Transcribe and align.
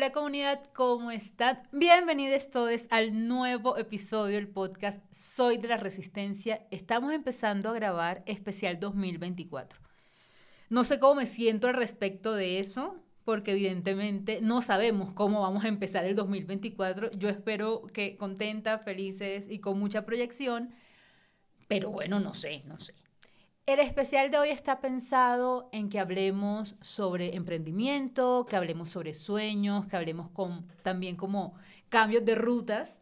Hola 0.00 0.12
comunidad, 0.12 0.62
¿cómo 0.72 1.10
están? 1.10 1.60
Bienvenidos 1.72 2.50
todos 2.50 2.86
al 2.88 3.28
nuevo 3.28 3.76
episodio 3.76 4.36
del 4.36 4.48
podcast 4.48 5.04
Soy 5.12 5.58
de 5.58 5.68
la 5.68 5.76
Resistencia. 5.76 6.66
Estamos 6.70 7.12
empezando 7.12 7.68
a 7.68 7.74
grabar 7.74 8.22
especial 8.24 8.80
2024. 8.80 9.78
No 10.70 10.84
sé 10.84 10.98
cómo 11.00 11.16
me 11.16 11.26
siento 11.26 11.68
al 11.68 11.74
respecto 11.74 12.32
de 12.32 12.60
eso, 12.60 12.96
porque 13.26 13.50
evidentemente 13.50 14.38
no 14.40 14.62
sabemos 14.62 15.12
cómo 15.12 15.42
vamos 15.42 15.66
a 15.66 15.68
empezar 15.68 16.06
el 16.06 16.16
2024. 16.16 17.10
Yo 17.10 17.28
espero 17.28 17.82
que 17.92 18.16
contenta, 18.16 18.78
felices 18.78 19.50
y 19.50 19.58
con 19.58 19.78
mucha 19.78 20.06
proyección, 20.06 20.72
pero 21.68 21.90
bueno, 21.90 22.20
no 22.20 22.32
sé, 22.32 22.62
no 22.64 22.80
sé. 22.80 22.94
El 23.66 23.78
especial 23.78 24.30
de 24.30 24.38
hoy 24.38 24.48
está 24.50 24.80
pensado 24.80 25.68
en 25.72 25.90
que 25.90 26.00
hablemos 26.00 26.76
sobre 26.80 27.36
emprendimiento, 27.36 28.46
que 28.48 28.56
hablemos 28.56 28.88
sobre 28.88 29.14
sueños, 29.14 29.86
que 29.86 29.96
hablemos 29.96 30.30
también 30.82 31.14
como 31.14 31.54
cambios 31.88 32.24
de 32.24 32.34
rutas. 32.34 32.96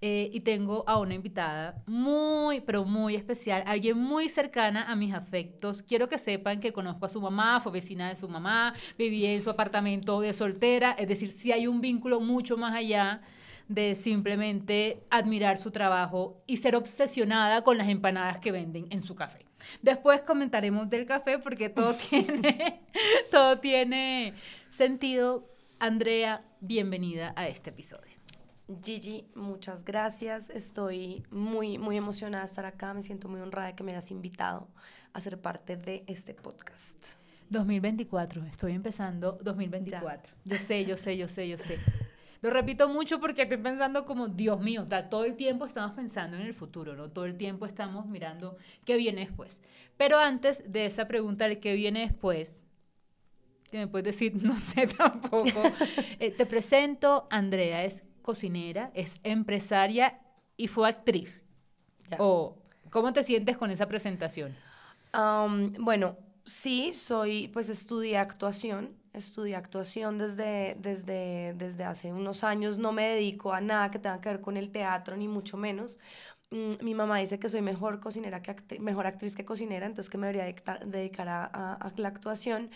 Eh, 0.00 0.28
y 0.34 0.40
tengo 0.40 0.84
a 0.86 0.98
una 0.98 1.14
invitada 1.14 1.82
muy, 1.86 2.60
pero 2.60 2.84
muy 2.84 3.14
especial, 3.14 3.62
alguien 3.66 3.96
muy 3.96 4.28
cercana 4.28 4.84
a 4.90 4.96
mis 4.96 5.14
afectos. 5.14 5.80
Quiero 5.80 6.10
que 6.10 6.18
sepan 6.18 6.60
que 6.60 6.74
conozco 6.74 7.06
a 7.06 7.08
su 7.08 7.22
mamá, 7.22 7.58
fue 7.60 7.72
vecina 7.72 8.10
de 8.10 8.16
su 8.16 8.28
mamá, 8.28 8.74
viví 8.98 9.24
en 9.24 9.42
su 9.42 9.48
apartamento 9.48 10.20
de 10.20 10.34
soltera, 10.34 10.94
es 10.98 11.08
decir, 11.08 11.32
si 11.32 11.52
hay 11.52 11.66
un 11.66 11.80
vínculo 11.80 12.20
mucho 12.20 12.58
más 12.58 12.74
allá 12.74 13.22
de 13.68 13.94
simplemente 13.94 15.04
admirar 15.10 15.58
su 15.58 15.70
trabajo 15.70 16.42
y 16.46 16.58
ser 16.58 16.76
obsesionada 16.76 17.62
con 17.62 17.78
las 17.78 17.88
empanadas 17.88 18.40
que 18.40 18.52
venden 18.52 18.86
en 18.90 19.00
su 19.02 19.14
café. 19.14 19.46
Después 19.82 20.22
comentaremos 20.22 20.90
del 20.90 21.06
café 21.06 21.38
porque 21.38 21.68
todo 21.68 21.94
tiene, 22.10 22.82
todo 23.30 23.58
tiene 23.58 24.34
sentido. 24.70 25.48
Andrea, 25.78 26.42
bienvenida 26.60 27.32
a 27.36 27.48
este 27.48 27.70
episodio. 27.70 28.14
Gigi, 28.82 29.26
muchas 29.34 29.84
gracias. 29.84 30.48
Estoy 30.48 31.24
muy, 31.30 31.76
muy 31.76 31.96
emocionada 31.96 32.44
de 32.44 32.48
estar 32.48 32.64
acá. 32.64 32.94
Me 32.94 33.02
siento 33.02 33.28
muy 33.28 33.40
honrada 33.40 33.68
de 33.68 33.74
que 33.74 33.84
me 33.84 33.92
hayas 33.92 34.10
invitado 34.10 34.68
a 35.12 35.20
ser 35.20 35.40
parte 35.40 35.76
de 35.76 36.04
este 36.06 36.34
podcast. 36.34 36.96
2024, 37.50 38.44
estoy 38.46 38.72
empezando 38.72 39.38
2024. 39.42 40.34
Yo 40.44 40.56
sé, 40.56 40.84
yo 40.86 40.96
sé, 40.96 41.16
yo 41.16 41.28
sé, 41.28 41.48
yo 41.48 41.58
sé. 41.58 41.78
Lo 42.44 42.50
repito 42.50 42.90
mucho 42.90 43.20
porque 43.20 43.40
estoy 43.40 43.56
pensando 43.56 44.04
como, 44.04 44.28
Dios 44.28 44.60
mío, 44.60 44.84
todo 45.08 45.24
el 45.24 45.34
tiempo 45.34 45.64
estamos 45.64 45.92
pensando 45.92 46.36
en 46.36 46.42
el 46.42 46.52
futuro, 46.52 46.94
¿no? 46.94 47.10
Todo 47.10 47.24
el 47.24 47.38
tiempo 47.38 47.64
estamos 47.64 48.04
mirando 48.04 48.58
qué 48.84 48.98
viene 48.98 49.22
después. 49.22 49.62
Pero 49.96 50.18
antes 50.18 50.62
de 50.70 50.84
esa 50.84 51.08
pregunta 51.08 51.48
de 51.48 51.58
qué 51.58 51.72
viene 51.72 52.00
después, 52.00 52.62
que 53.70 53.78
me 53.78 53.86
puedes 53.86 54.04
decir, 54.04 54.34
no 54.44 54.58
sé 54.58 54.86
tampoco, 54.88 55.62
eh, 56.20 56.32
te 56.32 56.44
presento, 56.44 57.26
Andrea 57.30 57.82
es 57.82 58.04
cocinera, 58.20 58.90
es 58.92 59.20
empresaria 59.22 60.20
y 60.58 60.68
fue 60.68 60.86
actriz. 60.86 61.46
O, 62.18 62.58
¿Cómo 62.90 63.14
te 63.14 63.22
sientes 63.22 63.56
con 63.56 63.70
esa 63.70 63.88
presentación? 63.88 64.54
bueno, 65.78 66.14
sí, 66.44 66.92
soy, 66.92 67.48
pues 67.48 67.70
estudié 67.70 68.18
actuación 68.18 69.02
estudié 69.14 69.56
actuación 69.56 70.18
desde, 70.18 70.76
desde, 70.80 71.54
desde 71.56 71.84
hace 71.84 72.12
unos 72.12 72.44
años, 72.44 72.78
no 72.78 72.92
me 72.92 73.08
dedico 73.08 73.52
a 73.52 73.60
nada 73.60 73.90
que 73.90 73.98
tenga 73.98 74.20
que 74.20 74.28
ver 74.30 74.40
con 74.40 74.56
el 74.56 74.70
teatro, 74.70 75.16
ni 75.16 75.28
mucho 75.28 75.56
menos. 75.56 75.98
Mm, 76.50 76.72
mi 76.84 76.94
mamá 76.94 77.18
dice 77.18 77.38
que 77.38 77.48
soy 77.48 77.62
mejor 77.62 78.00
cocinera 78.00 78.42
que 78.42 78.78
mejor 78.80 79.06
actriz 79.06 79.34
que 79.36 79.44
cocinera, 79.44 79.86
entonces 79.86 80.10
que 80.10 80.18
me 80.18 80.26
debería 80.28 80.54
dedicar 80.86 81.28
a, 81.28 81.44
a 81.74 81.92
la 81.96 82.08
actuación, 82.08 82.70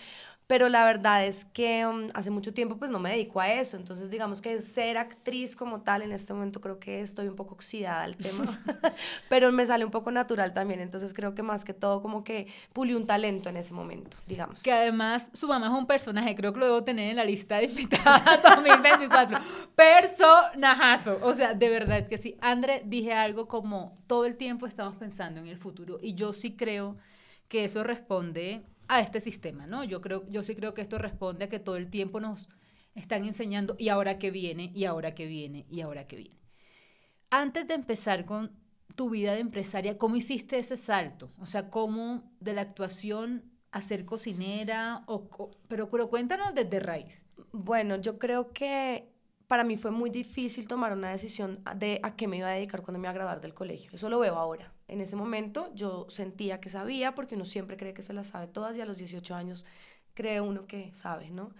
pero 0.49 0.71
la 0.71 0.87
verdad 0.87 1.27
es 1.27 1.45
que 1.45 1.87
um, 1.87 2.09
hace 2.15 2.31
mucho 2.31 2.55
tiempo 2.55 2.78
pues 2.78 2.91
no 2.91 2.99
me 2.99 3.11
dedico 3.11 3.39
a 3.39 3.53
eso, 3.53 3.77
entonces 3.77 4.09
digamos 4.09 4.41
que 4.41 4.61
ser 4.62 4.97
actriz 4.97 5.55
como 5.55 5.83
tal 5.83 6.00
en 6.00 6.11
este 6.11 6.33
momento 6.33 6.62
creo 6.62 6.81
que 6.81 7.03
estoy 7.03 7.28
un 7.28 7.37
poco 7.37 7.55
oxidada 7.55 8.03
al 8.03 8.17
tema, 8.17 8.45
pero 9.28 9.53
me 9.53 9.67
sale 9.67 9.84
un 9.84 9.91
poco 9.91 10.11
natural 10.11 10.55
también, 10.55 10.81
entonces 10.81 11.12
creo 11.12 11.34
que 11.34 11.43
más 11.43 11.67
que 11.67 11.75
todo 11.75 12.00
como 12.00 12.25
que 12.25 12.47
pulí 12.72 12.95
un 12.95 13.06
talento 13.06 13.50
en 13.50 13.59
ese 13.59 13.75
momento, 13.75 14.17
digamos. 14.27 14.62
Que 14.62 14.72
además 14.72 15.31
su 15.34 15.47
mamá 15.47 15.67
es 15.67 15.72
un 15.72 15.87
personaje, 15.87 16.34
creo 16.34 16.55
que 16.55 16.61
lo 16.61 16.67
debo 16.67 16.83
tener 16.83 17.11
en 17.11 17.17
la 17.17 17.25
lista 17.27 17.59
de 17.59 17.65
invitadas 17.65 18.43
2024, 18.56 19.39
personajazo, 19.77 21.19
o 21.22 21.34
sea, 21.34 21.53
de 21.53 21.69
verdad 21.69 22.09
que 22.09 22.17
sí. 22.17 22.39
André, 22.41 22.83
dije 22.87 23.12
algo 23.12 23.49
como 23.49 23.95
todo 24.06 24.25
el 24.25 24.37
tiempo 24.37 24.67
estamos 24.67 24.97
pensando 24.97 25.41
en 25.41 25.47
el 25.47 25.59
futuro 25.59 25.99
y 26.01 26.15
yo 26.15 26.33
sí 26.33 26.56
creo 26.56 26.97
que 27.49 27.65
eso 27.65 27.84
responde 27.84 28.62
a 28.88 29.00
este 29.00 29.21
sistema, 29.21 29.66
¿no? 29.66 29.84
Yo, 29.84 30.00
creo, 30.00 30.26
yo 30.28 30.43
sí 30.43 30.54
creo 30.56 30.75
que 30.75 30.82
esto 30.82 30.99
responde 30.99 31.44
a 31.44 31.49
que 31.49 31.59
todo 31.59 31.76
el 31.76 31.91
tiempo 31.91 32.21
nos 32.21 32.49
están 32.94 33.25
enseñando 33.25 33.76
y 33.78 33.91
ahora 33.91 34.19
que 34.19 34.31
viene, 34.31 34.72
y 34.75 34.84
ahora 34.84 35.15
que 35.15 35.26
viene, 35.26 35.66
y 35.71 35.82
ahora 35.82 36.06
que 36.06 36.16
viene. 36.16 36.38
Antes 37.31 37.69
de 37.69 37.75
empezar 37.75 38.25
con 38.25 38.50
tu 38.97 39.10
vida 39.10 39.34
de 39.34 39.41
empresaria, 39.41 39.98
¿cómo 39.98 40.16
hiciste 40.16 40.59
ese 40.59 40.77
salto? 40.77 41.28
O 41.38 41.47
sea, 41.47 41.71
¿cómo 41.71 42.32
de 42.41 42.54
la 42.54 42.62
actuación 42.62 43.44
a 43.71 43.81
ser 43.81 44.04
cocinera? 44.04 45.04
O, 45.06 45.28
pero, 45.69 45.88
pero 45.88 46.09
cuéntanos 46.09 46.54
desde 46.54 46.81
raíz. 46.81 47.25
Bueno, 47.53 47.97
yo 47.97 48.19
creo 48.19 48.53
que 48.53 49.12
para 49.47 49.65
mí 49.65 49.77
fue 49.77 49.91
muy 49.91 50.10
difícil 50.10 50.66
tomar 50.66 50.93
una 50.93 51.10
decisión 51.10 51.62
de 51.77 52.00
a 52.03 52.16
qué 52.16 52.27
me 52.27 52.38
iba 52.38 52.48
a 52.48 52.53
dedicar 52.53 52.82
cuando 52.82 52.98
me 52.98 53.04
iba 53.04 53.10
a 53.10 53.15
graduar 53.15 53.41
del 53.41 53.54
colegio. 53.54 53.91
Eso 53.93 54.09
lo 54.09 54.19
veo 54.19 54.37
ahora. 54.37 54.72
En 54.88 55.00
ese 55.00 55.16
momento 55.16 55.71
yo 55.75 56.06
sentía 56.09 56.60
que 56.60 56.71
sabía, 56.71 57.15
porque 57.15 57.34
uno 57.34 57.44
siempre 57.44 57.76
cree 57.76 57.94
que 57.94 58.03
se 58.03 58.12
las 58.12 58.28
sabe 58.28 58.47
todas 58.47 58.76
y 58.76 58.81
a 58.81 58.87
los 58.87 58.97
18 58.97 59.34
años 59.34 59.65
cree 60.15 60.41
uno 60.41 60.66
que 60.66 60.91
sabe, 60.94 61.31
¿no? 61.31 61.53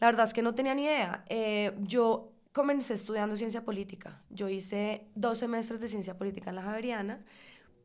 La 0.00 0.08
verdad 0.08 0.24
es 0.24 0.34
que 0.34 0.42
no 0.42 0.54
tenía 0.54 0.74
ni 0.74 0.84
idea. 0.84 1.24
Eh, 1.28 1.72
yo 1.80 2.32
comencé 2.52 2.94
estudiando 2.94 3.36
ciencia 3.36 3.64
política. 3.64 4.20
Yo 4.30 4.48
hice 4.48 5.06
dos 5.14 5.38
semestres 5.38 5.80
de 5.80 5.88
ciencia 5.88 6.18
política 6.18 6.50
en 6.50 6.56
la 6.56 6.62
Javeriana, 6.62 7.24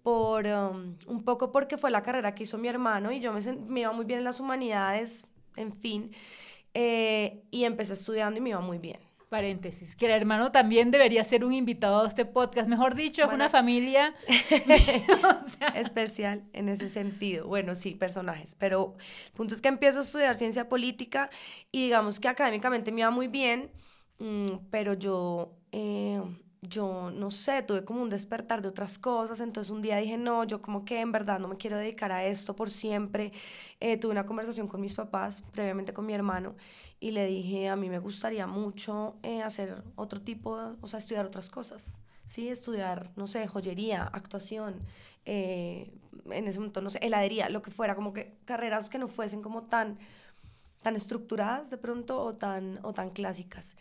por, 0.03 0.47
um, 0.47 0.95
un 1.07 1.23
poco 1.23 1.51
porque 1.51 1.77
fue 1.77 1.91
la 1.91 2.01
carrera 2.01 2.33
que 2.33 2.43
hizo 2.43 2.57
mi 2.57 2.67
hermano 2.67 3.11
y 3.11 3.19
yo 3.19 3.31
me, 3.31 3.41
me 3.53 3.81
iba 3.81 3.91
muy 3.91 4.05
bien 4.05 4.19
en 4.19 4.25
las 4.25 4.39
humanidades, 4.39 5.27
en 5.55 5.73
fin, 5.73 6.11
eh, 6.73 7.43
y 7.51 7.65
empecé 7.65 7.93
estudiando 7.93 8.39
y 8.39 8.41
me 8.41 8.49
iba 8.49 8.61
muy 8.61 8.79
bien 8.79 9.10
paréntesis, 9.31 9.95
que 9.95 10.07
el 10.07 10.11
hermano 10.11 10.51
también 10.51 10.91
debería 10.91 11.23
ser 11.23 11.45
un 11.45 11.53
invitado 11.53 12.03
a 12.03 12.07
este 12.09 12.25
podcast. 12.25 12.67
Mejor 12.67 12.95
dicho, 12.95 13.23
es 13.23 13.29
una 13.29 13.49
familia 13.49 14.13
especial 15.75 16.43
en 16.51 16.67
ese 16.67 16.89
sentido. 16.89 17.47
Bueno, 17.47 17.75
sí, 17.75 17.95
personajes. 17.95 18.57
Pero 18.59 18.97
el 19.27 19.31
punto 19.31 19.55
es 19.55 19.61
que 19.61 19.69
empiezo 19.69 19.99
a 19.99 20.01
estudiar 20.01 20.35
ciencia 20.35 20.67
política 20.67 21.29
y 21.71 21.85
digamos 21.85 22.19
que 22.19 22.27
académicamente 22.27 22.91
me 22.91 23.01
iba 23.01 23.09
muy 23.09 23.27
bien, 23.27 23.71
mm, 24.19 24.67
pero 24.69 24.95
yo... 24.95 25.55
Eh, 25.71 26.21
yo 26.61 27.09
no 27.11 27.31
sé, 27.31 27.63
tuve 27.63 27.83
como 27.83 28.03
un 28.03 28.09
despertar 28.09 28.61
de 28.61 28.67
otras 28.69 28.99
cosas, 28.99 29.41
entonces 29.41 29.71
un 29.71 29.81
día 29.81 29.97
dije, 29.97 30.17
no, 30.17 30.43
yo 30.43 30.61
como 30.61 30.85
que 30.85 30.99
en 31.01 31.11
verdad 31.11 31.39
no 31.39 31.47
me 31.47 31.57
quiero 31.57 31.77
dedicar 31.77 32.11
a 32.11 32.23
esto 32.25 32.55
por 32.55 32.69
siempre. 32.69 33.33
Eh, 33.79 33.97
tuve 33.97 34.11
una 34.11 34.25
conversación 34.27 34.67
con 34.67 34.79
mis 34.79 34.93
papás, 34.93 35.41
previamente 35.51 35.91
con 35.93 36.05
mi 36.05 36.13
hermano, 36.13 36.55
y 36.99 37.11
le 37.11 37.25
dije, 37.25 37.67
a 37.67 37.75
mí 37.75 37.89
me 37.89 37.97
gustaría 37.99 38.45
mucho 38.45 39.15
eh, 39.23 39.41
hacer 39.41 39.83
otro 39.95 40.21
tipo, 40.21 40.75
o 40.81 40.87
sea, 40.87 40.99
estudiar 40.99 41.25
otras 41.25 41.49
cosas, 41.49 41.95
¿sí? 42.27 42.47
Estudiar, 42.49 43.09
no 43.15 43.25
sé, 43.25 43.47
joyería, 43.47 44.03
actuación, 44.03 44.81
eh, 45.25 45.91
en 46.29 46.47
ese 46.47 46.59
momento, 46.59 46.81
no 46.81 46.91
sé, 46.91 46.99
heladería, 47.01 47.49
lo 47.49 47.63
que 47.63 47.71
fuera, 47.71 47.95
como 47.95 48.13
que 48.13 48.37
carreras 48.45 48.89
que 48.89 48.99
no 48.99 49.07
fuesen 49.07 49.41
como 49.41 49.63
tan, 49.63 49.97
tan 50.83 50.95
estructuradas 50.95 51.71
de 51.71 51.77
pronto 51.77 52.21
o 52.21 52.35
tan, 52.35 52.79
o 52.83 52.93
tan 52.93 53.09
clásicas. 53.09 53.75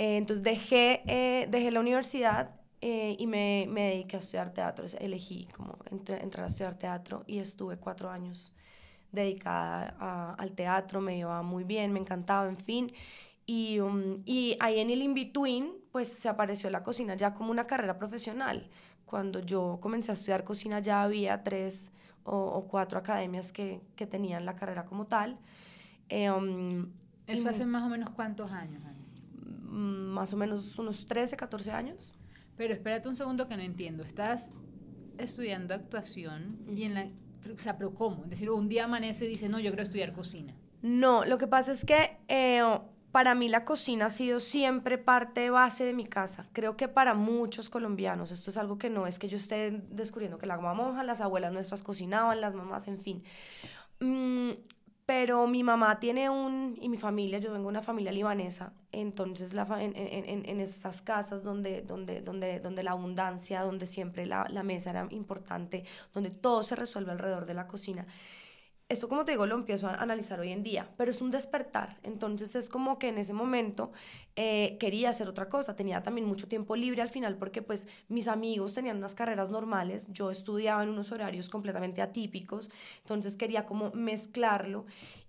Eh, 0.00 0.16
entonces 0.16 0.42
dejé, 0.42 1.02
dejé 1.50 1.70
la 1.70 1.80
universidad 1.80 2.56
y 2.80 3.26
me, 3.26 3.66
me, 3.68 3.90
dediqué 3.90 4.16
a 4.16 4.20
estudiar 4.20 4.54
teatro. 4.54 4.86
Elegí 4.98 5.46
como 5.54 5.76
entrar 5.90 6.44
a 6.44 6.46
estudiar 6.46 6.74
teatro 6.74 7.22
y 7.26 7.38
estuve 7.38 7.76
cuatro 7.76 8.08
años 8.08 8.54
dedicada 9.12 10.34
al 10.38 10.52
teatro, 10.52 11.02
me 11.02 11.18
iba 11.18 11.42
muy 11.42 11.64
bien, 11.64 11.92
me 11.92 12.00
encantaba, 12.00 12.48
en 12.48 12.56
fin. 12.56 12.90
Y, 13.46 13.80
um, 13.80 14.22
y 14.24 14.56
ahí 14.60 14.78
en 14.78 14.90
el 14.90 15.02
in-between, 15.02 15.72
pues 15.90 16.08
se 16.08 16.28
apareció 16.28 16.70
la 16.70 16.82
cocina 16.82 17.14
ya 17.14 17.34
como 17.34 17.50
una 17.50 17.66
carrera 17.66 17.98
profesional. 17.98 18.68
Cuando 19.04 19.40
yo 19.40 19.78
comencé 19.80 20.12
a 20.12 20.14
estudiar 20.14 20.44
cocina 20.44 20.78
ya 20.78 21.02
había 21.02 21.42
tres 21.42 21.92
o, 22.22 22.66
cuatro 22.70 22.98
academias 22.98 23.52
que, 23.52 23.80
que, 23.96 24.06
tenían 24.06 24.46
la 24.46 24.54
carrera 24.54 24.84
como 24.84 25.06
tal. 25.06 25.36
Eh, 26.08 26.30
um, 26.30 26.92
¿Eso 27.26 27.48
hace 27.48 27.66
más 27.66 27.82
o 27.82 27.88
menos 27.88 28.10
cuántos 28.10 28.52
años? 28.52 28.82
Mm, 28.84 28.99
más 29.70 30.32
o 30.32 30.36
menos 30.36 30.78
unos 30.78 31.06
13, 31.06 31.36
14 31.36 31.70
años. 31.70 32.12
Pero 32.56 32.74
espérate 32.74 33.08
un 33.08 33.16
segundo 33.16 33.48
que 33.48 33.56
no 33.56 33.62
entiendo. 33.62 34.02
Estás 34.02 34.50
estudiando 35.16 35.74
actuación 35.74 36.58
y 36.74 36.84
en 36.84 36.94
la 36.94 37.06
o 37.52 37.58
sea, 37.58 37.76
pero 37.76 37.94
¿cómo? 37.94 38.24
Es 38.24 38.30
decir, 38.30 38.50
un 38.50 38.68
día 38.68 38.84
amanece 38.84 39.24
y 39.24 39.28
dice, 39.28 39.48
no, 39.48 39.58
yo 39.58 39.70
quiero 39.70 39.82
estudiar 39.82 40.12
cocina. 40.12 40.54
No, 40.82 41.24
lo 41.24 41.38
que 41.38 41.46
pasa 41.46 41.72
es 41.72 41.84
que 41.84 42.18
eh, 42.28 42.62
para 43.12 43.34
mí 43.34 43.48
la 43.48 43.64
cocina 43.64 44.06
ha 44.06 44.10
sido 44.10 44.40
siempre 44.40 44.98
parte 44.98 45.50
base 45.50 45.84
de 45.84 45.92
mi 45.92 46.06
casa. 46.06 46.46
Creo 46.52 46.76
que 46.76 46.88
para 46.88 47.14
muchos 47.14 47.70
colombianos, 47.70 48.30
esto 48.30 48.50
es 48.50 48.56
algo 48.56 48.78
que 48.78 48.90
no 48.90 49.06
es 49.06 49.18
que 49.18 49.28
yo 49.28 49.36
esté 49.36 49.82
descubriendo 49.90 50.38
que 50.38 50.46
la 50.46 50.58
monja, 50.58 51.02
las 51.02 51.20
abuelas 51.20 51.52
nuestras 51.52 51.82
cocinaban, 51.82 52.40
las 52.40 52.54
mamás, 52.54 52.88
en 52.88 52.98
fin. 52.98 53.22
Mm, 54.00 54.52
pero 55.10 55.48
mi 55.48 55.64
mamá 55.64 55.98
tiene 55.98 56.30
un, 56.30 56.78
y 56.80 56.88
mi 56.88 56.96
familia, 56.96 57.40
yo 57.40 57.50
vengo 57.50 57.64
de 57.64 57.70
una 57.70 57.82
familia 57.82 58.12
libanesa, 58.12 58.72
entonces 58.92 59.52
la, 59.52 59.66
en, 59.82 59.92
en, 59.96 60.48
en, 60.48 60.60
estas 60.60 61.02
casas 61.02 61.42
donde, 61.42 61.82
donde, 61.82 62.20
donde, 62.20 62.60
donde 62.60 62.84
la 62.84 62.92
abundancia, 62.92 63.62
donde 63.62 63.88
siempre 63.88 64.24
la, 64.24 64.46
la 64.50 64.62
mesa 64.62 64.90
era 64.90 65.08
importante, 65.10 65.82
donde 66.14 66.30
todo 66.30 66.62
se 66.62 66.76
resuelve 66.76 67.10
alrededor 67.10 67.44
de 67.44 67.54
la 67.54 67.66
cocina, 67.66 68.06
esto 68.90 69.08
como 69.08 69.24
te 69.24 69.30
digo 69.30 69.46
lo 69.46 69.54
empiezo 69.54 69.86
a 69.86 69.94
analizar 69.94 70.40
hoy 70.40 70.50
en 70.50 70.64
día, 70.64 70.90
pero 70.96 71.12
es 71.12 71.22
un 71.22 71.30
despertar. 71.30 71.96
Entonces 72.02 72.56
es 72.56 72.68
como 72.68 72.98
que 72.98 73.08
en 73.08 73.18
ese 73.18 73.32
momento 73.32 73.92
eh, 74.34 74.76
quería 74.80 75.10
hacer 75.10 75.28
otra 75.28 75.48
cosa. 75.48 75.76
Tenía 75.76 76.02
también 76.02 76.26
mucho 76.26 76.48
tiempo 76.48 76.74
libre 76.74 77.00
al 77.00 77.08
final 77.08 77.36
porque 77.36 77.62
pues 77.62 77.86
mis 78.08 78.26
amigos 78.26 78.74
tenían 78.74 78.96
unas 78.96 79.14
carreras 79.14 79.48
normales, 79.50 80.08
yo 80.12 80.32
estudiaba 80.32 80.82
en 80.82 80.88
unos 80.88 81.12
horarios 81.12 81.48
completamente 81.48 82.02
atípicos, 82.02 82.68
entonces 82.98 83.36
quería 83.36 83.64
como 83.64 83.92
mezclarlo 83.92 84.84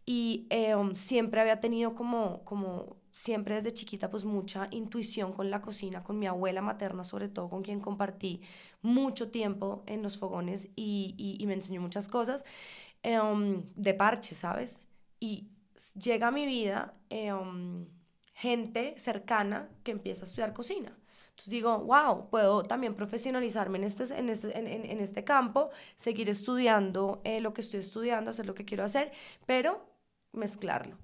y 0.07 0.47
um, 0.75 0.95
siempre 0.95 1.39
había 1.39 1.59
tenido 1.59 1.93
como, 1.93 2.43
como 2.43 2.95
siempre 3.11 3.53
desde 3.55 3.73
chiquita 3.73 4.09
pues 4.09 4.25
mucha 4.25 4.69
intuición 4.71 5.33
con 5.33 5.51
la 5.51 5.61
cocina, 5.61 6.01
con 6.01 6.17
mi 6.17 6.25
abuela 6.25 6.63
materna 6.63 7.03
sobre 7.03 7.29
todo, 7.29 7.47
con 7.47 7.61
quien 7.61 7.79
compartí 7.79 8.41
mucho 8.81 9.29
tiempo 9.29 9.83
en 9.85 10.01
los 10.01 10.17
fogones 10.17 10.69
y 10.75 11.43
me 11.45 11.53
enseñó 11.53 11.79
muchas 11.79 12.07
cosas. 12.07 12.43
Em, 13.03 13.63
de 13.75 13.93
parche, 13.93 14.35
¿sabes? 14.35 14.81
Y 15.19 15.49
llega 15.95 16.27
a 16.27 16.31
mi 16.31 16.45
vida 16.45 16.93
em, 17.09 17.87
gente 18.35 18.93
cercana 18.97 19.69
que 19.83 19.91
empieza 19.91 20.23
a 20.23 20.27
estudiar 20.27 20.53
cocina. 20.53 20.95
Entonces 21.31 21.51
digo, 21.51 21.79
wow, 21.79 22.29
puedo 22.29 22.63
también 22.63 22.95
profesionalizarme 22.95 23.79
en 23.79 23.83
este, 23.85 24.03
en 24.15 24.29
este, 24.29 24.57
en, 24.57 24.99
este 24.99 25.23
campo, 25.23 25.71
seguir 25.95 26.29
estudiando 26.29 27.21
eh, 27.23 27.41
lo 27.41 27.53
que 27.53 27.61
estoy 27.61 27.79
estudiando, 27.79 28.29
hacer 28.29 28.45
lo 28.45 28.53
que 28.53 28.65
quiero 28.65 28.83
hacer, 28.83 29.11
pero 29.47 29.83
mezclarlo. 30.33 30.97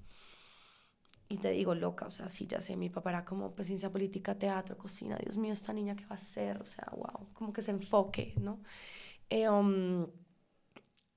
Y 1.28 1.38
te 1.38 1.50
digo, 1.50 1.74
loca, 1.74 2.06
o 2.06 2.10
sea, 2.10 2.30
sí, 2.30 2.46
ya 2.46 2.60
sé, 2.60 2.76
mi 2.76 2.88
papá 2.88 3.10
era 3.10 3.24
como, 3.24 3.54
pues, 3.54 3.66
ciencia 3.66 3.90
política, 3.90 4.38
teatro, 4.38 4.78
cocina, 4.78 5.16
Dios 5.16 5.36
mío, 5.36 5.52
esta 5.52 5.72
niña, 5.72 5.94
¿qué 5.96 6.04
va 6.06 6.12
a 6.12 6.14
hacer? 6.14 6.60
O 6.62 6.64
sea, 6.64 6.86
wow, 6.92 7.28
como 7.34 7.52
que 7.52 7.60
se 7.62 7.70
enfoque, 7.70 8.34
¿no? 8.38 8.62
Eh, 9.30 9.48
um, 9.48 10.06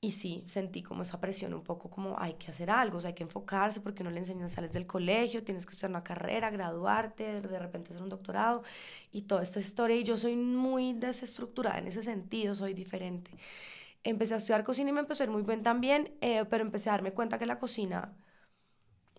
y 0.03 0.12
sí, 0.12 0.44
sentí 0.48 0.81
como 0.81 1.03
esa 1.03 1.19
presión 1.21 1.53
un 1.53 1.63
poco 1.63 1.89
como 1.92 2.19
hay 2.19 2.33
que 2.33 2.50
hacer 2.50 2.71
algo, 2.71 2.98
o 2.98 3.01
sea, 3.01 3.09
hay 3.09 3.13
que 3.13 3.21
enfocarse 3.24 3.81
porque 3.81 4.03
no 4.03 4.09
le 4.09 4.19
enseñan, 4.19 4.50
sales 4.50 4.74
del 4.74 4.88
colegio, 4.88 5.44
tienes 5.44 5.65
que 5.65 5.74
estudiar 5.74 5.92
una 5.92 6.03
carrera, 6.03 6.50
graduarte, 6.50 7.39
de 7.42 7.59
repente 7.59 7.92
hacer 7.92 8.01
un 8.03 8.09
doctorado 8.09 8.63
y 9.12 9.24
toda 9.24 9.44
esta 9.44 9.59
historia. 9.59 9.95
Y 9.98 10.03
yo 10.03 10.15
soy 10.18 10.36
muy 10.36 10.94
desestructurada 10.94 11.77
en 11.80 11.88
ese 11.88 12.01
sentido, 12.01 12.56
soy 12.56 12.74
diferente. 12.74 13.31
Empecé 14.03 14.33
a 14.36 14.38
estudiar 14.38 14.63
cocina 14.63 14.89
y 14.92 14.94
me 14.94 15.01
empezó 15.01 15.24
a 15.24 15.27
ir 15.27 15.31
muy 15.31 15.44
bien 15.44 15.63
también, 15.63 16.13
eh, 16.21 16.45
pero 16.50 16.63
empecé 16.63 16.89
a 16.89 16.94
darme 16.94 17.13
cuenta 17.13 17.38
que 17.38 17.45
la 17.45 17.59
cocina 17.59 18.15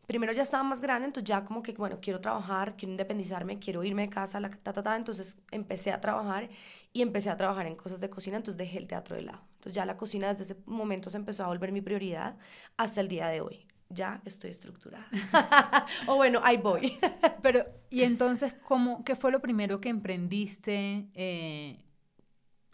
primero 0.06 0.32
ya 0.32 0.42
estaba 0.42 0.62
más 0.62 0.82
grande, 0.82 1.06
entonces 1.06 1.28
ya 1.28 1.44
como 1.44 1.62
que, 1.62 1.72
bueno, 1.72 1.98
quiero 2.00 2.20
trabajar, 2.20 2.76
quiero 2.76 2.92
independizarme, 2.92 3.58
quiero 3.58 3.82
irme 3.84 4.02
de 4.02 4.08
casa, 4.10 4.40
la, 4.40 4.50
ta, 4.50 4.72
ta, 4.72 4.82
ta, 4.82 4.96
entonces 4.96 5.38
empecé 5.50 5.92
a 5.92 6.00
trabajar 6.00 6.50
y 6.92 7.02
empecé 7.02 7.30
a 7.30 7.36
trabajar 7.36 7.66
en 7.66 7.76
cosas 7.76 8.00
de 8.00 8.10
cocina, 8.10 8.36
entonces 8.36 8.58
dejé 8.58 8.78
el 8.78 8.86
teatro 8.86 9.16
de 9.16 9.22
lado. 9.22 9.40
Entonces 9.54 9.74
ya 9.74 9.86
la 9.86 9.96
cocina 9.96 10.28
desde 10.28 10.44
ese 10.44 10.56
momento 10.66 11.10
se 11.10 11.16
empezó 11.16 11.44
a 11.44 11.48
volver 11.48 11.72
mi 11.72 11.80
prioridad 11.80 12.36
hasta 12.76 13.00
el 13.00 13.08
día 13.08 13.28
de 13.28 13.40
hoy. 13.40 13.66
Ya 13.88 14.22
estoy 14.24 14.50
estructurada. 14.50 15.06
o 16.06 16.16
bueno, 16.16 16.40
ahí 16.42 16.56
voy. 16.56 16.98
Pero, 17.42 17.64
¿y 17.90 18.02
entonces 18.02 18.54
cómo, 18.54 19.04
qué 19.04 19.16
fue 19.16 19.32
lo 19.32 19.40
primero 19.40 19.80
que 19.80 19.88
emprendiste 19.88 21.06
eh, 21.14 21.84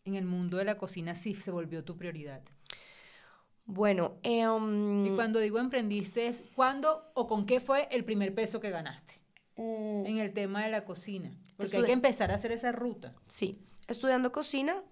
en 0.05 0.15
el 0.15 0.25
mundo 0.25 0.57
de 0.57 0.65
la 0.65 0.79
cocina 0.79 1.15
si 1.15 1.35
se 1.35 1.51
volvió 1.51 1.85
tu 1.85 1.97
prioridad? 1.97 2.43
Bueno, 3.67 4.15
eh, 4.23 4.47
y 5.05 5.11
cuando 5.11 5.41
digo 5.41 5.59
emprendiste 5.59 6.27
es 6.27 6.43
cuándo 6.55 7.05
o 7.15 7.27
con 7.27 7.45
qué 7.45 7.61
fue 7.61 7.87
el 7.91 8.03
primer 8.03 8.35
peso 8.35 8.61
que 8.61 8.71
ganaste 8.71 9.21
mm. 9.57 10.07
en 10.07 10.19
el 10.19 10.33
tema 10.33 10.65
de 10.65 10.71
la 10.71 10.85
cocina. 10.85 11.31
Porque 11.57 11.77
hay 11.77 11.85
que 11.85 11.93
empezar 11.93 12.31
a 12.31 12.37
hacer 12.37 12.53
esa 12.53 12.73
ruta. 12.73 13.13
Sí, 13.27 13.61
estudiando 13.89 14.31
cocina, 14.31 14.83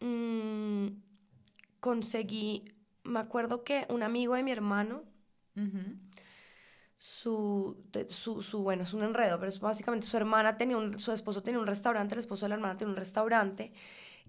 mmm, 0.00 0.88
conseguí, 1.80 2.74
me 3.04 3.20
acuerdo 3.20 3.62
que 3.62 3.86
un 3.88 4.02
amigo 4.02 4.34
de 4.34 4.42
mi 4.42 4.50
hermano, 4.50 5.04
su, 6.96 7.76
su, 8.08 8.42
su, 8.42 8.62
bueno, 8.62 8.82
es 8.82 8.92
un 8.94 9.02
enredo, 9.02 9.38
pero 9.38 9.48
es 9.48 9.60
básicamente 9.60 10.06
su 10.06 10.16
hermana 10.16 10.56
tenía 10.56 10.76
un, 10.76 10.98
su 10.98 11.12
esposo 11.12 11.42
tenía 11.42 11.60
un 11.60 11.66
restaurante, 11.66 12.14
el 12.14 12.20
esposo 12.20 12.46
de 12.46 12.50
la 12.50 12.54
hermana 12.56 12.76
tenía 12.76 12.90
un 12.90 12.96
restaurante 12.96 13.72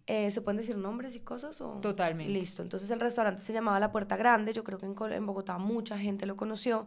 eh, 0.06 0.32
¿Se 0.32 0.42
pueden 0.42 0.58
decir 0.58 0.76
nombres 0.76 1.16
y 1.16 1.22
cosas? 1.22 1.62
O? 1.62 1.80
Totalmente. 1.80 2.32
Listo. 2.34 2.62
Entonces 2.62 2.92
el 2.92 3.00
restaurante 3.00 3.42
se 3.42 3.54
llamaba 3.54 3.80
La 3.80 3.92
Puerta 3.92 4.18
Grande. 4.18 4.52
Yo 4.52 4.64
creo 4.64 4.78
que 4.78 4.86
en, 4.86 4.96
en 5.12 5.26
Bogotá 5.26 5.58
mucha 5.58 5.98
gente 5.98 6.26
lo 6.26 6.36
conoció 6.36 6.86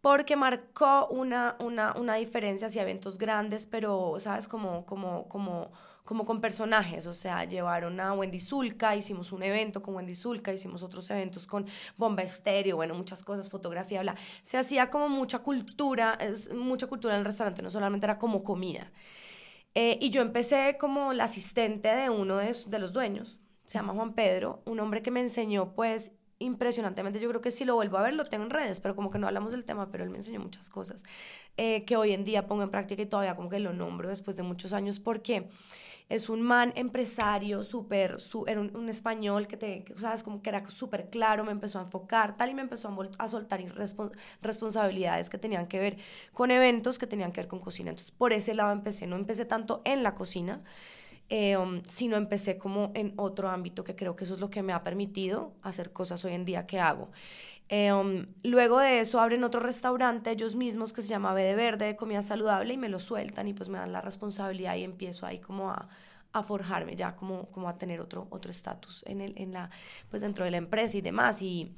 porque 0.00 0.36
marcó 0.36 1.06
una, 1.08 1.56
una, 1.60 1.94
una 1.96 2.14
diferencia 2.16 2.66
hacia 2.66 2.82
eventos 2.82 3.18
grandes, 3.18 3.66
pero, 3.66 4.16
¿sabes? 4.18 4.48
Como, 4.48 4.84
como, 4.84 5.28
como, 5.28 5.70
como 6.06 6.24
con 6.24 6.40
personajes. 6.40 7.06
O 7.06 7.12
sea, 7.12 7.44
llevaron 7.44 8.00
a 8.00 8.14
Wendy 8.14 8.40
Zulka, 8.40 8.96
hicimos 8.96 9.32
un 9.32 9.42
evento 9.42 9.82
con 9.82 9.94
Wendy 9.96 10.14
Zulka, 10.14 10.52
hicimos 10.52 10.82
otros 10.82 11.10
eventos 11.10 11.46
con 11.46 11.66
Bomba 11.98 12.22
Estéreo, 12.22 12.76
bueno, 12.76 12.94
muchas 12.94 13.22
cosas, 13.22 13.50
fotografía, 13.50 14.00
bla. 14.00 14.14
Se 14.40 14.56
hacía 14.56 14.88
como 14.88 15.10
mucha 15.10 15.40
cultura, 15.40 16.16
es, 16.18 16.50
mucha 16.54 16.86
cultura 16.86 17.14
en 17.14 17.20
el 17.20 17.26
restaurante, 17.26 17.60
no 17.60 17.68
solamente 17.68 18.06
era 18.06 18.18
como 18.18 18.42
comida. 18.42 18.90
Eh, 19.74 19.98
y 20.00 20.08
yo 20.08 20.22
empecé 20.22 20.78
como 20.80 21.12
la 21.12 21.24
asistente 21.24 21.88
de 21.94 22.08
uno 22.08 22.38
de, 22.38 22.56
de, 22.66 22.78
los 22.78 22.94
dueños, 22.94 23.38
se 23.66 23.76
llama 23.76 23.92
Juan 23.92 24.14
Pedro, 24.14 24.62
un 24.64 24.80
hombre 24.80 25.02
que 25.02 25.10
me 25.10 25.20
enseñó 25.20 25.74
pues 25.74 26.12
impresionantemente, 26.38 27.18
yo 27.18 27.28
creo 27.28 27.40
que 27.40 27.50
si 27.50 27.64
lo 27.64 27.74
vuelvo 27.74 27.96
a 27.96 28.02
ver 28.02 28.14
lo 28.14 28.24
tengo 28.24 28.44
en 28.44 28.50
redes, 28.50 28.80
pero 28.80 28.94
como 28.94 29.10
que 29.10 29.18
no 29.18 29.26
hablamos 29.26 29.52
del 29.52 29.64
tema, 29.64 29.90
pero 29.90 30.04
él 30.04 30.10
me 30.10 30.16
enseñó 30.16 30.40
muchas 30.40 30.68
cosas 30.70 31.02
eh, 31.56 31.84
que 31.84 31.96
hoy 31.96 32.12
en 32.12 32.24
día 32.24 32.46
pongo 32.46 32.62
en 32.62 32.70
práctica 32.70 33.02
y 33.02 33.06
todavía 33.06 33.36
como 33.36 33.48
que 33.48 33.58
lo 33.58 33.72
nombro 33.72 34.08
después 34.08 34.36
de 34.36 34.42
muchos 34.42 34.72
años 34.72 35.00
porque 35.00 35.48
es 36.08 36.28
un 36.28 36.40
man 36.40 36.72
empresario, 36.76 37.64
súper, 37.64 38.18
era 38.46 38.60
un, 38.60 38.88
español 38.88 39.48
que 39.48 39.56
te, 39.56 39.84
sabes, 39.98 40.22
como 40.22 40.40
que 40.40 40.50
era 40.50 40.64
súper 40.70 41.10
claro, 41.10 41.44
me 41.44 41.50
empezó 41.50 41.80
a 41.80 41.82
enfocar, 41.82 42.36
tal, 42.36 42.50
y 42.50 42.54
me 42.54 42.62
empezó 42.62 42.88
a, 42.88 43.24
a 43.24 43.28
soltar 43.28 43.60
responsabilidades 44.40 45.30
que 45.30 45.38
tenían 45.38 45.66
que 45.66 45.78
ver 45.80 45.96
con 46.32 46.52
eventos, 46.52 46.98
que 46.98 47.08
tenían 47.08 47.32
que 47.32 47.40
ver 47.40 47.48
con 47.48 47.58
cocina. 47.58 47.90
Entonces, 47.90 48.12
por 48.12 48.32
ese 48.32 48.54
lado 48.54 48.72
empecé, 48.72 49.06
no 49.06 49.16
empecé 49.16 49.44
tanto 49.44 49.82
en 49.84 50.04
la 50.04 50.14
cocina, 50.14 50.62
eh, 51.28 51.56
sino 51.88 52.16
empecé 52.16 52.58
como 52.58 52.92
en 52.94 53.12
otro 53.16 53.48
ámbito, 53.48 53.84
que 53.84 53.96
creo 53.96 54.16
que 54.16 54.24
eso 54.24 54.34
es 54.34 54.40
lo 54.40 54.50
que 54.50 54.62
me 54.62 54.72
ha 54.72 54.82
permitido 54.82 55.52
hacer 55.62 55.92
cosas 55.92 56.24
hoy 56.24 56.32
en 56.32 56.44
día 56.44 56.66
que 56.66 56.80
hago. 56.80 57.10
Um, 57.68 58.26
luego 58.44 58.78
de 58.78 59.00
eso 59.00 59.20
abren 59.20 59.42
otro 59.42 59.58
restaurante 59.58 60.30
ellos 60.30 60.54
mismos 60.54 60.92
que 60.92 61.02
se 61.02 61.08
llama 61.08 61.34
B 61.34 61.42
de 61.42 61.56
Verde 61.56 61.86
de 61.86 61.96
comida 61.96 62.22
saludable 62.22 62.74
y 62.74 62.76
me 62.76 62.88
lo 62.88 63.00
sueltan 63.00 63.48
y 63.48 63.54
pues 63.54 63.68
me 63.68 63.78
dan 63.78 63.92
la 63.92 64.00
responsabilidad 64.00 64.76
y 64.76 64.84
empiezo 64.84 65.26
ahí 65.26 65.40
como 65.40 65.70
a, 65.70 65.88
forjarme 66.44 66.94
ya 66.96 67.16
como, 67.16 67.46
como 67.46 67.66
a 67.66 67.78
tener 67.78 67.98
otro 67.98 68.26
otro 68.28 68.50
estatus 68.50 69.02
en 69.06 69.22
el 69.22 69.32
en 69.38 69.54
la 69.54 69.70
pues 70.10 70.20
dentro 70.20 70.44
de 70.44 70.50
la 70.50 70.58
empresa 70.58 70.98
y 70.98 71.00
demás. 71.00 71.42
Y, 71.42 71.74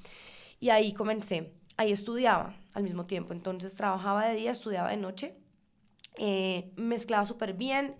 y 0.61 0.71
ahí 0.71 0.93
comencé. 0.93 1.53
Ahí 1.77 1.93
estudiaba 1.93 2.57
al 2.75 2.83
mismo 2.83 3.07
tiempo. 3.07 3.33
Entonces 3.33 3.75
trabajaba 3.75 4.27
de 4.27 4.35
día 4.35 4.51
estudiaba 4.51 4.91
de 4.91 4.97
noche 4.97 5.37
eh, 6.19 6.73
mezclaba 6.77 7.25
súper 7.25 7.55
bien 7.55 7.95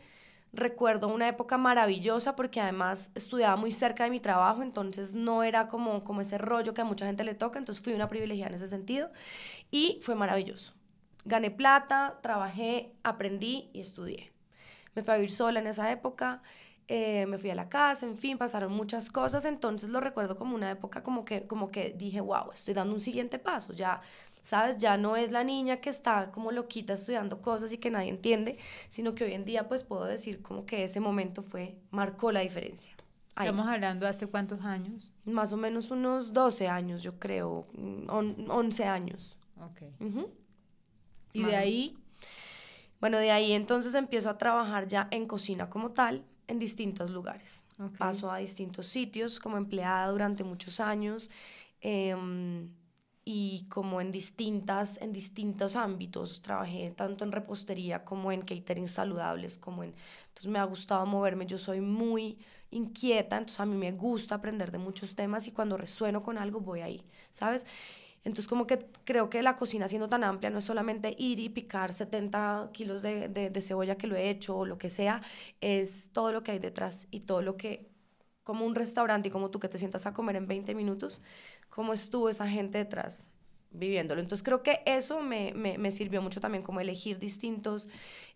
recuerdo 0.53 1.09
una 1.09 1.29
época 1.29 1.59
maravillosa 1.59 2.37
porque 2.37 2.61
además 2.61 3.11
estudiaba 3.15 3.57
muy 3.57 3.73
cerca 3.73 4.05
de 4.05 4.11
mi 4.11 4.21
trabajo, 4.21 4.63
entonces 4.63 5.15
no 5.15 5.43
era 5.43 5.69
como, 5.69 6.05
como 6.05 6.21
ese 6.21 6.39
rollo 6.39 6.75
que 6.75 6.81
a 6.81 6.85
mucha 6.85 7.07
gente 7.07 7.25
le 7.25 7.35
toca, 7.35 7.59
entonces 7.59 7.83
fui 7.83 7.93
una 7.93 8.09
privilegiada 8.09 8.51
en 8.51 8.55
ese 8.55 8.67
sentido 8.67 9.11
y 9.71 9.99
fue 10.03 10.15
maravilloso. 10.15 10.73
Gané 11.25 11.51
plata, 11.51 12.19
trabajé, 12.23 12.93
aprendí 13.03 13.71
y 13.73 13.81
estudié. 13.81 14.33
Me 14.95 15.03
fui 15.03 15.13
a 15.13 15.17
vivir 15.17 15.31
sola 15.31 15.61
en 15.61 15.67
esa 15.67 15.91
época, 15.93 16.43
eh, 16.91 17.27
me 17.27 17.37
fui 17.37 17.51
a 17.51 17.55
la 17.55 17.69
casa, 17.69 18.07
en 18.07 18.17
fin, 18.17 18.39
pasaron 18.39 18.73
muchas 18.73 19.11
cosas, 19.11 19.45
entonces 19.45 19.91
lo 19.91 20.01
recuerdo 20.01 20.37
como 20.37 20.55
una 20.55 20.71
época 20.71 21.03
como 21.03 21.27
que, 21.27 21.47
como 21.47 21.71
que 21.71 21.95
dije, 21.97 22.23
wow, 22.23 22.51
estoy 22.53 22.73
dando 22.73 22.95
un 22.95 23.01
siguiente 23.03 23.39
paso, 23.39 23.75
ya, 23.75 24.01
sabes, 24.49 24.79
ya 24.79 24.97
no 24.97 25.15
es 25.15 25.31
la 25.31 25.45
niña 25.45 25.83
que 25.83 25.91
está 25.91 26.31
como 26.31 26.53
loquita 26.53 26.95
estudiando 26.95 27.43
cosas 27.43 27.71
y 27.75 27.77
que 27.77 27.91
nadie 27.91 28.09
entiende, 28.09 28.59
sino 28.89 29.15
que 29.15 29.25
hoy 29.25 29.35
en 29.35 29.45
día 29.45 29.69
pues 29.69 29.85
puedo 29.85 30.07
decir 30.07 30.41
como 30.41 30.65
que 30.65 30.85
ese 30.85 31.01
momento 31.01 31.43
fue, 31.43 31.77
marcó 31.91 32.33
la 32.33 32.41
diferencia. 32.41 32.95
Estamos 33.39 33.69
hablando 33.69 34.07
hace 34.07 34.27
cuántos 34.27 34.63
años? 34.63 35.13
Más 35.27 35.53
o 35.53 35.59
menos 35.59 35.91
unos 35.91 36.33
12 36.33 36.67
años, 36.67 37.03
yo 37.03 37.19
creo, 37.19 37.67
11 38.09 38.85
años. 38.85 39.37
Ok. 39.61 39.83
¿Y 41.35 41.45
de 41.45 41.55
ahí? 41.55 41.99
Bueno, 43.01 43.19
de 43.19 43.31
ahí 43.31 43.53
entonces 43.53 43.95
empiezo 43.95 44.31
a 44.31 44.39
trabajar 44.39 44.89
ya 44.89 45.09
en 45.11 45.27
cocina 45.27 45.69
como 45.69 45.91
tal, 45.91 46.25
en 46.47 46.59
distintos 46.59 47.11
lugares. 47.11 47.63
Paso 47.99 48.33
a 48.33 48.39
distintos 48.39 48.87
sitios 48.87 49.39
como 49.39 49.59
empleada 49.59 50.11
durante 50.11 50.43
muchos 50.43 50.81
años 50.81 51.31
em, 51.83 52.71
y 53.31 53.67
como 53.69 54.01
en, 54.01 54.11
distintas, 54.11 54.99
en 55.03 55.13
distintos 55.13 55.77
ámbitos. 55.77 56.41
Trabajé 56.41 56.91
tanto 56.97 57.25
en 57.27 57.33
repostería 57.33 58.03
como 58.03 58.33
en 58.33 58.41
catering 58.41 58.89
saludables, 58.89 59.59
como 59.59 59.85
en... 59.85 59.93
Entonces 60.29 60.51
me 60.51 60.59
ha 60.59 60.65
gustado 60.65 61.05
moverme, 61.05 61.45
yo 61.45 61.59
soy 61.59 61.83
muy 61.83 62.39
inquieta, 62.71 63.37
entonces 63.37 63.61
a 63.61 63.67
mí 63.67 63.77
me 63.77 63.93
gusta 63.93 64.37
aprender 64.37 64.71
de 64.71 64.79
muchos 64.79 65.15
temas 65.15 65.47
y 65.47 65.53
cuando 65.53 65.77
resueno 65.77 66.23
con 66.23 66.39
algo 66.39 66.61
voy 66.61 66.81
ahí, 66.81 67.05
¿sabes? 67.31 67.67
Entonces 68.25 68.49
como 68.49 68.67
que 68.67 68.79
creo 69.05 69.29
que 69.29 69.43
la 69.43 69.57
cocina 69.57 69.89
siendo 69.89 70.09
tan 70.09 70.25
amplia 70.25 70.49
no 70.49 70.61
es 70.61 70.65
solamente 70.65 71.15
ir 71.19 71.39
y 71.39 71.51
picar 71.51 71.93
70 71.93 72.71
kilos 72.73 73.03
de, 73.03 73.29
de, 73.29 73.63
cebolla 73.63 73.99
que 73.99 74.07
lo 74.07 74.17
he 74.17 74.31
hecho 74.31 74.57
o 74.57 74.65
lo 74.65 74.79
que 74.79 74.89
sea, 74.89 75.21
es 75.61 76.09
todo 76.15 76.33
lo 76.33 76.43
que 76.43 76.53
hay 76.53 76.61
detrás 76.61 77.09
y 77.11 77.21
todo 77.21 77.43
lo 77.43 77.59
que, 77.59 77.91
como 78.43 78.65
un 78.65 78.75
restaurante 78.75 79.29
y 79.29 79.31
como 79.31 79.51
tú 79.51 79.61
que 79.61 79.69
te 79.69 79.77
sientas 79.77 80.07
a 80.07 80.15
comer 80.15 80.37
en 80.37 80.47
20 80.47 80.75
minutos, 80.75 81.21
cómo 81.79 81.93
estuvo 81.93 82.29
esa 82.29 82.49
gente 82.49 82.77
detrás 82.79 83.29
viviéndolo. 83.71 84.21
Entonces 84.21 84.43
creo 84.43 84.65
que 84.65 84.81
eso 84.85 85.21
me, 85.21 85.53
me, 85.55 85.91
sirvió 85.93 86.21
mucho 86.21 86.41
también 86.41 86.65
como 86.65 86.81
elegir 86.81 87.21
distintos 87.21 87.89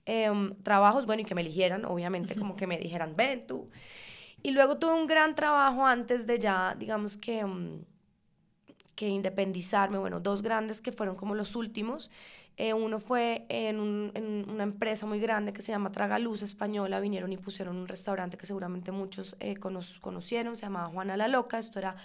em, 0.07 0.55
trabajos, 0.63 1.07
bueno, 1.07 1.23
y 1.23 1.25
que 1.25 1.35
me 1.35 1.41
eligieran, 1.41 1.85
obviamente, 1.85 2.37
como 2.37 2.55
que 2.55 2.69
me 2.69 2.79
dijeran, 2.79 3.15
ven 3.17 3.45
tú. 3.45 3.67
Y 4.45 4.53
luego 4.53 4.79
tuve 4.79 4.95
un 4.95 5.09
gran 5.09 5.35
trabajo 5.35 5.85
antes 5.85 6.25
de 6.29 6.39
ya, 6.39 6.77
digamos 6.79 7.17
que... 7.17 7.41
Em, 7.41 7.85
que 8.95 9.09
independizarme, 9.09 9.99
bueno, 9.99 10.21
dos 10.21 10.43
grandes 10.43 10.81
que 10.83 10.93
fueron 10.93 11.17
como 11.17 11.35
los 11.35 11.57
últimos. 11.57 12.11
Eh, 12.59 12.75
uno 12.75 12.99
fue 12.99 13.47
en, 13.49 13.81
una 13.81 14.63
empresa 14.63 15.07
muy 15.07 15.19
grande 15.19 15.53
que 15.55 15.63
se 15.63 15.73
llama 15.73 15.91
Tragaluz 15.91 16.43
Española, 16.43 17.01
vinieron 17.01 17.33
y 17.33 17.39
pusieron 17.39 17.79
un 17.79 17.89
restaurante 17.89 18.37
que 18.37 18.45
seguramente 18.47 18.93
muchos 18.93 19.35
eh, 19.41 19.57
conocieron, 19.57 20.57
se 20.57 20.67
llamaba 20.67 20.89
Juana 20.89 21.17
la 21.17 21.27
Loca, 21.27 21.59
esto 21.59 21.79
era 21.79 21.97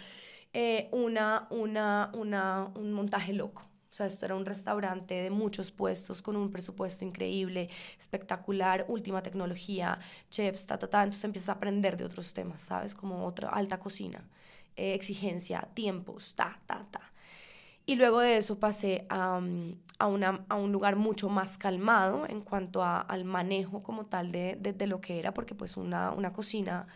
eh, 0.53 0.89
una, 0.91 1.47
una, 1.49 2.11
una, 2.13 2.71
un 2.75 2.93
montaje 2.93 3.33
loco. 3.33 3.67
O 3.89 3.93
sea, 3.97 4.05
esto 4.05 4.25
era 4.25 4.35
un 4.35 4.45
restaurante 4.45 5.13
de 5.15 5.29
muchos 5.29 5.71
puestos, 5.71 6.21
con 6.21 6.35
un 6.35 6.51
presupuesto 6.51 7.05
increíble, 7.05 7.69
espectacular, 7.97 8.85
última 8.87 9.23
tecnología, 9.23 9.99
chefs, 10.29 10.67
ta, 10.67 10.77
ta, 10.77 10.87
ta. 10.87 11.03
Entonces 11.03 11.23
empiezas 11.23 11.49
a 11.49 11.53
aprender 11.53 11.97
de 11.97 12.05
otros 12.05 12.33
temas, 12.33 12.61
¿sabes? 12.61 12.93
Como 12.93 13.25
otra 13.25 13.49
alta 13.49 13.79
cocina. 13.79 14.23
Eh, 14.75 14.93
exigencia, 14.93 15.67
tiempos, 15.73 16.35
ta, 16.35 16.59
ta, 16.67 16.85
ta. 16.91 17.01
Y 17.87 17.95
luego 17.95 18.19
de 18.19 18.37
eso 18.37 18.59
pasé 18.59 19.05
a, 19.09 19.39
mm, 19.39 19.75
a, 19.99 20.07
una, 20.07 20.45
a 20.49 20.55
un 20.55 20.71
lugar 20.71 20.97
mucho 20.97 21.29
más 21.29 21.57
calmado 21.57 22.27
en 22.27 22.41
cuanto 22.41 22.83
a, 22.83 22.99
al 22.99 23.23
manejo 23.25 23.81
como 23.81 24.05
tal 24.05 24.31
de, 24.31 24.55
de, 24.57 24.87
lo 24.87 25.01
que 25.01 25.19
era, 25.19 25.33
porque 25.33 25.55
pues 25.55 25.77
una, 25.77 26.11
una 26.11 26.33
cocina 26.33 26.87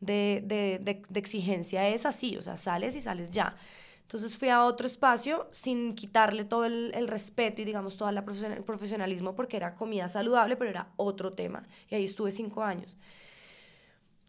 de, 0.00 0.42
de, 0.80 1.18
exigencia 1.18 1.88
es 1.88 2.06
así, 2.06 2.36
o 2.36 2.42
sea, 2.42 2.56
sales 2.56 2.96
y 2.96 3.00
sales 3.00 3.30
ya. 3.30 3.56
Entonces 4.02 4.36
fui 4.36 4.48
a 4.48 4.64
otro 4.64 4.86
espacio 4.86 5.46
sin 5.50 5.94
quitarle 5.94 6.44
todo 6.44 6.64
el, 6.64 7.06
respeto 7.06 7.62
y 7.62 7.64
digamos 7.64 7.96
todo 7.96 8.08
el 8.08 8.64
profesionalismo 8.64 9.36
porque 9.36 9.56
era 9.56 9.74
comida 9.76 10.08
saludable, 10.08 10.56
pero 10.56 10.70
era 10.70 10.88
otro 10.96 11.32
tema. 11.32 11.62
Y 11.88 11.94
ahí 11.94 12.04
estuve 12.04 12.32
cinco 12.32 12.62
años. 12.64 12.96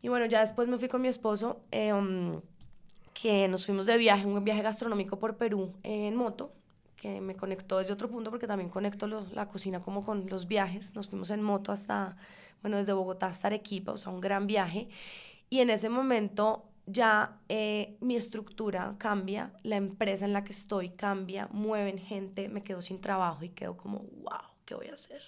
Y 0.04 0.10
bueno, 0.10 0.26
ya 0.28 0.42
después 0.42 0.68
me 0.68 0.78
fui 0.78 0.88
con 0.88 1.02
mi 1.02 1.08
esposo. 1.08 1.62
Eh, 1.72 1.92
que 3.14 3.48
nos 3.48 3.66
fuimos 3.66 3.86
de 3.86 3.98
viaje, 3.98 4.26
un 4.26 4.44
viaje 4.44 4.62
gastronómico 4.62 5.20
por 5.20 5.38
Perú 5.38 5.74
en 5.84 6.16
moto, 6.16 6.52
que 6.96 7.22
me 7.22 7.36
conectó 7.36 7.78
desde 7.78 7.94
otro 7.94 8.10
punto 8.10 8.30
porque 8.30 8.48
también 8.48 8.70
conecto 8.70 9.08
la 9.08 9.48
cocina 9.48 9.82
como 9.82 10.04
con 10.04 10.28
los 10.28 10.48
viajes. 10.48 10.96
Nos 10.96 11.10
fuimos 11.10 11.30
en 11.32 11.42
moto 11.42 11.72
hasta, 11.72 12.16
bueno, 12.62 12.78
desde 12.78 12.94
Bogotá 12.94 13.28
hasta 13.28 13.48
Arequipa, 13.48 13.92
o 13.92 13.98
sea, 13.98 14.12
un 14.12 14.22
gran 14.22 14.48
viaje. 14.48 14.88
Y 15.52 15.60
en 15.60 15.70
ese 15.70 15.90
momento 15.90 16.72
ya 16.86 17.42
eh, 17.50 17.98
mi 18.00 18.16
estructura 18.16 18.96
cambia, 18.98 19.52
la 19.64 19.76
empresa 19.76 20.26
en 20.26 20.32
la 20.32 20.46
que 20.46 20.54
estoy 20.54 20.92
cambia, 20.92 21.48
mueven 21.52 22.00
gente, 22.00 22.48
me 22.48 22.64
quedo 22.64 22.82
sin 22.82 23.02
trabajo 23.02 23.44
y 23.44 23.50
quedo 23.50 23.76
como, 23.76 24.00
wow, 24.00 24.40
¿qué 24.66 24.76
voy 24.76 24.88
a 24.88 24.94
hacer? 24.94 25.22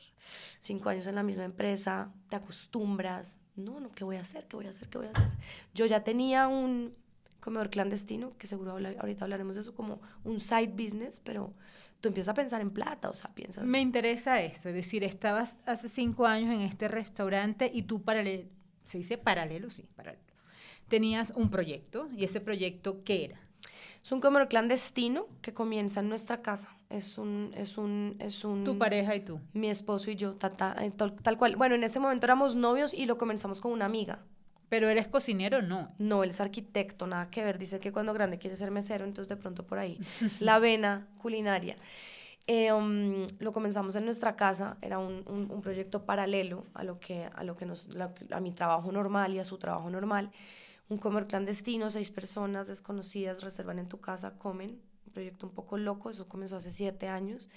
Cinco 0.61 0.87
años 0.87 1.07
en 1.07 1.15
la 1.15 1.23
misma 1.23 1.43
empresa, 1.43 2.09
te 2.29 2.37
acostumbras, 2.37 3.37
no, 3.57 3.81
no, 3.81 3.91
¿qué 3.91 4.05
voy 4.05 4.15
a 4.15 4.21
hacer? 4.21 4.47
¿Qué 4.47 4.55
voy 4.55 4.65
a 4.65 4.69
hacer? 4.69 4.87
¿Qué 4.87 4.97
voy 4.97 5.07
a 5.07 5.11
hacer? 5.11 5.29
Yo 5.73 5.85
ya 5.85 6.05
tenía 6.05 6.47
un, 6.47 6.95
comedor 7.43 7.69
clandestino, 7.69 8.37
que 8.37 8.47
seguro 8.47 8.71
ahorita 8.71 9.25
hablaremos 9.25 9.55
de 9.55 9.61
eso 9.61 9.75
como 9.75 9.99
un 10.23 10.39
side 10.39 10.69
business, 10.69 11.19
pero 11.19 11.53
tú 11.99 12.07
empiezas 12.07 12.29
a 12.29 12.33
pensar 12.33 12.61
en 12.61 12.71
plata, 12.71 13.09
o 13.09 13.13
sea, 13.13 13.29
piensas... 13.35 13.65
Me 13.65 13.81
interesa 13.81 14.41
esto, 14.41 14.69
es 14.69 14.75
decir, 14.75 15.03
estabas 15.03 15.57
hace 15.65 15.89
cinco 15.89 16.25
años 16.25 16.53
en 16.53 16.61
este 16.61 16.87
restaurante 16.87 17.69
y 17.73 17.83
tú 17.83 18.01
paralelo, 18.01 18.47
se 18.83 18.97
dice 18.97 19.17
paralelo, 19.17 19.69
sí, 19.69 19.85
paralelo. 19.95 20.23
Tenías 20.87 21.33
un 21.35 21.49
proyecto 21.49 22.09
y 22.15 22.23
ese 22.23 22.41
proyecto, 22.41 22.99
¿qué 23.03 23.25
era? 23.25 23.39
Es 24.03 24.11
un 24.11 24.19
comedor 24.19 24.49
clandestino 24.49 25.27
que 25.41 25.53
comienza 25.53 26.01
en 26.01 26.09
nuestra 26.09 26.41
casa. 26.41 26.75
Es 26.89 27.17
un, 27.17 27.53
es 27.55 27.77
un, 27.77 28.17
es 28.19 28.43
un... 28.43 28.65
Tu 28.65 28.77
pareja 28.77 29.15
y 29.15 29.21
tú. 29.21 29.39
Mi 29.53 29.69
esposo 29.69 30.11
y 30.11 30.15
yo, 30.15 30.35
eh, 30.41 30.91
tal, 30.95 31.15
tal 31.15 31.37
cual. 31.37 31.55
Bueno, 31.55 31.75
en 31.75 31.83
ese 31.83 31.99
momento 31.99 32.25
éramos 32.25 32.53
novios 32.53 32.93
y 32.93 33.05
lo 33.05 33.17
comenzamos 33.17 33.61
con 33.61 33.71
una 33.71 33.85
amiga. 33.85 34.19
Pero 34.67 34.89
él 34.89 34.97
es 34.97 35.07
cocinero, 35.07 35.61
no. 35.61 35.93
No, 35.99 36.23
él 36.23 36.31
es 36.31 36.41
arquitecto, 36.41 37.07
nada 37.07 37.29
que 37.29 37.43
ver. 37.43 37.57
Dice 37.57 37.79
que 37.79 37.91
cuando 37.93 38.13
grande 38.13 38.39
quiere 38.39 38.57
ser 38.57 38.71
mesero, 38.71 39.05
entonces 39.05 39.29
de 39.29 39.37
pronto 39.37 39.65
por 39.65 39.79
ahí. 39.79 39.97
La 40.39 40.59
vena 40.59 41.07
culinaria. 41.19 41.77
Eh, 42.45 42.73
um, 42.73 43.25
lo 43.39 43.53
comenzamos 43.53 43.95
en 43.95 44.03
nuestra 44.03 44.35
casa, 44.35 44.77
era 44.81 44.99
un, 44.99 45.23
un, 45.49 45.61
proyecto 45.61 46.05
paralelo 46.05 46.63
a 46.73 46.83
lo 46.83 46.99
que, 46.99 47.23
a, 47.33 47.43
lo 47.45 47.55
que 47.55 47.65
nos, 47.65 47.87
a 48.31 48.39
mi 48.41 48.51
trabajo 48.51 48.91
normal 48.91 49.33
y 49.33 49.39
a 49.39 49.45
su 49.45 49.57
trabajo 49.57 49.89
normal. 49.89 50.31
Un 50.89 50.97
comer 50.97 51.25
clandestino, 51.25 51.89
seis 51.89 52.11
personas 52.11 52.67
desconocidas 52.67 53.43
reservan 53.43 53.79
en 53.79 53.87
tu 53.87 54.01
casa, 54.01 54.37
comen. 54.37 54.81
Un 55.05 55.13
proyecto 55.13 55.47
un 55.47 55.53
poco 55.53 55.77
loco, 55.77 56.09
eso 56.09 56.27
comenzó 56.27 56.57
hace 56.57 56.71
siete 56.71 57.07
años. 57.07 57.49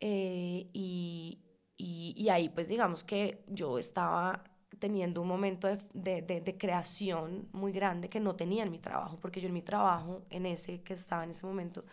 Eh, 0.00 0.70
y, 0.72 1.42
y, 1.76 2.14
y 2.16 2.28
ahí 2.30 2.48
pues 2.48 2.68
digamos 2.68 3.04
que 3.04 3.44
yo 3.48 3.78
estaba 3.78 4.44
teniendo 4.78 5.20
un 5.22 5.28
momento 5.28 5.68
de, 5.68 6.22
de, 6.22 6.40
de, 6.40 6.58
creación 6.58 7.48
muy 7.52 7.70
grande 7.70 8.08
que 8.08 8.18
no 8.18 8.34
tenía 8.34 8.64
en 8.64 8.70
mi 8.72 8.78
trabajo, 8.78 9.18
porque 9.20 9.40
yo 9.40 9.46
en 9.48 9.54
mi 9.54 9.62
trabajo, 9.62 10.22
en 10.30 10.46
ese 10.46 10.82
que 10.82 10.94
estaba 10.94 11.22
en 11.22 11.30
ese 11.30 11.46
momento, 11.46 11.84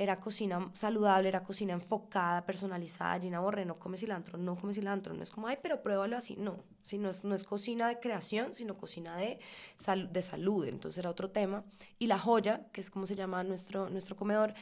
era 0.00 0.18
cocina 0.18 0.70
saludable, 0.72 1.28
era 1.28 1.42
cocina 1.42 1.74
enfocada, 1.74 2.46
personalizada. 2.46 3.20
Gina 3.20 3.38
Borre 3.38 3.66
no 3.66 3.78
come 3.78 3.98
cilantro, 3.98 4.38
no 4.38 4.56
come 4.56 4.72
cilantro. 4.72 5.12
No 5.12 5.22
es 5.22 5.30
como, 5.30 5.46
ay, 5.46 5.58
pero 5.62 5.76
pruébalo 5.82 6.16
así. 6.16 6.36
No, 6.36 6.64
si 6.82 6.96
no, 6.96 7.10
es, 7.10 7.22
no 7.22 7.34
es 7.34 7.44
cocina 7.44 7.86
de 7.86 8.00
creación, 8.00 8.54
sino 8.54 8.78
cocina 8.78 9.18
de, 9.18 9.38
de 10.10 10.22
salud. 10.22 10.66
Entonces 10.66 10.96
era 10.96 11.10
otro 11.10 11.30
tema. 11.30 11.64
Y 11.98 12.06
La 12.06 12.18
Joya, 12.18 12.66
que 12.72 12.80
es 12.80 12.90
como 12.90 13.04
se 13.04 13.14
llama 13.14 13.44
nuestro, 13.44 13.90
nuestro 13.90 14.16
comedor, 14.16 14.54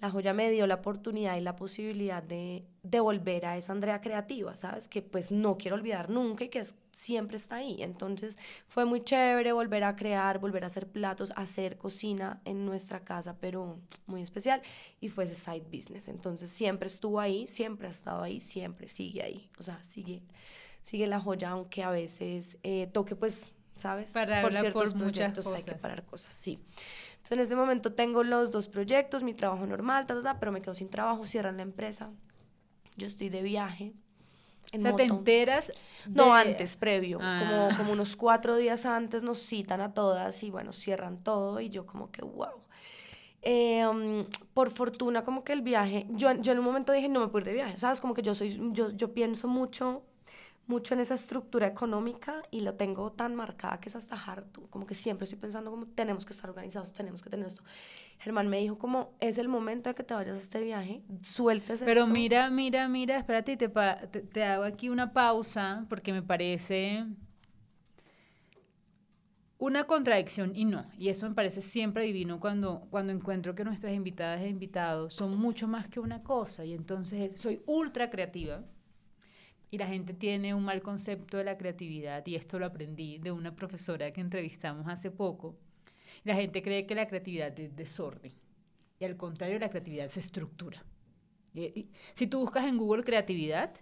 la 0.00 0.10
joya 0.10 0.32
me 0.32 0.50
dio 0.50 0.66
la 0.66 0.76
oportunidad 0.76 1.36
y 1.36 1.40
la 1.40 1.56
posibilidad 1.56 2.22
de, 2.22 2.64
devolver 2.90 3.46
a 3.46 3.56
esa 3.56 3.72
Andrea 3.72 4.00
creativa, 4.00 4.56
¿sabes? 4.56 4.88
Que 4.88 5.02
pues 5.02 5.30
no 5.30 5.58
quiero 5.58 5.76
olvidar 5.76 6.10
nunca 6.10 6.44
y 6.44 6.48
que 6.48 6.62
siempre 6.92 7.36
está 7.36 7.56
ahí. 7.56 7.82
Entonces 7.82 8.38
fue 8.66 8.84
muy 8.84 9.02
chévere 9.02 9.52
volver 9.52 9.84
a 9.84 9.96
crear, 9.96 10.38
volver 10.38 10.64
a 10.64 10.68
hacer 10.68 10.88
platos, 10.88 11.32
hacer 11.36 11.76
cocina 11.76 12.40
en 12.44 12.64
nuestra 12.64 13.00
casa, 13.00 13.36
pero 13.40 13.78
muy 14.06 14.22
especial. 14.22 14.62
Y 15.00 15.08
fue 15.08 15.24
ese 15.24 15.34
side 15.34 15.66
business. 15.70 16.08
Entonces 16.08 16.50
siempre 16.50 16.86
estuvo 16.86 17.20
ahí, 17.20 17.46
siempre 17.46 17.88
ha 17.88 17.90
estado 17.90 18.22
ahí, 18.22 18.40
siempre 18.40 18.88
sigue 18.88 19.22
ahí. 19.22 19.50
O 19.58 19.62
sea, 19.62 19.82
sigue, 19.84 20.22
sigue 20.82 21.06
la 21.06 21.20
joya, 21.20 21.50
aunque 21.50 21.82
a 21.82 21.90
veces 21.90 22.58
eh, 22.62 22.88
toque 22.92 23.16
pues, 23.16 23.52
¿sabes? 23.78 24.12
por 24.12 24.52
ciertos 24.52 24.92
proyectos 24.92 25.46
hay 25.48 25.62
que 25.62 25.74
parar 25.74 26.04
cosas, 26.04 26.34
sí 26.34 26.60
en 27.30 27.40
ese 27.40 27.56
momento 27.56 27.92
tengo 27.92 28.22
los 28.22 28.50
dos 28.50 28.68
proyectos, 28.68 29.22
mi 29.22 29.34
trabajo 29.34 29.66
normal, 29.66 30.06
pero 30.38 30.52
me 30.52 30.62
quedo 30.62 30.74
sin 30.74 30.88
trabajo, 30.88 31.26
cierran 31.26 31.56
la 31.56 31.62
empresa. 31.62 32.10
Yo 32.96 33.06
estoy 33.06 33.28
de 33.28 33.42
viaje. 33.42 33.92
En 34.72 34.80
o 34.80 34.82
sea, 34.82 34.96
¿te 34.96 35.04
enteras? 35.04 35.72
No, 36.08 36.34
antes, 36.34 36.76
previo. 36.76 37.18
Como, 37.18 37.28
ah. 37.30 37.70
como 37.76 37.92
unos 37.92 38.16
cuatro 38.16 38.56
días 38.56 38.84
antes 38.86 39.22
nos 39.22 39.38
citan 39.38 39.80
a 39.80 39.94
todas 39.94 40.42
y 40.42 40.50
bueno, 40.50 40.72
cierran 40.72 41.20
todo 41.20 41.60
y 41.60 41.70
yo 41.70 41.86
como 41.86 42.10
que, 42.10 42.22
wow. 42.22 42.62
Em, 43.40 44.26
por 44.52 44.70
fortuna, 44.70 45.24
como 45.24 45.44
que 45.44 45.52
el 45.52 45.62
viaje, 45.62 46.06
yo, 46.10 46.32
yo 46.32 46.52
en 46.52 46.58
un 46.58 46.64
momento 46.64 46.92
dije, 46.92 47.08
no 47.08 47.20
me 47.20 47.28
puedo 47.28 47.40
ir 47.40 47.44
de 47.46 47.52
viaje, 47.54 47.78
¿sabes? 47.78 48.00
Como 48.00 48.12
que 48.12 48.22
yo 48.22 48.34
soy, 48.34 48.58
yo, 48.72 48.90
yo 48.90 49.14
pienso 49.14 49.48
mucho 49.48 50.02
mucho 50.68 50.92
en 50.94 51.00
esa 51.00 51.14
estructura 51.14 51.66
económica 51.66 52.42
y 52.50 52.60
lo 52.60 52.74
tengo 52.74 53.10
tan 53.10 53.34
marcada 53.34 53.80
que 53.80 53.88
es 53.88 53.96
hasta 53.96 54.14
harto, 54.14 54.68
como 54.68 54.86
que 54.86 54.94
siempre 54.94 55.24
estoy 55.24 55.38
pensando 55.38 55.70
como 55.70 55.86
tenemos 55.86 56.26
que 56.26 56.34
estar 56.34 56.48
organizados, 56.50 56.92
tenemos 56.92 57.22
que 57.22 57.30
tener 57.30 57.46
esto. 57.46 57.64
Germán 58.18 58.48
me 58.48 58.58
dijo 58.58 58.78
como 58.78 59.16
es 59.18 59.38
el 59.38 59.48
momento 59.48 59.88
de 59.88 59.94
que 59.94 60.02
te 60.02 60.12
vayas 60.12 60.34
a 60.34 60.38
este 60.38 60.60
viaje, 60.60 61.02
sueltes 61.22 61.82
Pero 61.84 62.06
mira, 62.06 62.50
mira, 62.50 62.86
mira, 62.86 63.16
espérate, 63.16 63.56
te, 63.56 63.68
te, 63.68 64.20
te 64.20 64.44
hago 64.44 64.64
aquí 64.64 64.90
una 64.90 65.12
pausa 65.12 65.86
porque 65.88 66.12
me 66.12 66.22
parece 66.22 67.06
una 69.56 69.84
contradicción 69.84 70.54
y 70.54 70.66
no. 70.66 70.84
Y 70.98 71.08
eso 71.08 71.26
me 71.26 71.34
parece 71.34 71.62
siempre 71.62 72.04
divino 72.04 72.40
cuando, 72.40 72.86
cuando 72.90 73.12
encuentro 73.12 73.54
que 73.54 73.64
nuestras 73.64 73.94
invitadas 73.94 74.42
e 74.42 74.48
invitados 74.48 75.14
son 75.14 75.38
mucho 75.38 75.66
más 75.66 75.88
que 75.88 75.98
una 75.98 76.22
cosa. 76.22 76.66
Y 76.66 76.74
entonces 76.74 77.40
soy 77.40 77.62
ultra 77.66 78.10
creativa 78.10 78.62
y 79.70 79.78
la 79.78 79.86
gente 79.86 80.14
tiene 80.14 80.54
un 80.54 80.64
mal 80.64 80.82
concepto 80.82 81.36
de 81.36 81.44
la 81.44 81.58
creatividad 81.58 82.26
y 82.26 82.36
esto 82.36 82.58
lo 82.58 82.66
aprendí 82.66 83.18
de 83.18 83.32
una 83.32 83.54
profesora 83.54 84.12
que 84.12 84.20
entrevistamos 84.20 84.86
hace 84.88 85.10
poco. 85.10 85.56
La 86.24 86.34
gente 86.34 86.62
cree 86.62 86.86
que 86.86 86.94
la 86.94 87.06
creatividad 87.06 87.58
es 87.58 87.76
desorden 87.76 88.32
y 88.98 89.04
al 89.04 89.16
contrario 89.16 89.58
la 89.58 89.68
creatividad 89.68 90.06
es 90.06 90.16
estructura. 90.16 90.84
si 92.14 92.26
tú 92.26 92.40
buscas 92.40 92.66
en 92.66 92.78
Google 92.78 93.04
creatividad, 93.04 93.74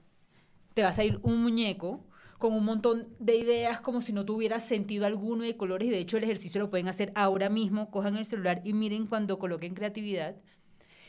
te 0.75 0.83
vas 0.83 0.99
a 0.99 1.05
ir 1.05 1.21
un 1.23 1.43
muñeco 1.43 2.05
con 2.39 2.53
un 2.53 2.65
montón 2.65 3.09
de 3.19 3.37
ideas 3.37 3.81
como 3.81 4.03
si 4.03 4.13
no 4.13 4.25
tuviera 4.27 4.61
sentido 4.61 5.07
alguno 5.07 5.45
de 5.45 5.57
colores 5.57 5.89
y 5.89 5.91
de 5.91 5.99
hecho 5.99 6.17
el 6.17 6.25
ejercicio 6.25 6.61
lo 6.61 6.71
pueden 6.71 6.89
hacer 6.89 7.13
ahora 7.15 7.49
mismo, 7.49 7.91
cojan 7.91 8.17
el 8.17 8.27
celular 8.27 8.61
y 8.65 8.73
miren 8.73 9.07
cuando 9.07 9.39
coloquen 9.39 9.75
creatividad 9.75 10.37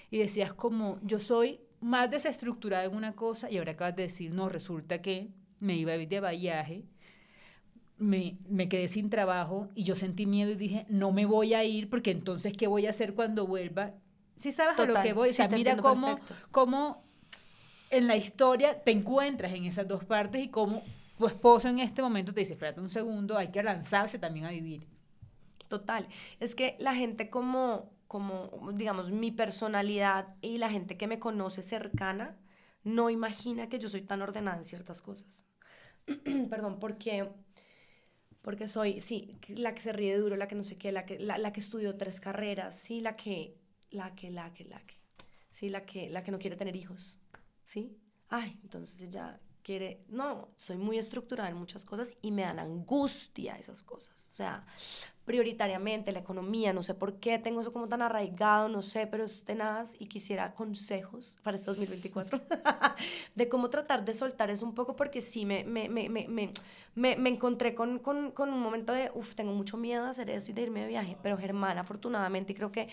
y 0.10 0.20
decías 0.20 0.54
como, 0.54 1.00
yo 1.04 1.20
soy 1.20 1.60
más 1.82 2.10
desestructurada 2.10 2.86
en 2.86 2.96
una 2.96 3.14
cosa 3.14 3.50
y 3.50 3.58
ahora 3.58 3.74
acabas 3.74 3.96
de 3.96 4.04
decir, 4.04 4.32
no, 4.32 4.50
resulta 4.50 5.02
que 5.02 5.30
me 5.60 5.76
iba 5.76 5.92
a 5.92 5.98
ir 5.98 6.08
de 6.08 6.20
viaje, 6.38 6.84
me, 7.98 8.38
me, 8.48 8.70
quedé 8.70 8.88
sin 8.88 9.10
trabajo 9.10 9.70
y 9.74 9.84
yo 9.84 9.96
sentí 9.96 10.26
miedo 10.26 10.52
y 10.52 10.56
dije, 10.56 10.86
no 10.90 11.12
me 11.12 11.26
voy 11.26 11.54
a 11.54 11.64
ir 11.64 11.90
porque 11.90 12.12
entonces, 12.12 12.54
¿qué 12.54 12.68
voy 12.68 12.86
a 12.86 12.92
hacer 12.92 13.16
cuando 13.16 13.48
vuelva? 13.48 13.92
Si 14.36 14.52
sabes 14.52 14.80
a 14.80 14.86
lo 14.86 15.02
que 15.02 15.14
voy, 15.14 15.30
o 15.30 15.34
sea, 15.34 15.48
mira 15.48 15.78
cómo, 15.78 16.20
cómo 16.52 17.04
en 17.90 18.08
la 18.08 18.16
historia 18.16 18.84
te 18.84 18.92
encuentras 18.92 19.54
en 19.54 19.66
esas 19.66 19.88
dos 19.88 20.04
partes 20.04 20.44
y 20.44 20.50
cómo 20.50 20.84
tu 21.18 21.26
esposo 21.26 21.68
en 21.68 21.80
este 21.80 22.02
momento 22.02 22.34
te 22.34 22.42
dice, 22.42 22.54
espérate 22.54 22.80
un 22.80 22.90
segundo, 22.90 23.38
hay 23.38 23.50
que 23.50 23.64
lanzarse 23.64 24.20
también 24.20 24.46
a 24.46 24.52
vivir. 24.52 24.88
Total, 25.68 26.08
es 26.40 26.56
que 26.56 26.76
la 26.80 26.96
gente 26.96 27.30
como, 27.30 27.90
como, 28.08 28.72
digamos, 28.74 29.12
mi 29.12 29.32
personalidad 29.32 30.36
y 30.42 30.58
la 30.58 30.70
gente 30.70 30.98
que 30.98 31.08
me 31.08 31.20
conoce 31.20 31.62
cercana, 31.62 32.38
no 32.84 33.10
imagina 33.10 33.70
que 33.70 33.80
yo 33.80 33.90
soy 33.90 34.02
tan 34.02 34.22
ordenada 34.22 34.58
en 34.58 34.66
ciertas 34.66 35.02
cosas. 35.02 35.46
Perdón, 36.50 36.80
porque 36.80 37.30
porque 38.48 38.70
soy, 38.70 39.02
sí, 39.02 39.30
la 39.50 39.74
que 39.74 39.82
se 39.82 39.92
ríe 39.92 40.18
duro, 40.18 40.38
la 40.38 40.48
que 40.48 40.56
no 40.56 40.64
sé 40.64 40.78
qué, 40.78 40.94
la 40.94 41.06
que, 41.06 41.20
la, 41.20 41.38
la, 41.38 41.52
que 41.52 41.60
estudió 41.60 41.98
tres 41.98 42.22
carreras, 42.22 42.80
sí, 42.80 43.02
la 43.02 43.18
que, 43.18 43.58
la 43.90 44.16
que, 44.16 44.32
la 44.32 44.54
que, 44.54 44.64
la 44.64 44.80
que, 44.86 44.96
sí, 45.50 45.70
la 45.70 45.86
que, 45.86 46.10
la 46.10 46.24
que 46.24 46.32
no 46.32 46.40
quiere 46.40 46.56
tener 46.56 46.74
hijos, 46.78 47.20
¿sí? 47.66 47.98
Ay, 48.30 48.58
entonces 48.64 49.10
ya 49.10 49.38
quiere, 49.64 50.00
no, 50.08 50.54
soy 50.56 50.78
muy 50.78 50.98
estructurada 50.98 51.50
en 51.50 51.58
muchas 51.58 51.84
cosas 51.84 52.14
y 52.22 52.32
me 52.32 52.44
dan 52.44 52.60
angustia 52.60 53.58
esas 53.58 53.84
cosas, 53.84 54.30
o 54.30 54.34
sea, 54.34 54.66
prioritariamente 55.28 56.14
la 56.14 56.20
economía, 56.20 56.72
no 56.72 56.82
sé 56.84 56.94
por 56.94 57.16
qué 57.20 57.38
tengo 57.38 57.60
eso 57.60 57.74
como 57.74 57.90
tan 57.90 58.02
arraigado, 58.02 58.70
no 58.70 58.82
sé, 58.82 59.08
pero 59.08 59.26
es 59.26 59.44
tenaz 59.44 59.94
y 60.00 60.06
quisiera 60.06 60.54
consejos 60.54 61.36
para 61.44 61.58
este 61.58 61.66
2024 61.68 62.40
de 63.36 63.50
cómo 63.50 63.70
tratar 63.70 64.06
de 64.06 64.14
soltar 64.14 64.50
eso 64.52 64.66
un 64.66 64.74
poco 64.74 64.96
porque 64.96 65.20
sí 65.20 65.46
me, 65.46 65.66
me, 65.66 65.90
me, 65.90 66.08
me, 66.08 66.50
me 66.96 67.30
encontré 67.30 67.76
con, 67.76 68.00
con, 68.00 68.32
con 68.32 68.54
un 68.54 68.62
momento 68.62 68.94
de, 68.94 69.12
uff, 69.16 69.36
tengo 69.36 69.52
mucho 69.52 69.76
miedo 69.76 70.06
de 70.06 70.12
hacer 70.12 70.30
esto 70.30 70.52
y 70.52 70.54
de 70.54 70.62
irme 70.62 70.80
de 70.80 70.88
viaje, 70.88 71.18
pero 71.22 71.38
Germán 71.38 71.78
afortunadamente 71.78 72.56
creo 72.56 72.72
que 72.72 72.88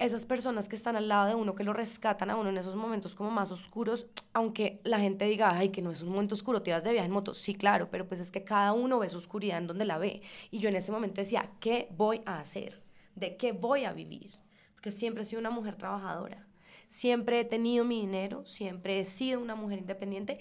esas 0.00 0.24
personas 0.24 0.66
que 0.66 0.76
están 0.76 0.96
al 0.96 1.08
lado 1.08 1.28
de 1.28 1.34
uno, 1.34 1.54
que 1.54 1.62
lo 1.62 1.74
rescatan 1.74 2.30
a 2.30 2.36
uno 2.36 2.48
en 2.48 2.56
esos 2.56 2.74
momentos 2.74 3.14
como 3.14 3.30
más 3.30 3.50
oscuros, 3.50 4.06
aunque 4.32 4.80
la 4.82 4.98
gente 4.98 5.26
diga, 5.26 5.50
ay, 5.50 5.68
que 5.68 5.82
no 5.82 5.90
es 5.90 6.00
un 6.00 6.08
momento 6.08 6.34
oscuro, 6.34 6.62
te 6.62 6.72
vas 6.72 6.82
de 6.82 6.92
viaje 6.92 7.06
en 7.06 7.12
moto, 7.12 7.34
sí, 7.34 7.54
claro, 7.54 7.90
pero 7.90 8.08
pues 8.08 8.18
es 8.18 8.30
que 8.30 8.42
cada 8.42 8.72
uno 8.72 8.98
ve 8.98 9.10
su 9.10 9.18
oscuridad 9.18 9.58
en 9.58 9.66
donde 9.66 9.84
la 9.84 9.98
ve. 9.98 10.22
Y 10.50 10.58
yo 10.58 10.70
en 10.70 10.76
ese 10.76 10.90
momento 10.90 11.20
decía, 11.20 11.50
¿qué 11.60 11.88
voy 11.96 12.22
a 12.24 12.40
hacer? 12.40 12.82
¿De 13.14 13.36
qué 13.36 13.52
voy 13.52 13.84
a 13.84 13.92
vivir? 13.92 14.30
Porque 14.72 14.90
siempre 14.90 15.22
he 15.22 15.26
sido 15.26 15.40
una 15.40 15.50
mujer 15.50 15.76
trabajadora, 15.76 16.46
siempre 16.88 17.38
he 17.38 17.44
tenido 17.44 17.84
mi 17.84 18.00
dinero, 18.00 18.46
siempre 18.46 19.00
he 19.00 19.04
sido 19.04 19.38
una 19.38 19.54
mujer 19.54 19.80
independiente 19.80 20.40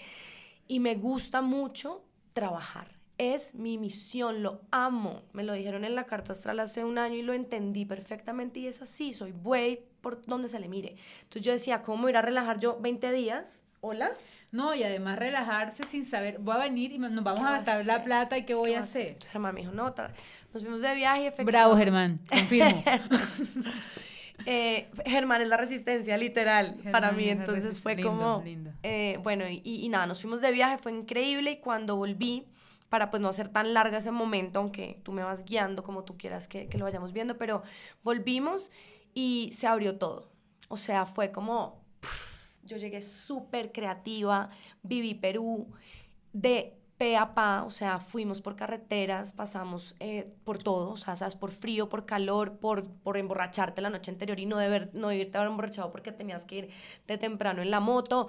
y 0.70 0.80
me 0.80 0.96
gusta 0.96 1.42
mucho 1.42 2.06
trabajar 2.32 2.99
es 3.20 3.54
mi 3.54 3.78
misión, 3.78 4.42
lo 4.42 4.62
amo. 4.72 5.22
Me 5.34 5.44
lo 5.44 5.54
dijeron 5.54 5.84
en 5.84 5.94
la 5.94 6.06
carta 6.06 6.32
astral 6.32 6.60
hace 6.62 6.86
un 6.86 6.98
año 6.98 7.16
y 7.16 7.22
lo 7.22 7.34
entendí 7.34 7.86
perfectamente 7.86 8.62
y 8.62 8.68
es 8.68 8.82
así, 8.82 9.14
soy 9.14 9.34
buey 9.34 9.82
por 10.02 10.26
donde 10.26 10.48
se 10.48 10.58
le 10.58 10.70
mire. 10.70 10.96
Entonces 11.24 11.44
yo 11.44 11.52
decía, 11.52 11.82
¿cómo 11.82 12.08
ir 12.10 12.16
a 12.16 12.22
relajar 12.22 12.60
yo 12.60 12.80
20 12.80 13.12
días? 13.12 13.62
¿Hola? 13.82 14.12
No, 14.52 14.74
y 14.74 14.84
además 14.84 15.20
relajarse 15.20 15.84
sin 15.84 16.06
saber, 16.06 16.40
voy 16.40 16.56
a 16.56 16.60
venir 16.60 16.94
y 16.94 16.98
nos 16.98 17.24
vamos 17.24 17.42
a 17.42 17.52
gastar 17.52 17.86
la 17.86 18.04
plata 18.04 18.38
y 18.38 18.44
qué 18.44 18.54
voy 18.56 18.74
a 18.74 18.82
hacer. 18.82 19.18
Germán 19.30 19.54
me 19.54 19.62
dijo, 19.62 19.74
no, 19.74 19.94
nos 20.54 20.64
fuimos 20.64 20.82
de 20.82 20.96
viaje. 20.96 21.32
Bravo, 21.44 21.76
Germán, 21.76 22.22
confirmo. 22.28 22.84
eh, 24.46 24.90
Germán 25.06 25.42
es 25.42 25.50
la 25.50 25.58
resistencia, 25.58 26.18
literal, 26.18 26.78
para 26.90 27.12
mí. 27.12 27.30
Entonces 27.30 27.82
fue 27.82 28.02
como, 28.02 28.44
eh, 28.82 29.20
bueno, 29.22 29.48
y, 29.48 29.62
y 29.64 29.90
nada, 29.90 30.08
nos 30.08 30.22
fuimos 30.22 30.40
de 30.40 30.52
viaje, 30.52 30.78
fue 30.78 30.94
increíble 30.94 31.52
y 31.52 31.58
cuando 31.58 31.98
volví 31.98 32.48
para 32.90 33.10
pues 33.10 33.22
no 33.22 33.30
hacer 33.30 33.50
tan 33.50 33.74
larga 33.74 34.00
ese 34.00 34.12
momento, 34.12 34.60
aunque 34.60 35.00
tú 35.04 35.12
me 35.12 35.24
vas 35.24 35.46
guiando 35.46 35.84
como 35.84 36.04
tú 36.04 36.18
quieras 36.18 36.48
que, 36.48 36.68
que 36.68 36.78
lo 36.78 36.86
vayamos 36.86 37.14
viendo, 37.14 37.38
pero 37.38 37.64
volvimos 38.04 38.72
y 39.14 39.50
se 39.54 39.68
abrió 39.68 39.98
todo. 39.98 40.32
O 40.68 40.78
sea, 40.78 41.06
fue 41.06 41.32
como, 41.32 41.84
yo 42.64 42.78
llegué 42.78 43.02
súper 43.02 43.72
creativa, 43.72 44.50
viví 44.84 45.16
Perú 45.16 45.68
de 46.34 46.80
pe 47.00 47.16
a 47.16 47.34
pa, 47.34 47.64
o 47.64 47.70
sea, 47.70 48.00
fuimos 48.00 48.42
por 48.42 48.58
carreteras, 48.58 49.32
pasamos 49.32 49.96
eh, 50.02 50.36
por 50.44 50.58
todo, 50.58 50.92
o 50.92 50.98
sea, 50.98 51.16
por 51.40 51.52
frío, 51.52 51.88
por 51.88 52.06
calor, 52.06 52.60
por, 52.60 52.86
por 52.90 53.18
emborracharte 53.18 53.82
la 53.82 53.90
noche 53.90 54.12
anterior 54.12 54.38
y 54.38 54.46
no, 54.46 54.58
deber, 54.58 54.90
no 54.94 55.10
irte 55.14 55.38
a 55.38 55.46
emborrachado 55.46 55.90
porque 55.92 56.12
tenías 56.12 56.44
que 56.44 56.56
ir 56.56 56.70
de 57.08 57.18
temprano 57.18 57.62
en 57.62 57.72
la 57.72 57.80
moto, 57.80 58.28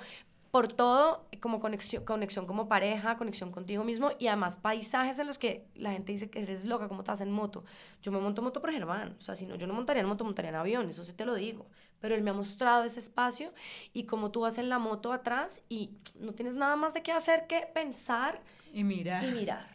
por 0.50 0.68
todo, 0.68 1.26
como 1.40 1.60
conexión, 1.60 2.04
conexión 2.04 2.46
como 2.46 2.68
pareja, 2.68 3.16
conexión 3.16 3.52
contigo 3.52 3.84
mismo 3.84 4.10
y 4.18 4.26
además 4.26 4.56
paisajes 4.56 5.18
en 5.18 5.28
los 5.28 5.38
que 5.38 5.66
la 5.74 5.92
gente 5.92 6.12
dice 6.12 6.28
que 6.28 6.40
eres 6.40 6.64
loca, 6.64 6.88
como 6.88 7.02
estás 7.02 7.20
en 7.20 7.30
moto. 7.30 7.64
Yo 8.02 8.10
me 8.10 8.18
monto 8.18 8.42
moto 8.42 8.60
por 8.60 8.72
Germán, 8.72 9.16
o 9.18 9.22
sea, 9.22 9.36
si 9.36 9.46
no, 9.46 9.54
yo 9.54 9.66
no 9.66 9.74
montaría 9.74 10.02
en 10.02 10.08
moto, 10.08 10.24
montaría 10.24 10.48
en 10.48 10.56
avión, 10.56 10.88
eso 10.88 11.04
sí 11.04 11.12
te 11.12 11.24
lo 11.24 11.34
digo. 11.34 11.66
Pero 12.00 12.14
él 12.14 12.22
me 12.22 12.30
ha 12.30 12.34
mostrado 12.34 12.84
ese 12.84 12.98
espacio 12.98 13.52
y 13.92 14.04
como 14.04 14.30
tú 14.30 14.40
vas 14.40 14.58
en 14.58 14.68
la 14.68 14.78
moto 14.78 15.12
atrás 15.12 15.62
y 15.68 15.90
no 16.18 16.32
tienes 16.32 16.54
nada 16.54 16.74
más 16.74 16.94
de 16.94 17.02
qué 17.02 17.12
hacer 17.12 17.46
que 17.46 17.68
pensar 17.72 18.40
y 18.72 18.82
mirar. 18.82 19.22
Y 19.24 19.32
mirar. 19.32 19.66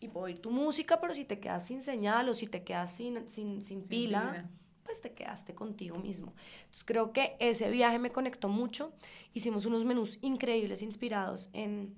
Y 0.00 0.10
oír 0.14 0.40
tu 0.40 0.50
música, 0.50 1.00
pero 1.00 1.14
si 1.14 1.24
te 1.24 1.40
quedas 1.40 1.66
sin 1.66 1.82
señal 1.82 2.28
o 2.28 2.34
si 2.34 2.46
te 2.46 2.64
quedas 2.64 2.92
sin, 2.92 3.28
sin, 3.28 3.62
sin, 3.62 3.82
pila 3.82 4.48
pues 4.84 5.00
te 5.00 5.12
quedaste 5.12 5.54
contigo 5.54 5.98
mismo. 5.98 6.34
Entonces 6.62 6.84
creo 6.84 7.12
que 7.12 7.36
ese 7.38 7.70
viaje 7.70 7.98
me 7.98 8.12
conectó 8.12 8.48
mucho. 8.48 8.92
Hicimos 9.34 9.66
unos 9.66 9.84
menús 9.84 10.18
increíbles 10.22 10.82
inspirados 10.82 11.50
en 11.52 11.94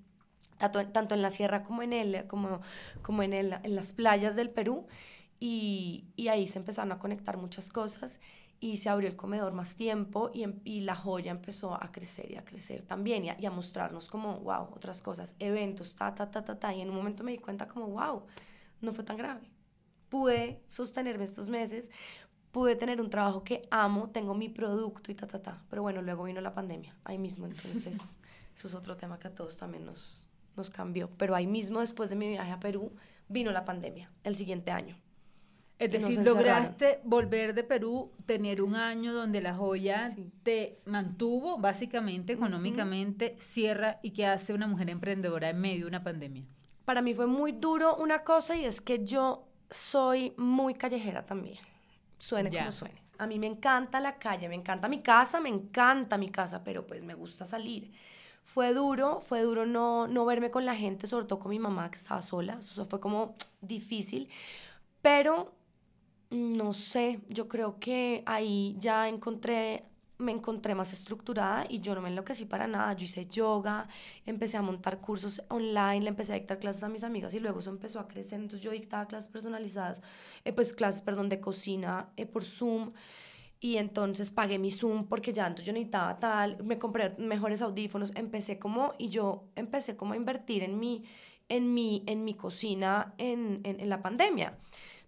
tanto, 0.59 1.14
en 1.14 1.23
la 1.23 1.31
sierra 1.31 1.62
como 1.62 1.83
en, 1.83 1.92
el, 1.92 2.27
como, 2.27 2.61
como 3.03 3.23
en, 3.23 3.33
el, 3.33 3.55
en 3.62 3.75
las 3.75 3.92
playas 3.92 4.37
del 4.37 4.51
Perú. 4.51 4.87
Y, 5.40 6.05
y, 6.16 6.29
ahí 6.29 6.47
se 6.47 6.59
empezaron 6.59 6.92
a 6.92 6.99
conectar 6.99 7.37
muchas 7.37 7.68
cosas 7.68 8.20
y 8.61 8.79
se 8.79 8.88
abrió 8.88 9.09
el 9.09 9.16
comedor 9.16 9.53
más 9.53 9.75
tiempo 9.75 10.31
y, 10.33 10.44
em, 10.44 10.61
y 10.64 10.81
la 10.81 10.94
joya 10.94 11.31
empezó 11.31 11.75
a 11.75 11.92
crecer 11.92 12.31
y 12.31 12.37
a 12.37 12.44
crecer 12.44 12.81
también 12.81 13.25
y 13.25 13.29
a, 13.29 13.37
y 13.38 13.44
a, 13.44 13.51
mostrarnos 13.51 14.09
como, 14.09 14.38
wow, 14.40 14.68
otras 14.75 15.03
cosas, 15.03 15.37
eventos, 15.38 15.94
ta, 15.97 16.14
ta, 16.14 16.31
ta, 16.31 16.44
ta, 16.44 16.59
ta. 16.59 16.73
Y 16.73 16.81
en 16.81 16.88
un 16.88 16.97
momento 16.97 17.25
me 17.25 17.33
di 17.33 17.38
cuenta 17.38 17.66
como, 17.66 17.88
wow, 17.88 18.23
no 18.81 18.92
fue 18.94 19.05
tan 19.05 19.18
grave. 19.18 19.51
Pude 20.09 20.62
sostenerme 20.68 21.25
estos 21.25 21.49
meses, 21.49 21.90
pude 22.55 22.77
tener 22.77 23.01
un 23.01 23.11
trabajo 23.11 23.43
que 23.43 23.62
amo, 23.69 24.11
tengo 24.11 24.33
mi 24.33 24.49
producto 24.49 25.11
y 25.11 25.17
ta, 25.17 25.27
ta, 25.27 25.43
ta. 25.43 25.61
Pero 25.69 25.83
bueno, 25.83 26.01
luego 26.03 26.23
vino 26.23 26.40
la 26.40 26.55
pandemia, 26.55 26.95
ahí 27.03 27.19
mismo. 27.19 27.47
Entonces, 27.47 28.17
eso 28.57 28.69
es 28.69 28.75
otro 28.77 28.97
tema 28.97 29.19
que 29.19 29.27
a 29.27 29.35
todos 29.35 29.57
también 29.57 29.85
nos, 29.85 30.29
nos 30.57 30.71
cambió. 30.71 31.11
Pero 31.19 31.35
ahí 31.35 31.49
mismo, 31.49 31.81
después 31.81 32.11
de 32.11 32.17
mi 32.17 32.29
viaje 32.29 32.53
a 32.53 32.61
Perú, 32.61 32.93
vino 33.29 33.51
la 33.51 33.64
pandemia, 33.64 34.09
el 34.23 34.37
siguiente 34.37 34.71
año. 34.71 34.97
Es 35.81 35.90
decir, 35.90 36.21
lograste 36.21 37.01
volver 37.03 37.55
de 37.55 37.64
Perú, 37.64 38.12
tener 38.25 38.62
un 38.62 38.77
año 38.77 39.12
donde 39.12 39.40
la 39.40 39.53
joya 39.53 40.14
te 40.45 40.75
mantuvo 40.87 41.59
básicamente 41.59 42.35
económicamente, 42.35 43.35
cierra 43.37 43.99
y 44.01 44.11
que 44.11 44.27
hace 44.27 44.55
una 44.55 44.69
mujer 44.69 44.90
emprendedora 44.90 45.51
en 45.51 45.61
medio 45.61 45.81
de 45.81 45.88
una 45.88 46.05
pandemia. 46.05 46.45
Para 46.85 47.03
mí 47.03 47.14
fue 47.14 47.27
muy 47.27 47.51
duro 47.51 47.97
una 47.97 48.21
cosa 48.21 48.55
y 48.55 48.64
es 48.64 48.81
que 48.81 49.05
yo 49.05 49.49
soy 49.71 50.35
muy 50.37 50.75
callejera 50.75 51.27
también 51.27 51.59
suene 52.25 52.51
como 52.51 52.73
suene. 52.73 53.03
A 53.19 53.27
mí 53.27 53.39
me 53.39 53.47
encanta 53.47 54.01
la 54.01 54.19
calle, 54.19 54.49
me 54.49 54.57
encanta 54.57 54.89
mi 54.89 55.03
casa, 55.03 55.41
me 55.41 55.49
encanta 55.49 56.19
mi 56.19 56.29
casa, 56.29 56.65
pero 56.65 56.87
pues 56.87 57.05
me 57.05 57.15
gusta 57.15 57.47
salir. 57.47 57.93
Fue 58.43 58.75
duro, 58.75 59.21
fue 59.21 59.43
duro 59.43 59.67
no, 59.67 60.07
no 60.09 60.25
verme 60.25 60.51
con 60.51 60.65
la 60.67 60.75
gente, 60.75 61.07
sobre 61.07 61.27
todo 61.27 61.39
con 61.39 61.51
mi 61.51 61.59
mamá 61.59 61.91
que 61.91 61.97
estaba 61.97 62.21
sola, 62.23 62.57
eso 62.59 62.85
fue 62.85 63.01
como 63.01 63.37
difícil, 63.61 64.29
pero 65.01 65.55
no 66.31 66.73
sé, 66.73 67.21
yo 67.29 67.49
creo 67.49 67.79
que 67.79 68.23
ahí 68.27 68.77
ya 68.79 69.09
encontré 69.09 69.85
me 70.18 70.33
encontré 70.33 70.74
más 70.74 70.92
estructurada 70.92 71.66
y 71.68 71.81
yo 71.81 71.94
no 71.94 72.00
me 72.00 72.09
enloquecí 72.09 72.44
para 72.44 72.66
nada. 72.66 72.92
Yo 72.94 73.05
hice 73.05 73.27
yoga, 73.27 73.88
empecé 74.27 74.57
a 74.57 74.62
montar 74.62 75.00
cursos 75.00 75.42
online, 75.48 76.03
le 76.03 76.09
empecé 76.09 76.33
a 76.33 76.37
dictar 76.37 76.59
clases 76.59 76.83
a 76.83 76.88
mis 76.88 77.05
amigas 77.05 77.35
y 77.35 77.40
luego 77.40 77.61
eso 77.61 77.70
empezó 77.70 77.98
a 77.98 78.07
crecer. 78.09 78.40
Entonces 78.40 78.62
yo 78.62 78.70
dictaba 78.70 79.07
clases 79.07 79.29
personalizadas, 79.29 80.00
eh, 80.44 80.53
pues 80.53 80.72
clases, 80.72 81.03
perdón, 81.03 81.29
de 81.29 81.40
cocina 81.40 82.09
eh, 82.16 82.27
por 82.27 82.44
Zoom. 82.44 82.92
Y 83.61 83.79
entonces 83.79 84.31
pagué 84.31 84.59
mi 84.59 84.70
Zoom 84.70 85.07
porque 85.07 85.33
ya 85.33 85.46
entonces 85.46 85.66
yo 85.66 85.72
necesitaba 85.72 86.18
tal, 86.18 86.62
me 86.62 86.79
compré 86.79 87.14
mejores 87.18 87.62
audífonos, 87.62 88.12
empecé 88.14 88.59
como, 88.59 88.94
y 88.98 89.09
yo 89.09 89.44
empecé 89.57 89.96
como 89.96 90.12
a 90.12 90.16
invertir 90.16 90.62
en 90.62 90.79
mi, 90.79 91.05
en 91.48 91.72
mi, 91.72 92.03
en 92.07 92.24
mi 92.24 92.35
cocina 92.35 93.14
en, 93.16 93.61
en, 93.64 93.81
en 93.81 93.88
la 93.88 94.03
pandemia 94.03 94.59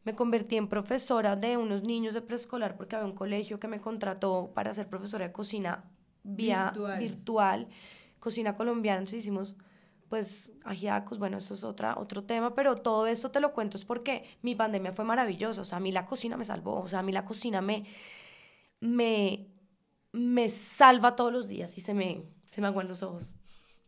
me 0.07 0.15
convertí 0.15 0.57
en 0.57 0.69
profesora 0.69 1.35
de 1.35 1.57
unos 1.57 1.83
niños 1.83 2.15
de 2.15 2.23
preescolar 2.23 2.77
porque 2.77 2.95
había 2.95 3.09
un 3.09 3.17
colegio 3.17 3.59
que 3.59 3.67
me 3.67 3.81
contrató 3.81 4.53
para 4.55 4.73
ser 4.73 4.87
profesora 4.89 5.27
de 5.27 5.33
cocina 5.33 5.85
vía 6.23 6.73
virtual, 7.01 7.67
cocina 8.21 8.57
colombiana. 8.57 9.01
Entonces 9.01 9.19
hicimos 9.19 9.57
pues 10.09 10.53
ajiacos, 10.65 11.19
bueno, 11.19 11.39
eso 11.39 11.55
es 11.55 11.65
otra, 11.65 11.99
otro 11.99 12.23
tema, 12.23 12.55
pero 12.55 12.77
todo 12.77 13.09
esto 13.09 13.33
te 13.33 13.41
lo 13.41 13.53
cuento 13.53 13.77
es 13.77 13.85
porque 13.85 14.23
mi 14.43 14.55
pandemia 14.55 14.93
fue 14.93 15.05
maravillosa, 15.05 15.63
o 15.63 15.65
sea, 15.65 15.79
a 15.79 15.81
mí 15.81 15.91
la 15.91 16.07
cocina 16.07 16.37
me 16.37 16.45
salvó, 16.45 16.83
o 16.83 16.87
sea, 16.87 17.01
a 17.01 17.03
mí 17.03 17.11
la 17.11 17.25
cocina 17.25 17.61
me, 17.61 17.87
me, 18.79 19.49
me 20.13 20.49
salva 20.49 21.17
todos 21.17 21.33
los 21.33 21.49
días 21.49 21.77
y 21.77 21.81
se 21.81 21.95
me, 21.95 22.23
se 22.45 22.61
me 22.61 22.69
aguan 22.69 22.87
los 22.87 23.03
ojos. 23.03 23.35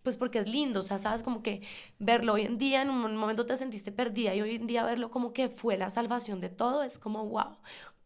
Pues 0.09 0.17
porque 0.17 0.39
es 0.39 0.49
lindo, 0.49 0.81
o 0.81 0.83
sea, 0.83 0.99
sabes, 0.99 1.23
como 1.23 1.43
que 1.43 1.61
verlo 1.99 2.33
hoy 2.33 2.41
en 2.47 2.57
día, 2.57 2.81
en 2.81 2.89
un 2.89 3.15
momento 3.15 3.45
te 3.45 3.59
sentiste 3.59 3.93
perdida 3.93 4.35
y 4.35 4.41
hoy 4.41 4.55
en 4.55 4.67
día 4.67 4.83
verlo 4.83 5.11
como 5.11 5.35
que 5.35 5.51
fue 5.51 5.77
la 5.77 5.91
salvación 5.91 6.41
de 6.41 6.49
todo, 6.49 6.83
es 6.83 6.99
como, 6.99 7.27
wow. 7.27 7.59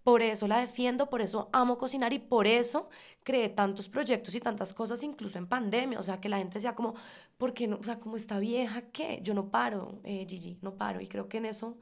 Por 0.03 0.21
eso 0.21 0.49
la 0.49 0.59
defiendo, 0.59 1.09
por 1.09 1.23
eso 1.23 1.49
amo 1.53 1.79
cocinar 1.79 2.13
y 2.13 2.19
por 2.19 2.49
eso 2.49 2.89
creé 3.23 3.51
tantos 3.51 3.89
proyectos 3.89 4.35
y 4.35 4.41
tantas 4.41 4.75
cosas, 4.75 5.05
incluso 5.05 5.39
en 5.39 5.47
pandemia. 5.47 6.01
O 6.01 6.03
sea, 6.03 6.21
que 6.21 6.29
la 6.29 6.39
gente 6.39 6.59
sea 6.59 6.75
como, 6.75 6.95
¿por 7.39 7.55
qué 7.55 7.69
no? 7.69 7.77
O 7.77 7.85
sea, 7.85 8.01
como 8.01 8.17
está 8.17 8.41
vieja, 8.41 8.83
¿qué? 8.91 9.21
Yo 9.23 9.33
no 9.33 9.49
paro, 9.53 10.01
eh, 10.03 10.27
Gigi, 10.29 10.59
no 10.61 10.75
paro. 10.75 11.01
Y 11.01 11.07
creo 11.07 11.29
que 11.29 11.37
en 11.37 11.45
eso 11.45 11.77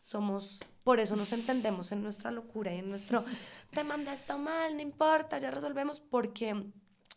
somos, 0.00 0.58
por 0.82 0.98
eso 0.98 1.14
nos 1.14 1.32
entendemos 1.32 1.92
en 1.92 2.02
nuestra 2.02 2.32
locura 2.32 2.74
y 2.74 2.78
en 2.78 2.88
nuestro, 2.88 3.24
te 3.70 3.84
manda 3.84 4.12
esto 4.12 4.38
mal, 4.38 4.74
no 4.74 4.82
importa, 4.82 5.38
ya 5.38 5.52
resolvemos, 5.52 6.00
porque 6.00 6.64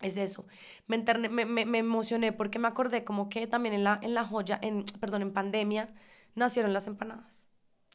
es 0.01 0.17
eso. 0.17 0.45
Me, 0.87 0.97
me, 1.29 1.45
me, 1.45 1.65
me, 1.65 1.77
emocioné 1.77 2.31
porque 2.31 2.59
me 2.59 2.67
acordé 2.67 3.03
como 3.03 3.29
que 3.29 3.47
también 3.47 3.75
en 3.75 3.83
la, 3.83 3.99
en 4.01 4.13
la 4.13 4.23
joya, 4.25 4.59
en, 4.61 4.85
perdón, 4.99 5.21
en 5.21 5.33
pandemia, 5.33 5.89
nacieron 6.35 6.73
las 6.73 6.87
empanadas 6.87 7.47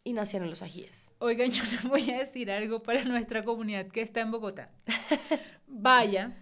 y 0.04 0.12
nacieron 0.12 0.50
los 0.50 0.62
ajíes. 0.62 1.14
Oigan, 1.18 1.50
yo 1.50 1.62
les 1.64 1.84
voy 1.84 2.10
a 2.10 2.18
decir 2.18 2.50
algo 2.50 2.82
para 2.82 3.04
nuestra 3.04 3.44
comunidad 3.44 3.86
que 3.86 4.02
está 4.02 4.20
en 4.20 4.30
Bogotá. 4.30 4.70
Vaya, 5.66 6.36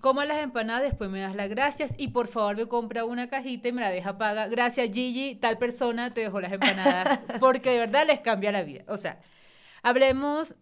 coma 0.00 0.26
las 0.26 0.42
empanadas, 0.42 0.82
después 0.82 1.08
me 1.10 1.20
das 1.20 1.36
las 1.36 1.48
gracias 1.48 1.94
y 1.96 2.08
por 2.08 2.26
favor 2.26 2.56
me 2.56 2.66
compra 2.66 3.04
una 3.04 3.28
cajita 3.28 3.68
y 3.68 3.72
me 3.72 3.80
la 3.80 3.90
deja 3.90 4.18
paga. 4.18 4.48
Gracias 4.48 4.90
Gigi, 4.90 5.36
tal 5.36 5.58
persona 5.58 6.12
te 6.12 6.22
dejó 6.22 6.40
las 6.40 6.52
empanadas 6.52 7.20
porque 7.40 7.70
de 7.70 7.78
verdad 7.78 8.06
les 8.06 8.20
cambia 8.20 8.50
la 8.50 8.62
vida. 8.62 8.82
O 8.88 8.98
sea, 8.98 9.20
hablemos 9.82 10.56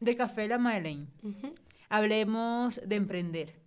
de 0.00 0.16
Café 0.16 0.48
La 0.48 0.58
Madeleine. 0.58 1.06
Hablemos 1.88 2.80
de 2.86 2.96
emprender. 2.96 3.59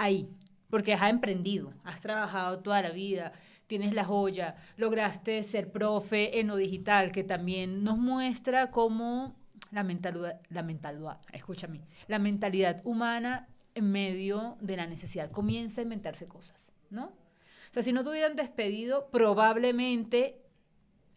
Ahí, 0.00 0.30
porque 0.70 0.94
has 0.94 1.10
emprendido, 1.10 1.74
has 1.84 2.00
trabajado 2.00 2.60
toda 2.60 2.80
la 2.80 2.88
vida, 2.88 3.34
tienes 3.66 3.92
la 3.92 4.02
joya, 4.02 4.54
lograste 4.78 5.42
ser 5.42 5.70
profe 5.70 6.40
en 6.40 6.46
lo 6.46 6.56
digital, 6.56 7.12
que 7.12 7.22
también 7.22 7.84
nos 7.84 7.98
muestra 7.98 8.70
cómo 8.70 9.36
la 9.70 9.84
mentalidad, 9.84 10.40
la 10.48 10.62
mentalidad, 10.62 11.18
escúchame, 11.34 11.82
la 12.06 12.18
mentalidad 12.18 12.80
humana 12.84 13.46
en 13.74 13.92
medio 13.92 14.56
de 14.62 14.78
la 14.78 14.86
necesidad 14.86 15.30
comienza 15.30 15.82
a 15.82 15.84
inventarse 15.84 16.24
cosas, 16.24 16.72
¿no? 16.88 17.04
O 17.04 17.72
sea, 17.74 17.82
si 17.82 17.92
no 17.92 18.02
te 18.02 18.08
hubieran 18.08 18.36
despedido, 18.36 19.10
probablemente 19.10 20.40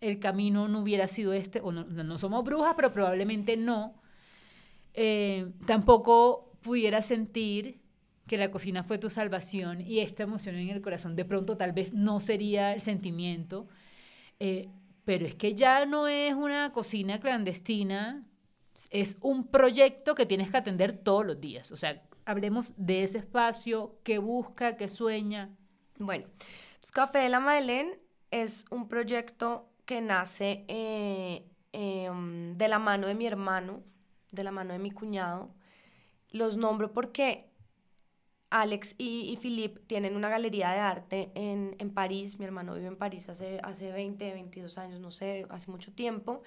el 0.01 0.19
camino 0.19 0.67
no 0.67 0.81
hubiera 0.81 1.07
sido 1.07 1.31
este, 1.31 1.61
o 1.61 1.71
no, 1.71 2.17
somos 2.17 2.43
brujas, 2.43 2.73
pero 2.75 2.91
probablemente 2.91 3.55
no. 3.55 3.95
Eh, 4.93 5.53
tampoco 5.65 6.51
pudiera 6.61 7.01
sentir 7.01 7.82
que 8.27 8.37
la 8.37 8.51
cocina 8.51 8.83
fue 8.83 8.97
tu 8.97 9.09
salvación 9.09 9.81
y 9.81 9.99
esta 9.99 10.23
emoción 10.23 10.55
en 10.55 10.69
el 10.69 10.81
corazón 10.81 11.15
de 11.15 11.25
pronto 11.25 11.57
tal 11.57 11.73
vez 11.73 11.93
no 11.93 12.19
sería 12.19 12.73
el 12.73 12.81
sentimiento, 12.81 13.67
eh, 14.39 14.69
pero 15.05 15.25
es 15.25 15.35
que 15.35 15.55
ya 15.55 15.85
no 15.85 16.07
es 16.07 16.33
una 16.33 16.71
cocina 16.71 17.19
clandestina, 17.19 18.25
es 18.89 19.17
un 19.21 19.47
proyecto 19.47 20.15
que 20.15 20.25
tienes 20.25 20.49
que 20.49 20.57
atender 20.57 20.93
todos 20.93 21.25
los 21.25 21.39
días. 21.41 21.71
O 21.71 21.75
sea, 21.75 22.01
hablemos 22.25 22.73
de 22.77 23.03
ese 23.03 23.19
espacio, 23.19 23.99
que 24.03 24.17
busca, 24.17 24.77
que 24.77 24.87
sueña. 24.87 25.49
Bueno, 25.99 26.25
Café 26.91 27.19
de 27.19 27.29
la 27.29 27.39
Madeleine 27.39 27.99
es 28.31 28.65
un 28.69 28.87
proyecto 28.87 29.69
que 29.85 30.01
nace 30.01 30.65
eh, 30.67 31.45
em, 31.71 32.57
de 32.57 32.67
la 32.67 32.79
mano 32.79 33.07
de 33.07 33.15
mi 33.15 33.25
hermano, 33.25 33.83
de 34.31 34.43
la 34.43 34.51
mano 34.51 34.73
de 34.73 34.79
mi 34.79 34.91
cuñado. 34.91 35.53
Los 36.29 36.57
nombro 36.57 36.93
porque 36.93 37.49
Alex 38.53 38.93
y, 38.99 39.31
y 39.31 39.37
Philippe 39.37 39.81
tienen 39.87 40.15
una 40.15 40.29
galería 40.29 40.71
de 40.71 40.79
arte 40.79 41.31
en, 41.33 41.75
en, 41.79 41.89
París. 41.89 42.37
Mi 42.37 42.45
hermano 42.45 42.75
vive 42.75 42.87
en 42.87 42.95
París 42.95 43.27
hace, 43.27 43.59
hace 43.63 43.91
20, 43.91 44.31
22 44.31 44.77
años, 44.77 44.99
no 44.99 45.09
sé, 45.09 45.47
hace 45.49 45.71
mucho 45.71 45.91
tiempo. 45.91 46.43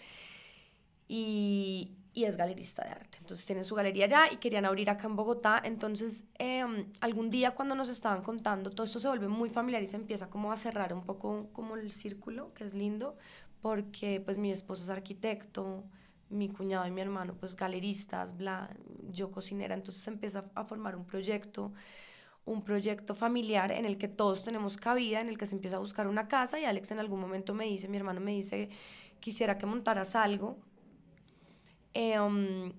Y, 1.09 1.91
y 2.15 2.25
es 2.25 2.37
galerista 2.37 2.85
de 2.85 2.91
arte. 2.91 3.19
Entonces 3.21 3.45
tienen 3.45 3.65
su 3.65 3.75
galería 3.75 4.05
allá 4.05 4.33
y 4.33 4.37
querían 4.37 4.65
abrir 4.65 4.89
acá 4.89 5.09
en 5.09 5.17
Bogotá. 5.17 5.61
Entonces, 5.65 6.25
em, 6.39 6.93
algún 7.01 7.29
día 7.29 7.51
cuando 7.51 7.75
nos 7.75 7.89
estaban 7.89 8.23
contando, 8.23 8.71
todo 8.71 8.85
esto 8.85 9.01
se 9.01 9.09
vuelve 9.09 9.27
muy 9.27 9.51
familiar 9.51 9.83
y 9.83 9.89
se 9.89 9.97
empieza 9.97 10.31
como 10.31 10.53
a 10.53 10.57
cerrar 10.57 10.95
un 10.95 11.03
poco 11.03 11.49
como 11.53 11.77
el 11.77 11.91
círculo, 11.91 12.55
que 12.55 12.63
es 12.63 12.73
lindo, 12.73 13.17
porque 13.61 14.23
pues 14.25 14.39
mi 14.39 14.53
esposo 14.53 14.85
es 14.85 14.91
arquitecto, 14.91 15.83
mi 16.29 16.49
cuñado 16.49 16.87
y 16.87 16.91
mi 16.91 17.01
hermano, 17.01 17.35
pues 17.39 17.57
galeristas, 17.57 18.37
bla, 18.37 18.75
yo 19.11 19.31
cocinera, 19.31 19.75
entonces 19.75 20.03
se 20.03 20.11
empieza 20.11 20.45
a 20.55 20.65
formar 20.65 20.97
un 20.97 21.05
proyecto, 21.05 21.73
un 22.45 22.63
proyecto 22.63 23.15
familiar 23.15 23.73
en 23.73 23.85
el 23.85 23.99
que 23.99 24.09
todos 24.09 24.43
tenemos 24.43 24.77
cabida, 24.77 25.21
en 25.21 25.29
el 25.29 25.39
que 25.39 25.47
se 25.47 25.55
empieza 25.55 25.77
a 25.77 25.81
buscar 25.81 26.07
una 26.07 26.29
casa 26.29 26.59
y 26.59 26.65
Alex 26.65 26.91
en 26.91 26.99
algún 26.99 27.21
momento 27.21 27.55
me 27.55 27.67
dice, 27.67 27.89
mi 27.89 27.97
hermano 27.97 28.21
me 28.21 28.33
dice, 28.33 28.71
quisiera 29.21 29.59
que 29.59 29.67
montaras 29.67 30.15
algo. 30.15 30.59
Em, 31.95 32.73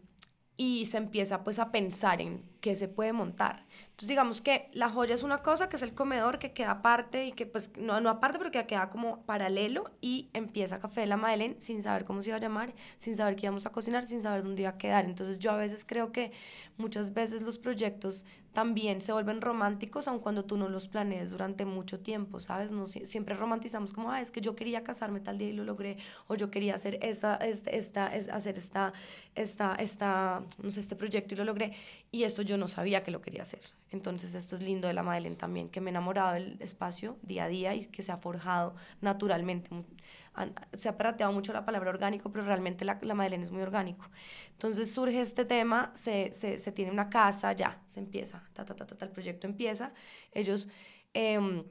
y 0.58 0.86
se 0.86 0.98
empieza 0.98 1.44
pues 1.44 1.60
a 1.60 1.72
pensar 1.72 2.22
en 2.22 2.44
qué 2.68 2.76
se 2.76 2.90
puede 2.90 3.14
montar. 3.14 3.66
Entonces 3.92 4.10
digamos 4.10 4.42
que 4.42 4.70
la 4.74 4.90
joya 4.90 5.16
es 5.16 5.24
una 5.24 5.42
cosa, 5.42 5.70
que 5.70 5.78
es 5.78 5.82
el 5.82 5.94
comedor 5.94 6.38
que 6.38 6.52
queda 6.52 6.72
aparte 6.72 7.26
y 7.26 7.32
que 7.32 7.46
pues 7.46 7.72
no, 7.78 8.02
no 8.02 8.10
aparte 8.10 8.38
pero 8.38 8.52
que 8.52 8.66
queda 8.68 8.90
como 8.90 9.22
paralelo 9.22 9.90
y 10.02 10.28
empieza 10.34 10.80
Café 10.80 11.02
de 11.02 11.08
la 11.08 11.16
Madeleine 11.16 11.56
sin 11.60 11.82
saber 11.82 12.04
cómo 12.04 12.22
se 12.22 12.30
iba 12.32 12.38
a 12.38 12.42
llamar, 12.42 12.74
sin 12.98 13.16
saber 13.16 13.38
qué 13.38 13.46
íbamos 13.46 13.66
a 13.66 13.72
cocinar, 13.72 14.06
sin 14.06 14.22
saber 14.22 14.44
dónde 14.44 14.64
iba 14.64 14.72
a 14.72 14.78
quedar. 14.78 15.06
Entonces 15.06 15.40
yo 15.40 15.52
a 15.52 15.56
veces 15.56 15.86
creo 15.88 16.12
que 16.12 16.34
muchas 16.78 17.14
veces 17.14 17.42
los 17.42 17.58
proyectos 17.58 18.26
también 18.58 19.02
se 19.02 19.14
vuelven 19.14 19.40
románticos 19.40 20.08
aun 20.08 20.18
cuando 20.18 20.44
tú 20.44 20.58
no 20.58 20.68
los 20.68 20.88
planees 20.88 21.30
durante 21.30 21.64
mucho 21.64 22.00
tiempo, 22.00 22.40
¿sabes? 22.40 22.72
No, 22.72 22.88
siempre 22.88 23.36
romantizamos 23.36 23.94
como, 23.94 24.12
ah, 24.12 24.20
es 24.20 24.32
que 24.32 24.42
yo 24.42 24.56
quería 24.56 24.84
casarme 24.84 25.20
tal 25.20 25.38
día 25.38 25.50
y 25.50 25.54
lo 25.54 25.64
logré, 25.64 25.98
o 26.26 26.34
yo 26.34 26.50
quería 26.50 26.74
hacer 26.74 26.98
esta, 27.04 27.36
este, 27.36 27.78
esta, 27.78 28.08
esta 28.08 28.36
hacer 28.36 28.58
esta, 28.58 28.94
esta, 29.36 29.76
esta, 29.76 30.44
no 30.60 30.72
sé, 30.72 30.80
este 30.80 30.96
proyecto 30.96 31.36
y 31.36 31.38
lo 31.38 31.46
logré, 31.46 31.74
y 32.12 32.24
esto 32.24 32.42
yo 32.42 32.57
no 32.58 32.68
sabía 32.68 33.04
que 33.04 33.12
lo 33.12 33.22
quería 33.22 33.44
hacer. 33.44 33.62
Entonces 33.92 34.36
esto 34.36 34.56
es 34.56 34.62
lindo 34.62 34.88
de 34.88 34.94
la 34.94 35.04
Madeleine 35.04 35.36
también, 35.36 35.70
que 35.70 35.82
me 35.82 35.90
he 35.90 35.92
enamorado 35.92 36.34
del 36.34 36.62
espacio 36.62 37.18
día 37.22 37.46
a 37.46 37.48
día 37.48 37.76
y 37.76 37.86
que 37.86 38.02
se 38.04 38.12
ha 38.12 38.18
forjado 38.18 38.76
naturalmente 39.02 39.70
se 40.74 40.90
ha 40.90 40.98
prateado 40.98 41.34
mucho 41.34 41.54
la 41.54 41.66
palabra 41.66 41.90
orgánico, 41.90 42.32
pero 42.32 42.46
realmente 42.46 42.86
la, 42.86 43.00
la 43.02 43.14
Madeleine 43.14 43.44
es 43.44 43.52
muy 43.52 43.62
orgánico. 43.62 44.10
Entonces 44.52 44.92
surge 44.92 45.20
este 45.20 45.46
tema, 45.46 45.92
se, 45.96 46.32
se, 46.32 46.72
tiene 46.72 46.92
una 46.92 47.10
casa, 47.10 47.54
ya, 47.54 47.82
se 47.88 48.00
empieza, 48.00 48.44
ta, 48.54 48.64
ta, 48.66 48.76
ta, 48.76 48.86
ta, 48.86 49.06
el 49.06 49.12
proyecto 49.12 49.48
empieza. 49.48 49.94
Ellos 50.32 50.70
em, 51.14 51.64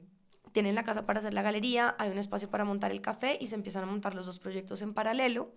tienen 0.51 0.75
la 0.75 0.83
casa 0.83 1.05
para 1.05 1.19
hacer 1.19 1.33
la 1.33 1.41
galería, 1.41 1.95
hay 1.97 2.09
un 2.09 2.17
espacio 2.17 2.49
para 2.49 2.65
montar 2.65 2.91
el 2.91 3.01
café 3.01 3.37
y 3.39 3.47
se 3.47 3.55
empiezan 3.55 3.83
a 3.83 3.87
montar 3.87 4.15
los 4.15 4.25
dos 4.25 4.39
proyectos 4.39 4.81
en 4.81 4.93
paralelo. 4.93 5.53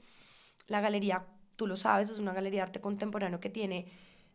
La 0.69 0.81
galería, 0.81 1.27
tú 1.57 1.66
lo 1.66 1.77
sabes, 1.77 2.11
es 2.11 2.19
una 2.19 2.33
galería 2.33 2.59
de 2.59 2.62
arte 2.62 2.81
contemporáneo 2.81 3.40
que 3.40 3.51
tiene 3.51 3.87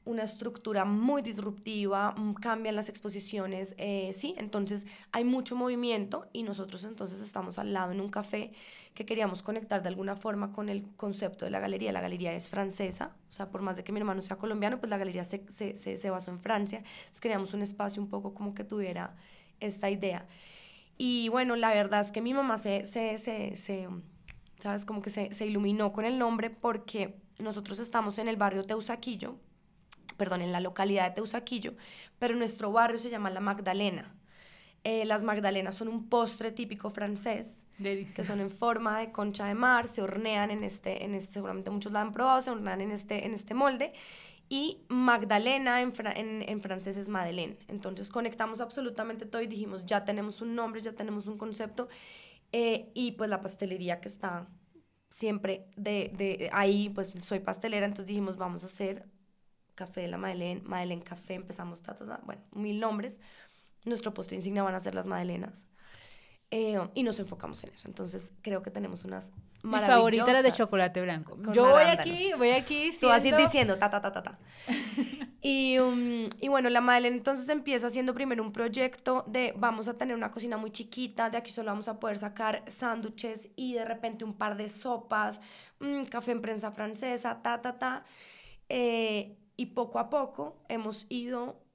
una 0.05 0.23
estructura 0.23 0.85
muy 0.85 1.21
disruptiva, 1.21 2.11
mm, 2.11 2.35
cambian 2.35 2.75
las 2.75 2.89
exposiciones, 2.89 3.75
eh, 3.77 4.11
sí, 4.13 4.35
entonces 4.37 4.85
hay 5.11 5.23
mucho 5.23 5.55
movimiento 5.55 6.27
y 6.31 6.43
nosotros 6.43 6.85
entonces 6.85 7.19
estamos 7.19 7.57
al 7.57 7.73
lado 7.73 7.91
en 7.91 7.99
un 7.99 8.09
café 8.09 8.53
que 8.93 9.05
queríamos 9.05 9.41
conectar 9.41 9.81
de 9.81 9.89
alguna 9.89 10.15
forma 10.15 10.53
con 10.53 10.69
el 10.69 10.83
concepto 10.95 11.43
de 11.43 11.51
la 11.51 11.59
galería. 11.59 11.91
La 11.91 12.01
galería 12.01 12.33
es 12.33 12.49
francesa, 12.49 13.15
o 13.29 13.33
sea, 13.33 13.49
por 13.49 13.61
más 13.61 13.75
de 13.77 13.83
que 13.83 13.91
mi 13.91 13.99
hermano 13.99 14.21
sea 14.21 14.37
colombiano, 14.37 14.79
pues 14.79 14.89
la 14.89 14.97
galería 14.97 15.25
se, 15.25 15.43
se, 15.49 15.75
se, 15.75 16.09
basó 16.09 16.31
en 16.31 16.39
Francia, 16.39 16.79
entonces 16.79 17.19
queríamos 17.19 17.53
un 17.53 17.61
espacio 17.61 18.01
un 18.01 18.09
poco 18.09 18.33
como 18.33 18.53
que 18.53 18.63
tuviera 18.63 19.15
esta 19.59 19.89
idea. 19.89 20.25
Y 20.97 21.29
bueno, 21.29 21.55
la 21.55 21.73
verdad 21.73 22.01
es 22.01 22.11
que 22.11 22.21
mi 22.21 22.33
mamá 22.33 22.57
se, 22.57 22.85
se, 22.85 23.17
se, 23.17 23.57
se 23.57 23.89
¿sabes? 24.59 24.85
Como 24.85 25.01
que 25.01 25.09
se, 25.09 25.33
se 25.33 25.45
iluminó 25.45 25.91
con 25.91 26.05
el 26.05 26.17
nombre 26.17 26.49
porque 26.49 27.15
nosotros 27.39 27.79
estamos 27.79 28.17
en 28.19 28.27
el 28.27 28.37
barrio 28.37 28.63
Teusaquillo, 28.63 29.35
perdón, 30.17 30.41
en 30.41 30.51
la 30.51 30.59
localidad 30.59 31.09
de 31.09 31.15
Teusaquillo, 31.15 31.73
pero 32.19 32.35
nuestro 32.35 32.71
barrio 32.71 32.97
se 32.97 33.09
llama 33.09 33.29
La 33.29 33.39
Magdalena. 33.39 34.15
Eh, 34.83 35.03
las 35.05 35.23
magdalenas 35.23 35.75
son 35.75 35.87
un 35.87 36.09
postre 36.09 36.51
típico 36.51 36.91
francés, 36.91 37.65
que 37.81 38.23
son 38.23 38.39
en 38.39 38.51
forma 38.51 38.99
de 38.99 39.11
concha 39.11 39.47
de 39.47 39.55
mar, 39.55 39.87
se 39.87 40.03
hornean 40.03 40.51
en 40.51 40.63
este, 40.63 41.03
en 41.03 41.15
este 41.15 41.33
seguramente 41.33 41.71
muchos 41.71 41.91
la 41.91 42.01
han 42.01 42.11
probado, 42.11 42.39
se 42.39 42.51
hornean 42.51 42.81
en 42.81 42.91
este, 42.91 43.25
en 43.25 43.33
este 43.33 43.55
molde, 43.55 43.93
y 44.47 44.85
Magdalena 44.87 45.81
en, 45.81 45.91
en, 46.47 46.61
francés 46.61 46.97
es 46.97 47.09
Madeleine. 47.09 47.57
Entonces 47.67 48.11
conectamos 48.11 48.61
absolutamente 48.61 49.25
todo 49.25 49.41
y 49.41 49.47
dijimos, 49.47 49.87
ya 49.87 50.05
tenemos 50.05 50.41
un 50.41 50.53
nombre, 50.53 50.83
ya 50.83 50.93
tenemos 50.93 51.25
un 51.25 51.39
concepto, 51.39 51.87
eh, 52.51 52.91
y 52.93 53.13
pues 53.13 53.27
la 53.27 53.41
pastelería 53.41 53.99
que 53.99 54.07
está 54.07 54.47
siempre 55.09 55.65
de, 55.75 56.11
de, 56.15 56.49
ahí, 56.53 56.89
pues 56.89 57.11
soy 57.21 57.39
pastelera, 57.39 57.87
entonces 57.87 58.05
dijimos, 58.05 58.37
vamos 58.37 58.63
a 58.63 58.67
hacer 58.67 59.07
Café 59.75 60.01
de 60.01 60.07
la 60.07 60.17
Madeleine, 60.17 60.61
Madeleine 60.63 61.03
Café, 61.03 61.35
empezamos, 61.35 61.81
ta, 61.83 61.95
ta, 61.95 62.05
ta, 62.05 62.21
bueno, 62.25 62.41
mil 62.51 62.79
nombres. 62.79 63.19
Nuestro 63.83 64.13
postre 64.13 64.37
insignia 64.37 64.63
van 64.63 64.73
a 64.73 64.79
ser 64.79 64.95
las 64.95 65.05
Madelenas. 65.05 65.67
Eh, 66.51 66.79
y 66.93 67.03
nos 67.03 67.19
enfocamos 67.19 67.63
en 67.63 67.73
eso. 67.73 67.87
Entonces, 67.87 68.31
creo 68.41 68.61
que 68.61 68.71
tenemos 68.71 69.03
unas 69.03 69.31
Mi 69.63 69.79
favorita 69.79 70.31
es 70.31 70.43
de 70.43 70.51
chocolate 70.51 71.01
blanco. 71.01 71.37
Yo 71.53 71.69
voy 71.69 71.83
aquí, 71.83 72.31
voy 72.37 72.51
aquí 72.51 72.91
Tú 72.99 73.07
vas 73.07 73.23
a 73.23 73.27
ir 73.27 73.35
diciendo 73.35 73.77
ta, 73.77 73.89
ta, 73.89 74.01
ta, 74.01 74.11
ta, 74.11 74.23
ta. 74.23 74.39
Y, 75.47 75.77
um, 75.77 76.27
y, 76.41 76.47
bueno, 76.47 76.71
la 76.71 76.81
Madeleine 76.81 77.17
entonces 77.17 77.47
empieza 77.49 77.85
haciendo 77.85 78.15
primero 78.15 78.41
un 78.41 78.51
proyecto 78.51 79.23
de 79.27 79.53
vamos 79.55 79.87
a 79.87 79.93
tener 79.93 80.15
una 80.15 80.31
cocina 80.31 80.57
muy 80.57 80.71
chiquita, 80.71 81.29
de 81.29 81.37
aquí 81.37 81.51
solo 81.51 81.69
vamos 81.69 81.87
a 81.87 81.99
poder 81.99 82.17
sacar 82.17 82.63
sándwiches 82.65 83.49
y 83.55 83.75
de 83.75 83.85
repente 83.85 84.25
un 84.25 84.33
par 84.33 84.57
de 84.57 84.69
sopas, 84.69 85.41
mm, 85.79 86.05
café 86.05 86.31
en 86.31 86.41
prensa 86.41 86.71
francesa, 86.71 87.43
ta, 87.43 87.61
ta, 87.61 87.77
ta. 87.77 88.05
Eh, 88.69 89.37
y 89.57 89.67
poco 89.67 89.99
a 89.99 90.09
poco 90.09 90.57
hemos 90.69 91.05
ido 91.09 91.65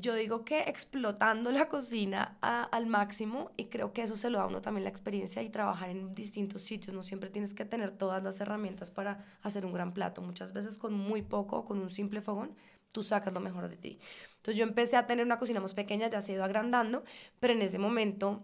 yo 0.00 0.14
digo 0.14 0.44
que 0.44 0.60
explotando 0.60 1.50
la 1.52 1.68
cocina 1.68 2.36
al 2.40 2.86
máximo 2.86 3.52
y 3.56 3.66
creo 3.66 3.92
que 3.92 4.02
eso 4.02 4.16
se 4.16 4.30
lo 4.30 4.38
da 4.38 4.44
a 4.44 4.46
uno 4.48 4.60
también 4.60 4.84
la 4.84 4.90
experiencia 4.90 5.42
y 5.42 5.50
trabajar 5.50 5.90
en 5.90 6.14
distintos 6.14 6.62
sitios. 6.62 6.94
No 6.94 7.02
siempre 7.02 7.30
tienes 7.30 7.54
que 7.54 7.64
tener 7.64 7.92
todas 7.92 8.22
las 8.22 8.40
herramientas 8.40 8.90
para 8.90 9.24
hacer 9.42 9.64
un 9.64 9.72
gran 9.72 9.92
plato. 9.92 10.20
Muchas 10.20 10.52
veces 10.52 10.78
con 10.78 10.94
muy 10.94 11.22
poco, 11.22 11.64
con 11.64 11.78
un 11.80 11.90
simple 11.90 12.20
fogón, 12.20 12.56
tú 12.92 13.02
sacas 13.02 13.32
lo 13.32 13.40
mejor 13.40 13.68
de 13.68 13.76
ti. 13.76 13.98
Entonces 14.36 14.56
yo 14.56 14.64
empecé 14.64 14.96
a 14.96 15.06
tener 15.06 15.24
una 15.24 15.38
cocina 15.38 15.60
más 15.60 15.74
pequeña, 15.74 16.08
ya 16.08 16.20
se 16.20 16.32
ha 16.32 16.34
ido 16.36 16.44
agrandando, 16.44 17.04
pero 17.40 17.52
en 17.52 17.62
ese 17.62 17.78
momento 17.78 18.42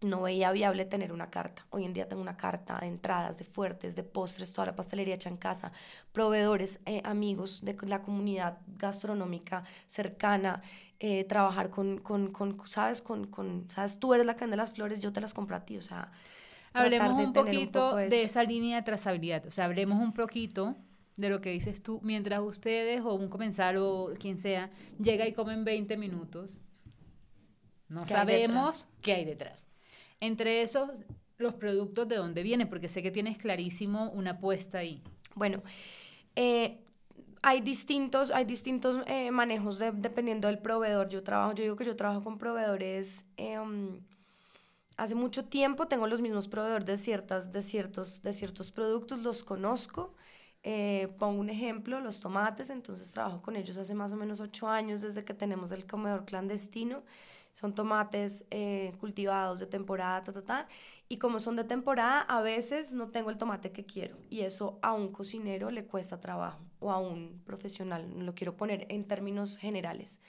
no 0.00 0.22
veía 0.22 0.52
viable 0.52 0.84
tener 0.84 1.12
una 1.12 1.30
carta. 1.30 1.66
Hoy 1.70 1.84
en 1.84 1.92
día 1.92 2.08
tengo 2.08 2.22
una 2.22 2.36
carta 2.36 2.78
de 2.80 2.86
entradas, 2.86 3.38
de 3.38 3.44
fuertes, 3.44 3.96
de 3.96 4.04
postres, 4.04 4.52
toda 4.52 4.66
la 4.66 4.76
pastelería 4.76 5.14
hecha 5.14 5.28
en 5.28 5.36
casa, 5.36 5.72
proveedores, 6.12 6.80
eh, 6.86 7.02
amigos 7.04 7.64
de 7.64 7.76
la 7.86 8.02
comunidad 8.02 8.58
gastronómica 8.66 9.64
cercana, 9.86 10.62
eh, 11.00 11.24
trabajar 11.24 11.70
con, 11.70 11.98
con, 11.98 12.32
con, 12.32 12.56
¿sabes? 12.66 13.02
Con, 13.02 13.26
con, 13.26 13.68
¿sabes? 13.70 13.98
Tú 13.98 14.14
eres 14.14 14.26
la 14.26 14.34
que 14.34 14.44
vende 14.44 14.56
las 14.56 14.72
flores, 14.72 15.00
yo 15.00 15.12
te 15.12 15.20
las 15.20 15.34
compro 15.34 15.56
a 15.56 15.64
ti, 15.64 15.76
o 15.76 15.82
sea... 15.82 16.12
Hablemos 16.74 17.24
un 17.24 17.32
poquito 17.32 17.96
de 17.96 18.22
esa 18.22 18.44
línea 18.44 18.76
de 18.76 18.82
trazabilidad, 18.82 19.44
o 19.46 19.50
sea, 19.50 19.64
hablemos 19.64 20.00
un 20.00 20.12
poquito 20.12 20.76
de 21.16 21.30
lo 21.30 21.40
que 21.40 21.50
dices 21.50 21.82
tú, 21.82 21.98
mientras 22.04 22.40
ustedes 22.40 23.00
o 23.00 23.14
un 23.14 23.28
comensal 23.28 23.78
o 23.78 24.12
quien 24.20 24.38
sea 24.38 24.70
llega 25.00 25.26
y 25.26 25.32
come 25.32 25.54
en 25.54 25.64
20 25.64 25.96
minutos, 25.96 26.60
no 27.88 28.06
sabemos 28.06 28.86
qué 29.02 29.14
hay 29.14 29.24
detrás. 29.24 29.67
Entre 30.20 30.62
esos, 30.62 30.90
los 31.38 31.54
productos 31.54 32.08
de 32.08 32.16
dónde 32.16 32.42
vienen, 32.42 32.68
porque 32.68 32.88
sé 32.88 33.02
que 33.02 33.10
tienes 33.10 33.38
clarísimo 33.38 34.10
una 34.10 34.32
apuesta 34.32 34.78
ahí. 34.78 35.02
Bueno, 35.34 35.62
eh, 36.34 36.78
hay 37.42 37.60
distintos, 37.60 38.30
hay 38.32 38.44
distintos 38.44 38.98
eh, 39.06 39.30
manejos 39.30 39.78
dependiendo 39.78 40.48
del 40.48 40.58
proveedor. 40.58 41.08
Yo 41.08 41.22
trabajo, 41.22 41.54
yo 41.54 41.62
digo 41.62 41.76
que 41.76 41.84
yo 41.84 41.96
trabajo 41.96 42.24
con 42.24 42.38
proveedores 42.38 43.24
em, 43.36 44.00
hace 44.96 45.14
mucho 45.14 45.44
tiempo, 45.44 45.86
tengo 45.86 46.06
los 46.06 46.20
mismos 46.20 46.48
proveedores 46.48 46.86
de, 46.86 46.96
ciertas, 46.96 47.52
de, 47.52 47.62
ciertos, 47.62 48.22
de 48.22 48.32
ciertos 48.32 48.72
productos, 48.72 49.20
los 49.20 49.44
conozco. 49.44 50.14
Eh, 50.64 51.14
pongo 51.18 51.40
un 51.40 51.50
ejemplo, 51.50 52.00
los 52.00 52.18
tomates, 52.18 52.70
entonces 52.70 53.12
trabajo 53.12 53.40
con 53.40 53.54
ellos 53.54 53.78
hace 53.78 53.94
más 53.94 54.12
o 54.12 54.16
menos 54.16 54.40
ocho 54.40 54.68
años 54.68 55.00
desde 55.00 55.24
que 55.24 55.32
tenemos 55.32 55.70
el 55.70 55.86
comedor 55.86 56.24
clandestino 56.24 57.04
son 57.58 57.74
tomates 57.74 58.44
eh, 58.52 58.92
cultivados 59.00 59.58
de 59.58 59.66
temporada, 59.66 60.22
ta, 60.22 60.32
ta, 60.32 60.42
ta. 60.42 60.68
Y 61.08 61.16
como 61.18 61.40
son 61.40 61.56
de 61.56 61.64
temporada, 61.64 62.20
a 62.20 62.40
veces 62.40 62.92
no 62.92 63.08
tengo 63.08 63.30
el 63.30 63.36
tomate 63.36 63.72
que 63.72 63.82
quiero. 63.82 64.16
Y 64.30 64.42
eso 64.42 64.78
a 64.80 64.92
un 64.92 65.10
cocinero 65.10 65.72
le 65.72 65.84
cuesta 65.84 66.20
trabajo 66.20 66.60
o 66.78 66.92
a 66.92 67.00
un 67.00 67.42
profesional. 67.44 68.06
Lo 68.24 68.32
quiero 68.36 68.56
poner 68.56 68.86
en 68.90 69.02
términos 69.08 69.58
generales. 69.58 70.20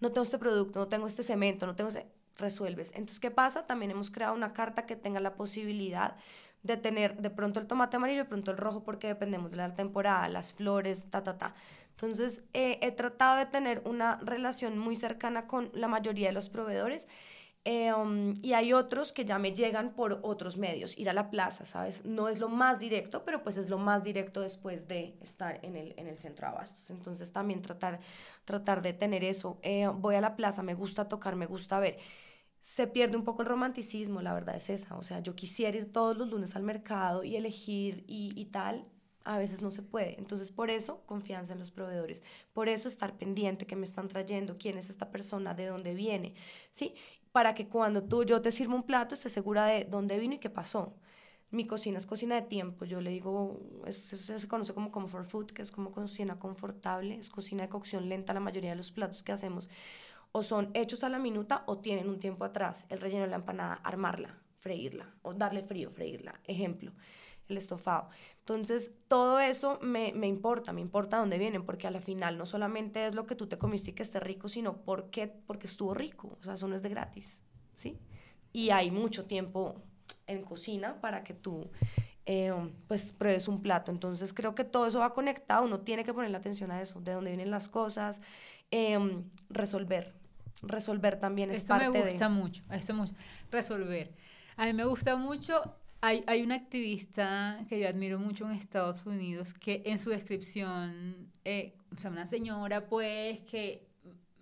No 0.00 0.12
tengo 0.12 0.22
este 0.22 0.38
producto, 0.38 0.78
no 0.78 0.88
tengo 0.88 1.06
este 1.06 1.22
cemento, 1.22 1.66
no 1.66 1.76
tengo 1.76 1.90
ese... 1.90 2.06
Resuelves. 2.38 2.92
Entonces, 2.92 3.20
¿qué 3.20 3.30
pasa? 3.30 3.66
También 3.66 3.90
hemos 3.90 4.10
creado 4.10 4.34
una 4.34 4.54
carta 4.54 4.86
que 4.86 4.96
tenga 4.96 5.20
la 5.20 5.34
posibilidad 5.34 6.16
de 6.62 6.78
tener 6.78 7.20
de 7.20 7.28
pronto 7.28 7.60
el 7.60 7.66
tomate 7.66 7.98
amarillo 7.98 8.20
de 8.20 8.24
pronto 8.24 8.50
el 8.50 8.56
rojo 8.56 8.82
porque 8.84 9.06
dependemos 9.06 9.50
de 9.50 9.58
la 9.58 9.74
temporada, 9.74 10.28
las 10.30 10.54
flores, 10.54 11.10
ta, 11.10 11.22
ta, 11.22 11.36
ta. 11.36 11.54
Entonces, 11.92 12.42
eh, 12.52 12.78
he 12.82 12.90
tratado 12.92 13.38
de 13.38 13.46
tener 13.46 13.82
una 13.84 14.16
relación 14.22 14.78
muy 14.78 14.96
cercana 14.96 15.46
con 15.46 15.70
la 15.74 15.88
mayoría 15.88 16.28
de 16.28 16.34
los 16.34 16.48
proveedores. 16.48 17.08
Eh, 17.64 17.92
um, 17.92 18.34
y 18.42 18.54
hay 18.54 18.72
otros 18.72 19.12
que 19.12 19.24
ya 19.24 19.38
me 19.38 19.52
llegan 19.54 19.94
por 19.94 20.18
otros 20.22 20.56
medios, 20.56 20.98
ir 20.98 21.08
a 21.08 21.12
la 21.12 21.30
plaza, 21.30 21.64
¿sabes? 21.64 22.04
No 22.04 22.28
es 22.28 22.40
lo 22.40 22.48
más 22.48 22.80
directo, 22.80 23.24
pero 23.24 23.44
pues 23.44 23.56
es 23.56 23.70
lo 23.70 23.78
más 23.78 24.02
directo 24.02 24.40
después 24.40 24.88
de 24.88 25.16
estar 25.20 25.60
en 25.62 25.76
el, 25.76 25.94
en 25.96 26.08
el 26.08 26.18
centro 26.18 26.48
de 26.48 26.54
abastos. 26.54 26.90
Entonces 26.90 27.32
también 27.32 27.62
tratar, 27.62 28.00
tratar 28.44 28.82
de 28.82 28.92
tener 28.94 29.22
eso. 29.22 29.58
Eh, 29.62 29.88
voy 29.94 30.16
a 30.16 30.20
la 30.20 30.34
plaza, 30.34 30.62
me 30.64 30.74
gusta 30.74 31.08
tocar, 31.08 31.36
me 31.36 31.46
gusta 31.46 31.78
ver. 31.78 31.98
Se 32.60 32.86
pierde 32.88 33.16
un 33.16 33.24
poco 33.24 33.42
el 33.42 33.48
romanticismo, 33.48 34.22
la 34.22 34.34
verdad 34.34 34.56
es 34.56 34.68
esa. 34.70 34.96
O 34.96 35.02
sea, 35.04 35.20
yo 35.20 35.34
quisiera 35.36 35.76
ir 35.76 35.92
todos 35.92 36.16
los 36.16 36.30
lunes 36.30 36.56
al 36.56 36.62
mercado 36.64 37.22
y 37.24 37.36
elegir 37.36 38.04
y, 38.08 38.32
y 38.36 38.46
tal, 38.46 38.86
a 39.24 39.38
veces 39.38 39.62
no 39.62 39.70
se 39.70 39.82
puede. 39.82 40.18
Entonces, 40.18 40.50
por 40.50 40.70
eso, 40.70 41.02
confianza 41.06 41.52
en 41.52 41.58
los 41.58 41.70
proveedores. 41.70 42.22
Por 42.52 42.68
eso, 42.68 42.88
estar 42.88 43.16
pendiente 43.16 43.66
que 43.66 43.76
me 43.76 43.84
están 43.84 44.08
trayendo, 44.08 44.56
quién 44.58 44.78
es 44.78 44.90
esta 44.90 45.10
persona, 45.10 45.54
de 45.54 45.66
dónde 45.66 45.94
viene, 45.94 46.34
¿sí? 46.70 46.94
Para 47.32 47.54
que 47.54 47.68
cuando 47.68 48.02
tú, 48.02 48.24
yo 48.24 48.42
te 48.42 48.52
sirva 48.52 48.74
un 48.74 48.82
plato, 48.84 49.14
estés 49.14 49.32
segura 49.32 49.66
de 49.66 49.84
dónde 49.84 50.18
vino 50.18 50.34
y 50.34 50.38
qué 50.38 50.50
pasó. 50.50 50.94
Mi 51.50 51.66
cocina 51.66 51.98
es 51.98 52.06
cocina 52.06 52.34
de 52.34 52.42
tiempo. 52.42 52.84
Yo 52.84 53.00
le 53.00 53.10
digo, 53.10 53.60
eso 53.86 54.16
se 54.16 54.48
conoce 54.48 54.72
como 54.74 54.90
comfort 54.90 55.28
food, 55.28 55.46
que 55.46 55.62
es 55.62 55.70
como 55.70 55.90
cocina 55.90 56.36
confortable, 56.38 57.16
es 57.16 57.28
cocina 57.30 57.64
de 57.64 57.68
cocción 57.68 58.08
lenta 58.08 58.32
la 58.32 58.40
mayoría 58.40 58.70
de 58.70 58.76
los 58.76 58.90
platos 58.90 59.22
que 59.22 59.32
hacemos. 59.32 59.68
O 60.32 60.42
son 60.42 60.70
hechos 60.72 61.04
a 61.04 61.10
la 61.10 61.18
minuta 61.18 61.62
o 61.66 61.78
tienen 61.78 62.08
un 62.08 62.18
tiempo 62.18 62.44
atrás. 62.44 62.86
El 62.88 63.00
relleno 63.00 63.24
de 63.24 63.28
la 63.28 63.36
empanada, 63.36 63.74
armarla, 63.84 64.38
freírla, 64.60 65.14
o 65.20 65.34
darle 65.34 65.62
frío, 65.62 65.90
freírla. 65.90 66.40
Ejemplo 66.44 66.92
el 67.52 67.58
estofado. 67.58 68.08
Entonces, 68.40 68.90
todo 69.08 69.38
eso 69.38 69.78
me, 69.82 70.12
me, 70.12 70.26
importa, 70.26 70.72
me 70.72 70.80
importa 70.80 71.18
dónde 71.18 71.38
vienen, 71.38 71.64
porque 71.64 71.86
a 71.86 71.90
la 71.90 72.00
final 72.00 72.36
no 72.36 72.46
solamente 72.46 73.06
es 73.06 73.14
lo 73.14 73.26
que 73.26 73.36
tú 73.36 73.46
te 73.46 73.58
comiste 73.58 73.92
y 73.92 73.94
que 73.94 74.02
esté 74.02 74.18
rico, 74.18 74.48
sino 74.48 74.78
por 74.78 75.10
qué, 75.10 75.28
porque 75.28 75.66
estuvo 75.66 75.94
rico, 75.94 76.36
o 76.40 76.42
sea, 76.42 76.54
eso 76.54 76.66
no 76.66 76.74
es 76.74 76.82
de 76.82 76.88
gratis, 76.88 77.40
¿sí? 77.76 77.98
Y 78.52 78.70
hay 78.70 78.90
mucho 78.90 79.26
tiempo 79.26 79.76
en 80.26 80.42
cocina 80.42 81.00
para 81.00 81.22
que 81.22 81.34
tú, 81.34 81.70
eh, 82.26 82.52
pues, 82.88 83.12
pruebes 83.12 83.48
un 83.48 83.62
plato. 83.62 83.92
Entonces, 83.92 84.34
creo 84.34 84.54
que 84.54 84.64
todo 84.64 84.86
eso 84.86 84.98
va 84.98 85.12
conectado, 85.12 85.64
uno 85.64 85.80
tiene 85.80 86.04
que 86.04 86.12
poner 86.12 86.30
la 86.30 86.38
atención 86.38 86.70
a 86.72 86.82
eso, 86.82 87.00
de 87.00 87.12
dónde 87.12 87.30
vienen 87.30 87.50
las 87.50 87.68
cosas, 87.68 88.20
eh, 88.70 88.98
resolver, 89.50 90.14
resolver 90.62 91.20
también 91.20 91.50
es 91.50 91.62
parte 91.62 91.90
me 91.90 92.02
gusta 92.02 92.28
mucho, 92.28 92.64
eso 92.70 92.94
mucho, 92.94 93.14
resolver. 93.50 94.14
A 94.56 94.66
mí 94.66 94.72
me 94.72 94.84
gusta 94.84 95.16
mucho 95.16 95.76
hay, 96.02 96.24
hay 96.26 96.42
una 96.42 96.56
activista 96.56 97.64
que 97.68 97.78
yo 97.78 97.88
admiro 97.88 98.18
mucho 98.18 98.44
en 98.44 98.50
Estados 98.50 99.06
Unidos 99.06 99.54
que 99.54 99.82
en 99.86 100.00
su 100.00 100.10
descripción, 100.10 101.32
eh, 101.44 101.74
o 101.96 102.00
sea, 102.00 102.10
una 102.10 102.26
señora 102.26 102.88
pues 102.88 103.40
que 103.42 103.86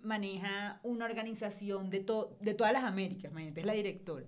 maneja 0.01 0.79
una 0.81 1.05
organización 1.05 1.91
de, 1.91 1.99
de 2.39 2.53
todas 2.55 2.73
las 2.73 2.83
Américas, 2.83 3.31
es 3.37 3.65
la 3.65 3.73
directora. 3.73 4.25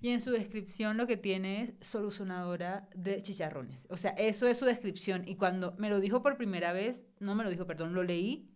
Y 0.00 0.08
en 0.08 0.20
su 0.20 0.32
descripción 0.32 0.96
lo 0.96 1.06
que 1.06 1.16
tiene 1.16 1.62
es 1.62 1.74
solucionadora 1.82 2.88
de 2.96 3.22
chicharrones. 3.22 3.86
O 3.90 3.96
sea, 3.96 4.10
eso 4.12 4.48
es 4.48 4.58
su 4.58 4.64
descripción. 4.64 5.22
Y 5.24 5.36
cuando 5.36 5.76
me 5.78 5.88
lo 5.88 6.00
dijo 6.00 6.20
por 6.20 6.36
primera 6.36 6.72
vez, 6.72 7.00
no 7.20 7.36
me 7.36 7.44
lo 7.44 7.50
dijo, 7.50 7.66
perdón, 7.66 7.94
lo 7.94 8.02
leí, 8.02 8.50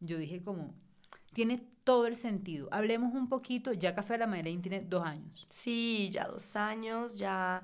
yo 0.00 0.16
dije 0.16 0.40
como, 0.40 0.74
tiene 1.34 1.68
todo 1.84 2.06
el 2.06 2.16
sentido. 2.16 2.68
Hablemos 2.72 3.14
un 3.14 3.28
poquito, 3.28 3.72
ya 3.72 3.94
Café 3.94 4.14
de 4.14 4.18
la 4.20 4.26
Madeleine 4.26 4.62
tiene 4.62 4.80
dos 4.80 5.04
años. 5.04 5.46
Sí, 5.50 6.10
ya 6.12 6.26
dos 6.26 6.56
años, 6.56 7.16
ya, 7.16 7.62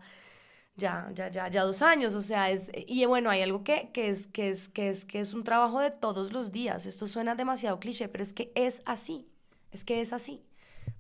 ya, 0.77 1.11
ya, 1.15 1.29
ya, 1.31 1.49
ya 1.49 1.63
dos 1.65 1.83
años, 1.83 2.15
o 2.15 2.23
sea, 2.23 2.51
es, 2.51 2.71
y 2.75 3.05
bueno, 3.07 3.31
hay 3.31 3.43
algo 3.43 3.65
que, 3.65 3.91
que, 3.93 4.11
es, 4.11 4.27
que, 4.29 4.51
es, 4.51 4.69
que, 4.69 4.91
es, 4.91 5.05
que 5.05 5.21
es 5.21 5.35
un 5.35 5.45
trabajo 5.45 5.81
de 5.81 5.91
todos 5.91 6.33
los 6.33 6.53
días. 6.53 6.87
Esto 6.87 7.07
suena 7.09 7.35
demasiado 7.35 7.81
cliché, 7.81 8.09
pero 8.09 8.23
es 8.23 8.33
que 8.33 8.53
es 8.55 8.83
así, 8.87 9.29
es 9.73 9.85
que 9.85 10.01
es 10.01 10.13
así. 10.13 10.45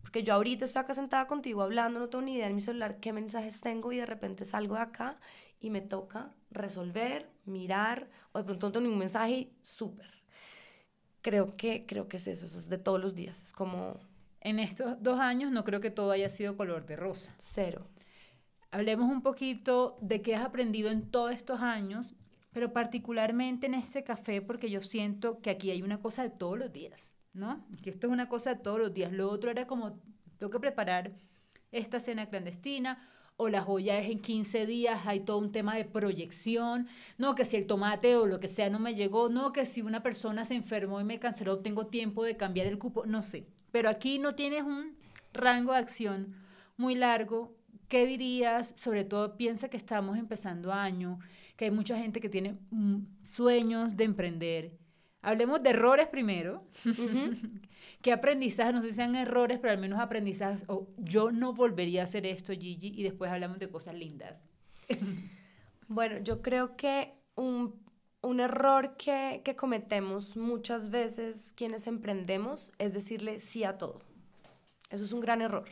Porque 0.02 0.22
yo 0.24 0.34
ahorita 0.34 0.64
estoy 0.64 0.80
acá 0.82 0.94
sentada 0.94 1.26
contigo 1.26 1.62
hablando, 1.62 2.00
no 2.00 2.08
tengo 2.08 2.22
ni 2.24 2.34
idea 2.34 2.48
en 2.48 2.54
mi 2.54 2.60
celular 2.60 2.98
qué 3.00 3.12
mensajes 3.12 3.60
tengo 3.60 3.92
y 3.92 3.98
de 3.98 4.06
repente 4.06 4.44
salgo 4.44 4.74
de 4.74 4.82
acá 4.82 5.20
y 5.60 5.70
me 5.70 5.80
toca 5.82 6.34
resolver, 6.50 7.30
mirar, 7.44 8.10
o 8.32 8.38
de 8.38 8.44
pronto 8.44 8.66
no 8.66 8.72
tengo 8.72 8.84
ningún 8.84 8.98
mensaje, 8.98 9.52
súper 9.62 10.19
creo 11.22 11.56
que, 11.56 11.86
creo 11.86 12.08
que 12.08 12.16
es 12.18 12.26
eso, 12.26 12.46
eso 12.46 12.58
es 12.58 12.68
de 12.68 12.78
todos 12.78 13.00
los 13.00 13.14
días, 13.14 13.42
es 13.42 13.52
como... 13.52 13.98
En 14.42 14.58
estos 14.58 15.02
dos 15.02 15.18
años 15.18 15.52
no 15.52 15.64
creo 15.64 15.80
que 15.80 15.90
todo 15.90 16.12
haya 16.12 16.30
sido 16.30 16.56
color 16.56 16.86
de 16.86 16.96
rosa. 16.96 17.34
Cero. 17.36 17.86
Hablemos 18.70 19.10
un 19.10 19.20
poquito 19.20 19.98
de 20.00 20.22
qué 20.22 20.34
has 20.34 20.44
aprendido 20.44 20.90
en 20.90 21.10
todos 21.10 21.32
estos 21.32 21.60
años, 21.60 22.14
pero 22.52 22.72
particularmente 22.72 23.66
en 23.66 23.74
este 23.74 24.02
café, 24.02 24.40
porque 24.40 24.70
yo 24.70 24.80
siento 24.80 25.40
que 25.40 25.50
aquí 25.50 25.70
hay 25.70 25.82
una 25.82 25.98
cosa 25.98 26.22
de 26.22 26.30
todos 26.30 26.58
los 26.58 26.72
días, 26.72 27.16
¿no? 27.34 27.66
Que 27.82 27.90
esto 27.90 28.06
es 28.06 28.12
una 28.12 28.30
cosa 28.30 28.54
de 28.54 28.60
todos 28.62 28.78
los 28.78 28.94
días. 28.94 29.12
Lo 29.12 29.28
otro 29.28 29.50
era 29.50 29.66
como, 29.66 30.00
tengo 30.38 30.50
que 30.50 30.60
preparar 30.60 31.12
esta 31.70 32.00
cena 32.00 32.26
clandestina 32.26 33.06
o 33.40 33.48
la 33.48 33.62
joya 33.62 33.98
es 33.98 34.10
en 34.10 34.20
15 34.20 34.66
días, 34.66 35.06
hay 35.06 35.20
todo 35.20 35.38
un 35.38 35.50
tema 35.50 35.74
de 35.74 35.86
proyección, 35.86 36.86
no 37.16 37.34
que 37.34 37.46
si 37.46 37.56
el 37.56 37.66
tomate 37.66 38.16
o 38.16 38.26
lo 38.26 38.38
que 38.38 38.48
sea 38.48 38.68
no 38.68 38.78
me 38.78 38.94
llegó, 38.94 39.30
no 39.30 39.50
que 39.52 39.64
si 39.64 39.80
una 39.80 40.02
persona 40.02 40.44
se 40.44 40.54
enfermó 40.54 41.00
y 41.00 41.04
me 41.04 41.18
canceló, 41.18 41.60
tengo 41.60 41.86
tiempo 41.86 42.22
de 42.22 42.36
cambiar 42.36 42.66
el 42.66 42.78
cupo, 42.78 43.06
no 43.06 43.22
sé. 43.22 43.46
Pero 43.72 43.88
aquí 43.88 44.18
no 44.18 44.34
tienes 44.34 44.62
un 44.64 44.94
rango 45.32 45.72
de 45.72 45.78
acción 45.78 46.26
muy 46.76 46.94
largo. 46.94 47.56
¿Qué 47.88 48.04
dirías? 48.04 48.74
Sobre 48.76 49.04
todo 49.04 49.38
piensa 49.38 49.70
que 49.70 49.78
estamos 49.78 50.18
empezando 50.18 50.70
año, 50.70 51.18
que 51.56 51.64
hay 51.64 51.70
mucha 51.70 51.96
gente 51.96 52.20
que 52.20 52.28
tiene 52.28 52.58
mm, 52.70 52.98
sueños 53.24 53.96
de 53.96 54.04
emprender. 54.04 54.78
Hablemos 55.22 55.62
de 55.62 55.70
errores 55.70 56.08
primero. 56.08 56.62
¿Qué 58.02 58.12
aprendizaje? 58.12 58.72
No 58.72 58.80
sé 58.80 58.88
si 58.88 58.94
sean 58.94 59.14
errores, 59.14 59.58
pero 59.60 59.72
al 59.72 59.78
menos 59.78 60.00
aprendizajes. 60.00 60.64
O 60.68 60.88
yo 60.96 61.30
no 61.30 61.52
volvería 61.52 62.00
a 62.00 62.04
hacer 62.04 62.26
esto, 62.26 62.52
Gigi, 62.52 62.92
y 62.96 63.02
después 63.02 63.30
hablamos 63.30 63.58
de 63.58 63.68
cosas 63.68 63.94
lindas. 63.94 64.44
bueno, 65.88 66.18
yo 66.18 66.40
creo 66.40 66.76
que 66.76 67.12
un, 67.34 67.74
un 68.22 68.40
error 68.40 68.96
que, 68.96 69.42
que 69.44 69.56
cometemos 69.56 70.36
muchas 70.36 70.90
veces 70.90 71.52
quienes 71.54 71.86
emprendemos 71.86 72.72
es 72.78 72.94
decirle 72.94 73.40
sí 73.40 73.64
a 73.64 73.76
todo. 73.76 74.00
Eso 74.88 75.04
es 75.04 75.12
un 75.12 75.20
gran 75.20 75.42
error. 75.42 75.68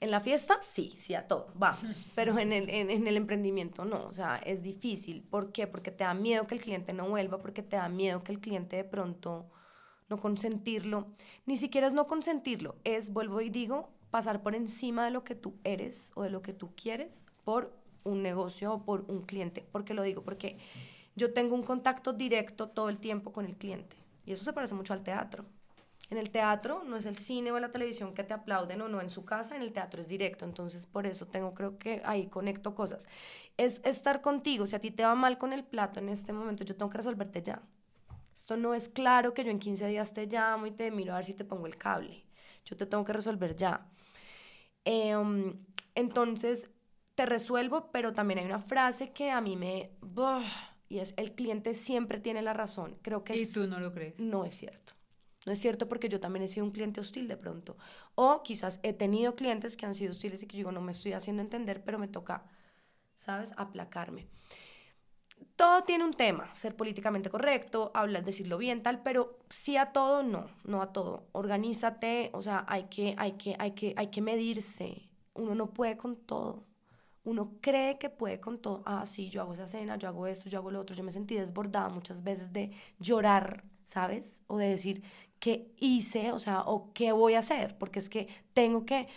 En 0.00 0.10
la 0.10 0.20
fiesta, 0.20 0.56
sí, 0.62 0.94
sí 0.96 1.14
a 1.14 1.28
todo, 1.28 1.52
vamos. 1.54 2.06
Pero 2.14 2.38
en 2.38 2.54
el, 2.54 2.70
en, 2.70 3.06
el, 3.06 3.16
emprendimiento 3.18 3.84
no, 3.84 4.06
o 4.06 4.12
sea, 4.14 4.36
es 4.38 4.62
difícil. 4.62 5.22
¿Por 5.22 5.52
qué? 5.52 5.66
Porque 5.66 5.90
te 5.90 6.04
da 6.04 6.14
miedo 6.14 6.46
que 6.46 6.54
el 6.54 6.60
cliente 6.62 6.94
no 6.94 7.08
vuelva, 7.08 7.38
porque 7.38 7.62
te 7.62 7.76
da 7.76 7.88
miedo 7.90 8.24
que 8.24 8.32
el 8.32 8.40
cliente 8.40 8.76
de 8.76 8.84
pronto 8.84 9.50
no 10.08 10.18
consentirlo. 10.18 11.08
Ni 11.44 11.58
siquiera 11.58 11.86
es 11.86 11.92
no 11.92 12.06
consentirlo, 12.06 12.76
es, 12.84 13.12
vuelvo 13.12 13.42
y 13.42 13.50
digo, 13.50 13.90
pasar 14.10 14.42
por 14.42 14.54
encima 14.54 15.04
de 15.04 15.10
lo 15.10 15.22
que 15.22 15.34
tú 15.34 15.54
eres 15.64 16.12
o 16.14 16.22
de 16.22 16.30
lo 16.30 16.40
que 16.40 16.54
tú 16.54 16.74
quieres 16.74 17.26
por 17.44 17.76
un 18.02 18.22
negocio 18.22 18.72
o 18.72 18.82
por 18.82 19.04
un 19.08 19.20
cliente. 19.22 19.66
¿Por 19.70 19.84
qué 19.84 19.92
lo 19.92 20.02
digo? 20.02 20.22
Porque 20.22 20.58
yo 21.14 21.34
tengo 21.34 21.54
un 21.54 21.62
contacto 21.62 22.14
directo 22.14 22.70
todo 22.70 22.88
el 22.88 22.98
tiempo 22.98 23.32
con 23.32 23.44
el 23.44 23.56
cliente. 23.56 23.96
Y 24.24 24.32
eso 24.32 24.44
se 24.44 24.52
parece 24.54 24.74
mucho 24.74 24.94
al 24.94 25.02
teatro. 25.02 25.44
En 26.10 26.18
el 26.18 26.30
teatro 26.30 26.82
no 26.84 26.96
es 26.96 27.06
el 27.06 27.16
cine 27.16 27.52
o 27.52 27.60
la 27.60 27.70
televisión 27.70 28.14
que 28.14 28.24
te 28.24 28.34
aplauden 28.34 28.82
o 28.82 28.88
no 28.88 29.00
en 29.00 29.10
su 29.10 29.24
casa, 29.24 29.54
en 29.54 29.62
el 29.62 29.72
teatro 29.72 30.00
es 30.00 30.08
directo, 30.08 30.44
entonces 30.44 30.84
por 30.84 31.06
eso 31.06 31.28
tengo, 31.28 31.54
creo 31.54 31.78
que 31.78 32.02
ahí 32.04 32.26
conecto 32.26 32.74
cosas. 32.74 33.06
Es 33.56 33.80
estar 33.84 34.20
contigo, 34.20 34.66
si 34.66 34.74
a 34.74 34.80
ti 34.80 34.90
te 34.90 35.04
va 35.04 35.14
mal 35.14 35.38
con 35.38 35.52
el 35.52 35.62
plato 35.62 36.00
en 36.00 36.08
este 36.08 36.32
momento, 36.32 36.64
yo 36.64 36.74
tengo 36.74 36.90
que 36.90 36.98
resolverte 36.98 37.42
ya. 37.42 37.62
Esto 38.34 38.56
no 38.56 38.74
es 38.74 38.88
claro 38.88 39.34
que 39.34 39.44
yo 39.44 39.50
en 39.50 39.60
15 39.60 39.86
días 39.86 40.12
te 40.12 40.26
llamo 40.26 40.66
y 40.66 40.72
te 40.72 40.90
miro 40.90 41.12
a 41.12 41.16
ver 41.16 41.26
si 41.26 41.34
te 41.34 41.44
pongo 41.44 41.66
el 41.66 41.76
cable. 41.76 42.24
Yo 42.64 42.76
te 42.76 42.86
tengo 42.86 43.04
que 43.04 43.12
resolver 43.12 43.54
ya. 43.54 43.86
Em, 44.84 45.54
entonces, 45.94 46.68
te 47.14 47.26
resuelvo, 47.26 47.90
pero 47.92 48.12
también 48.14 48.40
hay 48.40 48.46
una 48.46 48.58
frase 48.58 49.12
que 49.12 49.30
a 49.30 49.40
mí 49.40 49.56
me... 49.56 49.90
y 50.88 50.98
es, 50.98 51.14
el 51.16 51.32
cliente 51.34 51.74
siempre 51.74 52.18
tiene 52.18 52.42
la 52.42 52.52
razón. 52.52 52.98
Creo 53.02 53.22
que 53.22 53.34
¿Y 53.34 53.52
tú 53.52 53.66
no 53.66 53.78
lo 53.78 53.92
crees? 53.92 54.18
No 54.18 54.44
es 54.44 54.56
cierto. 54.56 54.94
No 55.46 55.52
es 55.52 55.58
cierto 55.58 55.88
porque 55.88 56.08
yo 56.08 56.20
también 56.20 56.42
he 56.42 56.48
sido 56.48 56.66
un 56.66 56.72
cliente 56.72 57.00
hostil 57.00 57.26
de 57.28 57.36
pronto. 57.36 57.76
O 58.14 58.42
quizás 58.42 58.80
he 58.82 58.92
tenido 58.92 59.34
clientes 59.36 59.76
que 59.76 59.86
han 59.86 59.94
sido 59.94 60.10
hostiles 60.10 60.42
y 60.42 60.46
que 60.46 60.56
yo 60.56 60.60
digo, 60.60 60.72
no 60.72 60.82
me 60.82 60.92
estoy 60.92 61.14
haciendo 61.14 61.42
entender, 61.42 61.82
pero 61.82 61.98
me 61.98 62.08
toca, 62.08 62.44
¿sabes?, 63.16 63.52
aplacarme. 63.56 64.28
Todo 65.56 65.84
tiene 65.84 66.04
un 66.04 66.14
tema, 66.14 66.54
ser 66.54 66.74
políticamente 66.74 67.30
correcto, 67.30 67.90
hablar, 67.94 68.24
decirlo 68.24 68.56
bien, 68.58 68.82
tal, 68.82 69.02
pero 69.02 69.38
sí 69.50 69.76
a 69.76 69.92
todo, 69.92 70.22
no, 70.22 70.46
no 70.64 70.80
a 70.82 70.92
todo. 70.92 71.28
Organízate, 71.32 72.30
o 72.32 72.40
sea, 72.42 72.64
hay 72.68 72.84
que, 72.84 73.14
hay 73.18 73.32
que, 73.32 73.56
hay 73.58 73.72
que, 73.72 73.94
hay 73.96 74.08
que 74.08 74.22
medirse. 74.22 75.10
Uno 75.34 75.54
no 75.54 75.72
puede 75.72 75.96
con 75.96 76.16
todo. 76.16 76.64
Uno 77.24 77.52
cree 77.60 77.98
que 77.98 78.08
puede 78.10 78.40
con 78.40 78.58
todo. 78.60 78.82
Ah, 78.86 79.04
sí, 79.06 79.28
yo 79.30 79.42
hago 79.42 79.52
esa 79.54 79.68
cena, 79.68 79.96
yo 79.96 80.08
hago 80.08 80.26
esto, 80.26 80.48
yo 80.48 80.58
hago 80.58 80.70
lo 80.70 80.80
otro. 80.80 80.96
Yo 80.96 81.04
me 81.04 81.12
sentí 81.12 81.34
desbordada 81.34 81.88
muchas 81.90 82.22
veces 82.22 82.52
de 82.52 82.72
llorar, 82.98 83.64
¿sabes? 83.84 84.40
O 84.46 84.56
de 84.56 84.68
decir, 84.68 85.02
qué 85.40 85.72
hice, 85.78 86.30
o 86.32 86.38
sea, 86.38 86.60
o 86.60 86.92
qué 86.92 87.12
voy 87.12 87.34
a 87.34 87.40
hacer, 87.40 87.76
porque 87.78 87.98
es 87.98 88.08
que 88.08 88.28
tengo 88.54 88.84
que... 88.84 89.08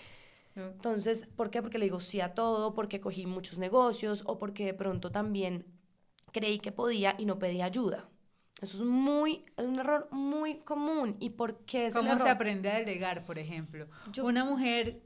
Entonces, 0.56 1.28
¿por 1.36 1.50
qué? 1.50 1.62
Porque 1.62 1.80
le 1.80 1.86
digo 1.86 2.00
sí 2.00 2.22
a 2.22 2.34
todo, 2.34 2.74
porque 2.74 3.00
cogí 3.00 3.26
muchos 3.26 3.58
negocios 3.58 4.24
o 4.26 4.38
porque 4.38 4.66
de 4.66 4.74
pronto 4.74 5.12
también 5.12 5.66
creí 6.32 6.60
que 6.60 6.72
podía 6.72 7.16
y 7.18 7.26
no 7.26 7.40
pedí 7.40 7.62
ayuda. 7.62 8.08
Eso 8.62 8.78
es 8.78 8.84
muy, 8.84 9.46
es 9.58 9.66
un 9.66 9.80
error 9.80 10.08
muy 10.12 10.60
común. 10.60 11.18
¿Y 11.20 11.32
por 11.32 11.66
qué 11.66 11.88
es 11.88 11.96
¿Cómo 11.96 12.18
se 12.18 12.30
aprende 12.30 12.70
a 12.70 12.78
delegar, 12.78 13.26
por 13.26 13.40
ejemplo? 13.40 13.88
Una 14.22 14.46
mujer 14.46 15.02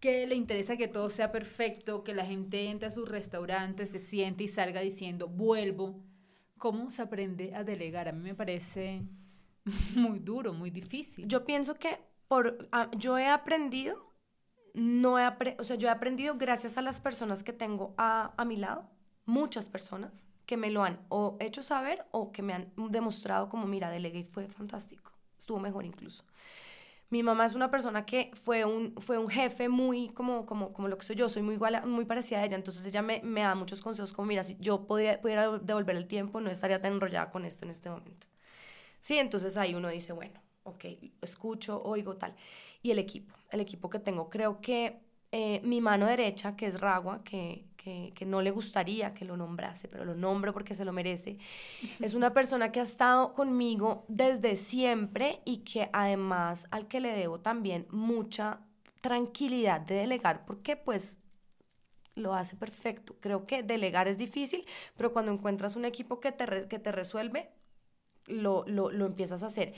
que 0.00 0.26
le 0.26 0.34
interesa 0.34 0.76
que 0.76 0.86
todo 0.86 1.10
sea 1.10 1.32
perfecto, 1.32 2.04
que 2.04 2.14
la 2.14 2.24
gente 2.24 2.68
entre 2.68 2.88
a 2.88 2.90
sus 2.90 3.08
restaurantes, 3.08 3.90
se 3.90 3.98
siente 3.98 4.44
y 4.44 4.48
salga 4.48 4.80
diciendo, 4.80 5.28
vuelvo. 5.28 6.00
¿Cómo 6.58 6.90
se 6.90 7.02
aprende 7.02 7.54
a 7.54 7.64
delegar? 7.64 8.08
A 8.08 8.12
mí 8.12 8.22
me 8.22 8.34
parece 8.34 9.02
muy 9.96 10.18
duro, 10.18 10.52
muy 10.52 10.70
difícil. 10.70 11.26
Yo 11.28 11.44
pienso 11.44 11.74
que 11.74 11.98
por, 12.28 12.68
ah, 12.72 12.90
yo 12.96 13.18
he 13.18 13.26
aprendido, 13.28 14.14
no 14.74 15.18
he 15.18 15.26
o 15.58 15.64
sea, 15.64 15.76
yo 15.76 15.88
he 15.88 15.90
aprendido 15.90 16.36
gracias 16.36 16.78
a 16.78 16.82
las 16.82 17.00
personas 17.00 17.42
que 17.42 17.52
tengo 17.52 17.94
a, 17.96 18.32
a 18.36 18.44
mi 18.44 18.56
lado, 18.56 18.88
muchas 19.24 19.68
personas 19.68 20.26
que 20.46 20.56
me 20.56 20.70
lo 20.70 20.82
han 20.82 20.98
o 21.08 21.36
hecho 21.40 21.62
saber 21.62 22.06
o 22.10 22.32
que 22.32 22.42
me 22.42 22.54
han 22.54 22.72
demostrado 22.90 23.48
como, 23.48 23.66
mira, 23.66 23.90
delegué 23.90 24.20
y 24.20 24.24
fue 24.24 24.48
fantástico, 24.48 25.12
estuvo 25.38 25.58
mejor 25.58 25.84
incluso. 25.84 26.24
Mi 27.10 27.22
mamá 27.22 27.46
es 27.46 27.54
una 27.54 27.70
persona 27.70 28.04
que 28.04 28.30
fue 28.34 28.66
un, 28.66 28.94
fue 28.98 29.16
un 29.16 29.28
jefe 29.28 29.68
muy 29.70 30.10
como, 30.10 30.44
como, 30.44 30.74
como 30.74 30.88
lo 30.88 30.98
que 30.98 31.06
soy 31.06 31.16
yo, 31.16 31.28
soy 31.30 31.42
muy, 31.42 31.54
igual 31.54 31.86
muy 31.86 32.04
parecida 32.04 32.40
a 32.40 32.44
ella, 32.44 32.56
entonces 32.56 32.84
ella 32.86 33.00
me, 33.00 33.20
me 33.22 33.42
da 33.42 33.54
muchos 33.54 33.80
consejos 33.80 34.12
como, 34.12 34.28
mira, 34.28 34.44
si 34.44 34.56
yo 34.60 34.86
podría, 34.86 35.20
pudiera 35.20 35.58
devolver 35.58 35.96
el 35.96 36.06
tiempo, 36.06 36.40
no 36.40 36.50
estaría 36.50 36.78
tan 36.78 36.92
enrollada 36.94 37.30
con 37.30 37.46
esto 37.46 37.64
en 37.64 37.70
este 37.70 37.88
momento. 37.88 38.26
Sí, 39.00 39.18
entonces 39.18 39.56
ahí 39.56 39.74
uno 39.74 39.88
dice, 39.88 40.12
bueno, 40.12 40.40
ok, 40.64 40.84
escucho, 41.22 41.82
oigo, 41.82 42.16
tal. 42.16 42.34
Y 42.82 42.90
el 42.90 42.98
equipo, 42.98 43.34
el 43.50 43.60
equipo 43.60 43.90
que 43.90 43.98
tengo, 43.98 44.28
creo 44.28 44.60
que 44.60 45.00
eh, 45.32 45.60
mi 45.64 45.80
mano 45.80 46.06
derecha, 46.06 46.56
que 46.56 46.66
es 46.66 46.80
Ragua, 46.80 47.22
que, 47.24 47.66
que, 47.76 48.12
que, 48.14 48.24
no 48.24 48.40
le 48.40 48.50
gustaría 48.50 49.14
que 49.14 49.24
lo 49.24 49.36
nombrase, 49.36 49.88
pero 49.88 50.04
lo 50.04 50.14
nombro 50.14 50.52
porque 50.52 50.74
se 50.74 50.84
lo 50.84 50.92
merece, 50.92 51.38
es 52.00 52.14
una 52.14 52.32
persona 52.32 52.72
que 52.72 52.80
ha 52.80 52.84
estado 52.84 53.34
conmigo 53.34 54.04
desde 54.08 54.56
siempre 54.56 55.40
y 55.44 55.58
que 55.58 55.90
además 55.92 56.66
al 56.70 56.88
que 56.88 57.00
le 57.00 57.12
debo 57.12 57.40
también 57.40 57.86
mucha 57.90 58.60
tranquilidad 59.00 59.80
de 59.80 59.96
delegar, 59.96 60.44
porque 60.46 60.76
pues 60.76 61.18
lo 62.14 62.34
hace 62.34 62.56
perfecto. 62.56 63.16
Creo 63.20 63.46
que 63.46 63.62
delegar 63.62 64.08
es 64.08 64.18
difícil, 64.18 64.66
pero 64.96 65.12
cuando 65.12 65.32
encuentras 65.32 65.76
un 65.76 65.84
equipo 65.84 66.20
que 66.20 66.32
te, 66.32 66.68
que 66.68 66.78
te 66.78 66.92
resuelve, 66.92 67.50
lo, 68.28 68.64
lo, 68.66 68.90
lo, 68.90 69.06
empiezas 69.06 69.42
a 69.42 69.46
hacer. 69.46 69.74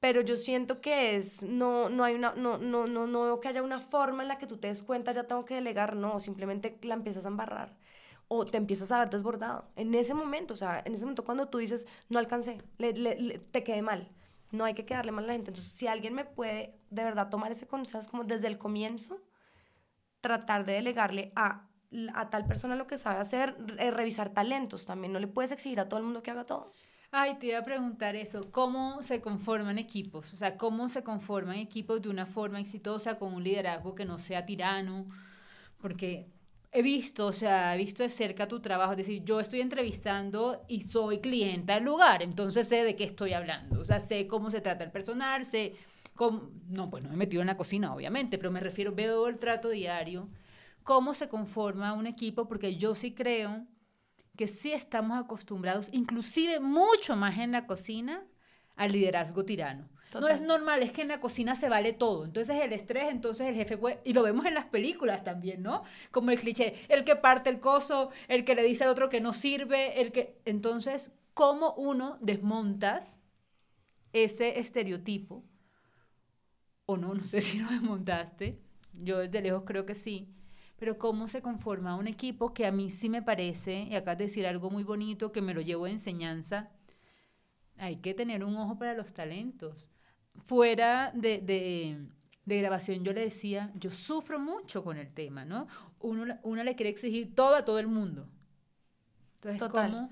Pero 0.00 0.20
yo 0.20 0.36
siento 0.36 0.80
que 0.80 1.16
es, 1.16 1.42
no, 1.42 1.88
no 1.88 2.04
hay 2.04 2.14
una, 2.14 2.34
no, 2.34 2.58
no, 2.58 2.86
no, 2.86 3.06
no 3.06 3.22
veo 3.22 3.40
que 3.40 3.48
haya 3.48 3.62
una 3.62 3.78
forma 3.78 4.22
en 4.22 4.28
la 4.28 4.38
que 4.38 4.46
tú 4.46 4.58
te 4.58 4.68
des 4.68 4.82
cuenta, 4.82 5.12
ya 5.12 5.24
tengo 5.24 5.44
que 5.44 5.54
delegar, 5.54 5.96
no, 5.96 6.20
simplemente 6.20 6.78
la 6.82 6.94
empiezas 6.94 7.24
a 7.24 7.28
embarrar 7.28 7.76
o 8.28 8.44
te 8.44 8.56
empiezas 8.56 8.90
a 8.92 8.98
ver 8.98 9.10
desbordado. 9.10 9.66
En 9.76 9.94
ese 9.94 10.14
momento, 10.14 10.54
o 10.54 10.56
sea, 10.56 10.82
en 10.84 10.94
ese 10.94 11.04
momento 11.04 11.24
cuando 11.24 11.48
tú 11.48 11.58
dices, 11.58 11.86
no 12.08 12.18
alcancé, 12.18 12.62
le, 12.78 13.38
te 13.50 13.62
quedé 13.62 13.82
mal, 13.82 14.10
no 14.50 14.64
hay 14.64 14.74
que 14.74 14.86
quedarle 14.86 15.12
mal 15.12 15.24
a 15.24 15.26
la 15.28 15.32
gente. 15.34 15.50
Entonces, 15.50 15.72
si 15.72 15.86
alguien 15.86 16.14
me 16.14 16.24
puede 16.24 16.78
de 16.90 17.04
verdad 17.04 17.28
tomar 17.28 17.52
ese 17.52 17.66
consejo, 17.66 17.98
es 17.98 18.08
como 18.08 18.24
desde 18.24 18.46
el 18.46 18.58
comienzo, 18.58 19.20
tratar 20.20 20.64
de 20.64 20.74
delegarle 20.74 21.32
a, 21.36 21.68
a 22.14 22.30
tal 22.30 22.46
persona 22.46 22.76
lo 22.76 22.86
que 22.86 22.96
sabe 22.96 23.20
hacer, 23.20 23.56
revisar 23.76 24.30
talentos 24.30 24.86
también. 24.86 25.12
No 25.12 25.18
le 25.18 25.26
puedes 25.26 25.52
exigir 25.52 25.80
a 25.80 25.88
todo 25.88 25.98
el 25.98 26.04
mundo 26.04 26.22
que 26.22 26.30
haga 26.30 26.44
todo. 26.44 26.72
Ay, 27.16 27.36
te 27.38 27.46
iba 27.46 27.58
a 27.60 27.62
preguntar 27.62 28.16
eso, 28.16 28.50
¿cómo 28.50 29.00
se 29.00 29.20
conforman 29.20 29.78
equipos? 29.78 30.34
O 30.34 30.36
sea, 30.36 30.56
¿cómo 30.58 30.88
se 30.88 31.04
conforman 31.04 31.58
equipos 31.58 32.02
de 32.02 32.08
una 32.08 32.26
forma 32.26 32.58
exitosa 32.58 33.18
con 33.18 33.32
un 33.34 33.44
liderazgo 33.44 33.94
que 33.94 34.04
no 34.04 34.18
sea 34.18 34.44
tirano? 34.44 35.06
Porque 35.80 36.26
he 36.72 36.82
visto, 36.82 37.26
o 37.26 37.32
sea, 37.32 37.72
he 37.76 37.78
visto 37.78 38.02
de 38.02 38.08
cerca 38.08 38.48
tu 38.48 38.58
trabajo, 38.58 38.90
es 38.90 38.96
decir, 38.96 39.22
yo 39.22 39.38
estoy 39.38 39.60
entrevistando 39.60 40.64
y 40.66 40.82
soy 40.82 41.20
clienta 41.20 41.74
del 41.74 41.84
lugar, 41.84 42.20
entonces 42.20 42.66
sé 42.66 42.82
de 42.82 42.96
qué 42.96 43.04
estoy 43.04 43.32
hablando, 43.32 43.78
o 43.78 43.84
sea, 43.84 44.00
sé 44.00 44.26
cómo 44.26 44.50
se 44.50 44.60
trata 44.60 44.82
el 44.82 44.90
personal, 44.90 45.44
sé 45.44 45.76
cómo, 46.16 46.50
no, 46.68 46.90
pues 46.90 47.04
no 47.04 47.10
me 47.10 47.14
he 47.14 47.18
metido 47.18 47.42
en 47.42 47.46
la 47.46 47.56
cocina, 47.56 47.94
obviamente, 47.94 48.38
pero 48.38 48.50
me 48.50 48.58
refiero, 48.58 48.92
veo 48.92 49.28
el 49.28 49.38
trato 49.38 49.68
diario, 49.68 50.28
cómo 50.82 51.14
se 51.14 51.28
conforma 51.28 51.92
un 51.92 52.08
equipo, 52.08 52.48
porque 52.48 52.76
yo 52.76 52.96
sí 52.96 53.14
creo 53.14 53.68
que 54.36 54.48
sí 54.48 54.72
estamos 54.72 55.18
acostumbrados, 55.18 55.88
inclusive 55.92 56.60
mucho 56.60 57.16
más 57.16 57.38
en 57.38 57.52
la 57.52 57.66
cocina, 57.66 58.24
al 58.76 58.92
liderazgo 58.92 59.44
tirano. 59.44 59.88
No 60.20 60.28
es 60.28 60.42
normal, 60.42 60.82
es 60.82 60.92
que 60.92 61.02
en 61.02 61.08
la 61.08 61.20
cocina 61.20 61.56
se 61.56 61.68
vale 61.68 61.92
todo. 61.92 62.24
Entonces 62.24 62.56
el 62.62 62.72
estrés, 62.72 63.10
entonces 63.10 63.48
el 63.48 63.56
jefe 63.56 63.76
puede, 63.76 64.00
y 64.04 64.12
lo 64.12 64.22
vemos 64.22 64.46
en 64.46 64.54
las 64.54 64.66
películas 64.66 65.24
también, 65.24 65.62
¿no? 65.62 65.82
Como 66.12 66.30
el 66.30 66.38
cliché, 66.38 66.74
el 66.88 67.02
que 67.02 67.16
parte 67.16 67.50
el 67.50 67.58
coso, 67.58 68.10
el 68.28 68.44
que 68.44 68.54
le 68.54 68.62
dice 68.62 68.84
al 68.84 68.90
otro 68.90 69.08
que 69.08 69.20
no 69.20 69.32
sirve, 69.32 70.00
el 70.00 70.12
que... 70.12 70.40
Entonces, 70.44 71.10
¿cómo 71.34 71.74
uno 71.74 72.16
desmontas 72.20 73.18
ese 74.12 74.60
estereotipo? 74.60 75.42
O 76.86 76.96
no, 76.96 77.14
no 77.14 77.24
sé 77.24 77.40
si 77.40 77.58
lo 77.58 77.68
desmontaste. 77.68 78.60
Yo 78.92 79.18
desde 79.18 79.42
lejos 79.42 79.64
creo 79.66 79.84
que 79.84 79.96
sí 79.96 80.32
pero 80.84 80.98
cómo 80.98 81.28
se 81.28 81.40
conforma 81.40 81.96
un 81.96 82.06
equipo 82.08 82.52
que 82.52 82.66
a 82.66 82.70
mí 82.70 82.90
sí 82.90 83.08
me 83.08 83.22
parece, 83.22 83.84
y 83.90 83.94
acá 83.94 84.16
de 84.16 84.24
decir 84.24 84.46
algo 84.46 84.68
muy 84.68 84.84
bonito 84.84 85.32
que 85.32 85.40
me 85.40 85.54
lo 85.54 85.62
llevo 85.62 85.86
de 85.86 85.92
enseñanza, 85.92 86.68
hay 87.78 87.96
que 87.96 88.12
tener 88.12 88.44
un 88.44 88.54
ojo 88.58 88.78
para 88.78 88.92
los 88.92 89.14
talentos. 89.14 89.88
Fuera 90.46 91.10
de, 91.14 91.38
de, 91.38 92.06
de 92.44 92.58
grabación 92.58 93.02
yo 93.02 93.14
le 93.14 93.22
decía, 93.22 93.72
yo 93.76 93.90
sufro 93.90 94.38
mucho 94.38 94.84
con 94.84 94.98
el 94.98 95.10
tema, 95.14 95.46
¿no? 95.46 95.68
Uno, 96.00 96.38
uno 96.42 96.62
le 96.62 96.76
quiere 96.76 96.90
exigir 96.90 97.34
todo 97.34 97.54
a 97.54 97.64
todo 97.64 97.78
el 97.78 97.86
mundo. 97.86 98.28
Entonces, 99.36 99.62
Total. 99.62 99.90
¿cómo? 99.90 100.10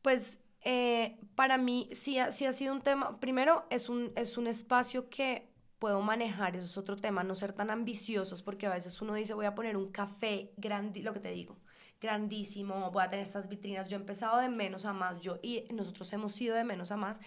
Pues 0.00 0.38
eh, 0.64 1.18
para 1.34 1.58
mí 1.58 1.88
sí, 1.90 2.18
ha- 2.20 2.30
sí 2.30 2.46
ha 2.46 2.52
sido 2.52 2.72
un 2.72 2.82
tema, 2.82 3.18
primero 3.18 3.66
es 3.70 3.88
un, 3.88 4.12
es 4.14 4.38
un 4.38 4.46
espacio 4.46 5.08
que 5.10 5.51
puedo 5.82 6.00
manejar, 6.00 6.54
eso 6.54 6.64
es 6.66 6.78
otro 6.78 6.94
tema, 6.96 7.24
no 7.24 7.34
ser 7.34 7.52
tan 7.52 7.68
ambiciosos, 7.70 8.40
porque 8.40 8.66
a 8.68 8.70
veces 8.70 9.02
uno 9.02 9.14
dice 9.14 9.34
voy 9.34 9.46
a 9.46 9.54
poner 9.56 9.76
un 9.76 9.90
café 9.90 10.52
grande, 10.56 11.02
lo 11.02 11.12
que 11.12 11.18
te 11.26 11.30
digo, 11.32 11.56
grandísimo, 12.00 12.90
voy 12.92 13.02
a 13.02 13.10
tener 13.10 13.24
estas 13.24 13.48
vitrinas, 13.48 13.88
yo 13.88 13.96
he 13.96 14.00
empezado 14.00 14.38
de 14.38 14.48
menos 14.48 14.84
a 14.84 14.92
más, 14.92 15.20
yo 15.20 15.38
y 15.42 15.64
nosotros 15.72 16.12
hemos 16.12 16.40
ido 16.40 16.54
de 16.54 16.62
menos 16.62 16.92
a 16.92 16.96
más 16.96 17.20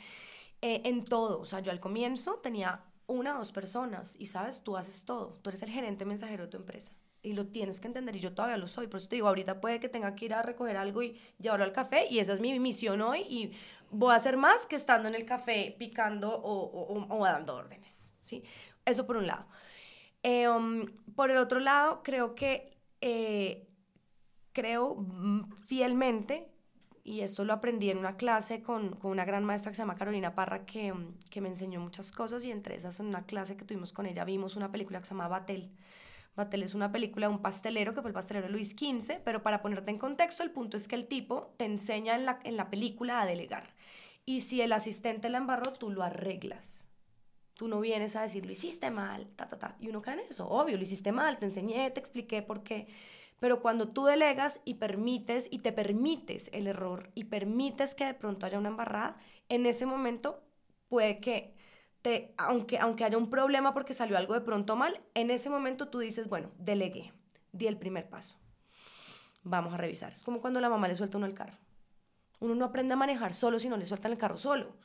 eh, 0.61 0.81
en 0.85 1.03
todo, 1.03 1.41
o 1.41 1.45
sea, 1.45 1.59
yo 1.59 1.71
al 1.71 1.81
comienzo 1.81 2.35
tenía 2.41 2.81
una 3.07 3.35
o 3.35 3.39
dos 3.39 3.51
personas 3.51 4.15
y 4.17 4.27
sabes, 4.27 4.63
tú 4.63 4.77
haces 4.77 5.03
todo, 5.03 5.37
tú 5.41 5.49
eres 5.49 5.61
el 5.63 5.69
gerente 5.69 6.05
mensajero 6.05 6.45
de 6.45 6.49
tu 6.51 6.57
empresa 6.57 6.93
y 7.23 7.33
lo 7.33 7.47
tienes 7.47 7.79
que 7.81 7.87
entender 7.87 8.15
y 8.15 8.19
yo 8.21 8.33
todavía 8.33 8.57
lo 8.57 8.67
soy, 8.67 8.87
por 8.87 8.99
eso 9.01 9.09
te 9.09 9.15
digo, 9.17 9.27
ahorita 9.27 9.59
puede 9.59 9.79
que 9.81 9.89
tenga 9.89 10.15
que 10.15 10.25
ir 10.25 10.33
a 10.33 10.41
recoger 10.43 10.77
algo 10.77 11.01
y 11.03 11.19
llevarlo 11.39 11.65
al 11.65 11.73
café 11.73 12.07
y 12.09 12.19
esa 12.19 12.31
es 12.33 12.39
mi 12.39 12.57
misión 12.59 13.01
hoy 13.01 13.19
y 13.29 13.51
voy 13.91 14.13
a 14.13 14.15
hacer 14.15 14.37
más 14.37 14.65
que 14.65 14.75
estando 14.77 15.09
en 15.09 15.15
el 15.15 15.25
café 15.25 15.75
picando 15.77 16.29
o, 16.33 16.53
o- 16.63 16.93
o- 17.03 17.17
o 17.19 17.23
dando 17.25 17.55
órdenes, 17.55 18.11
¿sí? 18.25 18.43
Eso 18.83 19.05
por 19.05 19.17
un 19.17 19.27
lado. 19.27 19.45
Eh, 20.23 20.49
um, 20.49 20.85
por 21.15 21.31
el 21.31 21.37
otro 21.37 21.59
lado, 21.59 22.01
creo 22.03 22.35
que, 22.35 22.77
eh, 23.01 23.67
creo 24.53 24.95
mm, 24.95 25.51
fielmente, 25.67 26.49
y 27.03 27.21
esto 27.21 27.45
lo 27.45 27.53
aprendí 27.53 27.91
en 27.91 27.99
una 27.99 28.17
clase 28.17 28.63
con, 28.63 28.95
con 28.95 29.11
una 29.11 29.25
gran 29.25 29.45
maestra 29.45 29.71
que 29.71 29.75
se 29.75 29.83
llama 29.83 29.95
Carolina 29.95 30.33
Parra, 30.33 30.65
que, 30.65 30.91
mm, 30.91 31.19
que 31.29 31.41
me 31.41 31.49
enseñó 31.49 31.79
muchas 31.79 32.11
cosas, 32.11 32.43
y 32.45 32.51
entre 32.51 32.75
esas, 32.75 32.99
en 32.99 33.05
una 33.07 33.25
clase 33.25 33.55
que 33.55 33.65
tuvimos 33.65 33.93
con 33.93 34.07
ella, 34.07 34.25
vimos 34.25 34.55
una 34.55 34.71
película 34.71 34.99
que 34.99 35.05
se 35.05 35.13
llama 35.13 35.27
Batel. 35.27 35.71
Batel 36.35 36.63
es 36.63 36.73
una 36.73 36.91
película 36.91 37.27
de 37.27 37.33
un 37.33 37.41
pastelero, 37.41 37.93
que 37.93 38.01
fue 38.01 38.09
el 38.09 38.15
pastelero 38.15 38.49
Luis 38.49 38.71
XV, 38.71 39.21
pero 39.23 39.43
para 39.43 39.61
ponerte 39.61 39.91
en 39.91 39.99
contexto, 39.99 40.43
el 40.43 40.51
punto 40.51 40.75
es 40.75 40.87
que 40.87 40.95
el 40.95 41.07
tipo 41.07 41.53
te 41.57 41.65
enseña 41.65 42.15
en 42.15 42.25
la, 42.25 42.39
en 42.43 42.57
la 42.57 42.69
película 42.69 43.21
a 43.21 43.25
delegar. 43.25 43.63
Y 44.25 44.41
si 44.41 44.61
el 44.61 44.73
asistente 44.73 45.29
la 45.29 45.37
embarró, 45.37 45.73
tú 45.73 45.91
lo 45.91 46.03
arreglas. 46.03 46.87
Tú 47.55 47.69
no 47.69 47.79
vienes 47.79 48.17
a 48.17 48.21
decir, 48.21 48.45
lo 48.45 48.51
hiciste 48.51 48.91
mal, 48.91 49.27
ta, 49.37 49.47
ta, 49.47 49.57
ta. 49.57 49.75
Y 49.79 49.87
uno 49.87 50.01
cae 50.01 50.15
en 50.15 50.27
eso, 50.27 50.47
obvio, 50.47 50.75
lo 50.75 50.83
hiciste 50.83 51.13
mal, 51.13 51.37
te 51.37 51.45
enseñé, 51.45 51.89
te 51.89 52.01
expliqué 52.01 52.41
por 52.41 52.63
qué. 52.63 52.87
Pero 53.39 53.61
cuando 53.61 53.87
tú 53.87 54.05
delegas 54.05 54.59
y 54.65 54.75
permites, 54.75 55.47
y 55.49 55.59
te 55.59 55.71
permites 55.71 56.49
el 56.53 56.67
error, 56.67 57.11
y 57.15 57.25
permites 57.25 57.95
que 57.95 58.05
de 58.05 58.13
pronto 58.13 58.45
haya 58.45 58.59
una 58.59 58.69
embarrada, 58.69 59.17
en 59.47 59.65
ese 59.65 59.85
momento 59.85 60.43
puede 60.89 61.19
que, 61.19 61.55
te, 62.01 62.33
aunque, 62.37 62.77
aunque 62.77 63.05
haya 63.05 63.17
un 63.17 63.29
problema 63.29 63.73
porque 63.73 63.93
salió 63.93 64.17
algo 64.17 64.33
de 64.33 64.41
pronto 64.41 64.75
mal, 64.75 65.01
en 65.13 65.31
ese 65.31 65.49
momento 65.49 65.87
tú 65.87 65.99
dices, 65.99 66.27
bueno, 66.27 66.51
delegué, 66.57 67.13
di 67.53 67.67
el 67.67 67.77
primer 67.77 68.09
paso. 68.09 68.35
Vamos 69.43 69.73
a 69.73 69.77
revisar. 69.77 70.11
Es 70.11 70.25
como 70.25 70.41
cuando 70.41 70.59
la 70.59 70.69
mamá 70.69 70.89
le 70.89 70.95
suelta 70.95 71.17
uno 71.17 71.27
el 71.27 71.33
carro. 71.35 71.57
Uno 72.41 72.53
no 72.53 72.65
aprende 72.65 72.95
a 72.95 72.97
manejar 72.97 73.33
solo 73.33 73.59
si 73.59 73.69
no 73.69 73.77
le 73.77 73.85
sueltan 73.85 74.11
el 74.11 74.17
carro 74.17 74.37
solo 74.37 74.75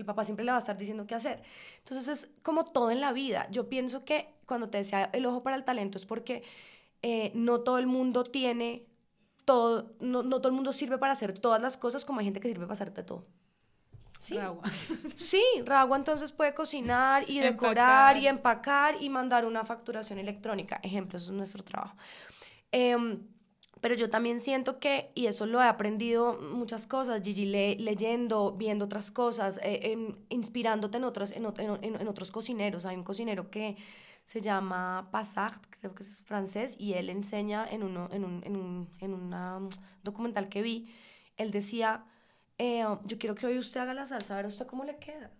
porque 0.00 0.02
el 0.02 0.06
papá 0.06 0.24
siempre 0.24 0.44
le 0.44 0.50
va 0.50 0.56
a 0.56 0.60
estar 0.60 0.76
diciendo 0.76 1.06
qué 1.06 1.14
hacer. 1.14 1.42
Entonces 1.78 2.08
es 2.08 2.40
como 2.42 2.64
todo 2.64 2.90
en 2.90 3.00
la 3.00 3.12
vida. 3.12 3.46
Yo 3.50 3.68
pienso 3.68 4.04
que 4.04 4.34
cuando 4.46 4.68
te 4.70 4.78
decía 4.78 5.10
el 5.12 5.26
ojo 5.26 5.42
para 5.42 5.56
el 5.56 5.64
talento 5.64 5.98
es 5.98 6.06
porque 6.06 6.42
eh, 7.02 7.30
no 7.34 7.60
todo 7.60 7.78
el 7.78 7.86
mundo 7.86 8.24
tiene 8.24 8.86
todo, 9.44 9.92
no, 10.00 10.22
no 10.22 10.38
todo 10.38 10.48
el 10.48 10.54
mundo 10.54 10.72
sirve 10.72 10.98
para 10.98 11.12
hacer 11.12 11.38
todas 11.38 11.60
las 11.60 11.76
cosas 11.76 12.04
como 12.04 12.20
hay 12.20 12.26
gente 12.26 12.40
que 12.40 12.48
sirve 12.48 12.64
para 12.66 12.74
hacerte 12.74 13.02
todo. 13.02 13.24
Sí, 14.18 14.36
Ragua. 14.36 14.62
sí, 15.16 15.42
Ragua 15.64 15.96
entonces 15.96 16.30
puede 16.32 16.52
cocinar 16.52 17.28
y 17.28 17.40
decorar 17.40 18.16
Empacar. 18.16 18.18
y 18.18 18.26
empacar 18.28 19.02
y 19.02 19.08
mandar 19.08 19.46
una 19.46 19.64
facturación 19.64 20.18
electrónica. 20.18 20.78
Ejemplo, 20.82 21.16
eso 21.16 21.32
es 21.32 21.36
nuestro 21.36 21.64
trabajo. 21.64 21.96
Em, 22.70 23.22
pero 23.80 23.94
yo 23.94 24.10
también 24.10 24.40
siento 24.40 24.78
que, 24.78 25.10
y 25.14 25.26
eso 25.26 25.46
lo 25.46 25.60
he 25.62 25.64
aprendido 25.66 26.38
muchas 26.40 26.86
cosas, 26.86 27.22
Gigi, 27.22 27.46
le- 27.46 27.76
leyendo, 27.76 28.52
viendo 28.52 28.84
otras 28.86 29.10
cosas, 29.10 29.58
eh, 29.62 29.92
em, 29.92 30.12
inspirándote 30.28 30.98
en 30.98 31.04
otros, 31.04 31.30
en, 31.32 31.46
en- 31.58 31.94
en- 32.00 32.08
otros 32.08 32.30
cocineros. 32.30 32.86
Hay 32.86 32.96
un 32.96 33.04
cocinero 33.04 33.50
que 33.50 33.76
se 34.24 34.40
llama 34.40 35.08
Passart, 35.10 35.64
creo 35.80 35.94
que 35.94 36.02
es 36.02 36.22
francés, 36.22 36.76
y 36.78 36.92
él 36.94 37.08
enseña 37.10 37.66
en, 37.70 37.82
uno, 37.82 38.08
en, 38.12 38.24
un, 38.24 38.42
en, 38.44 38.56
un, 38.56 38.90
en 39.00 39.14
una 39.14 39.58
mm, 39.60 39.70
documental 40.02 40.48
que 40.48 40.62
vi, 40.62 40.88
él 41.36 41.50
decía, 41.50 42.04
eh, 42.58 42.84
yo 43.04 43.18
quiero 43.18 43.34
que 43.34 43.46
hoy 43.46 43.58
usted 43.58 43.80
haga 43.80 43.94
la 43.94 44.06
salsa, 44.06 44.34
a 44.34 44.36
ver 44.36 44.46
usted 44.46 44.66
cómo 44.66 44.84
le 44.84 44.98
queda. 44.98 45.30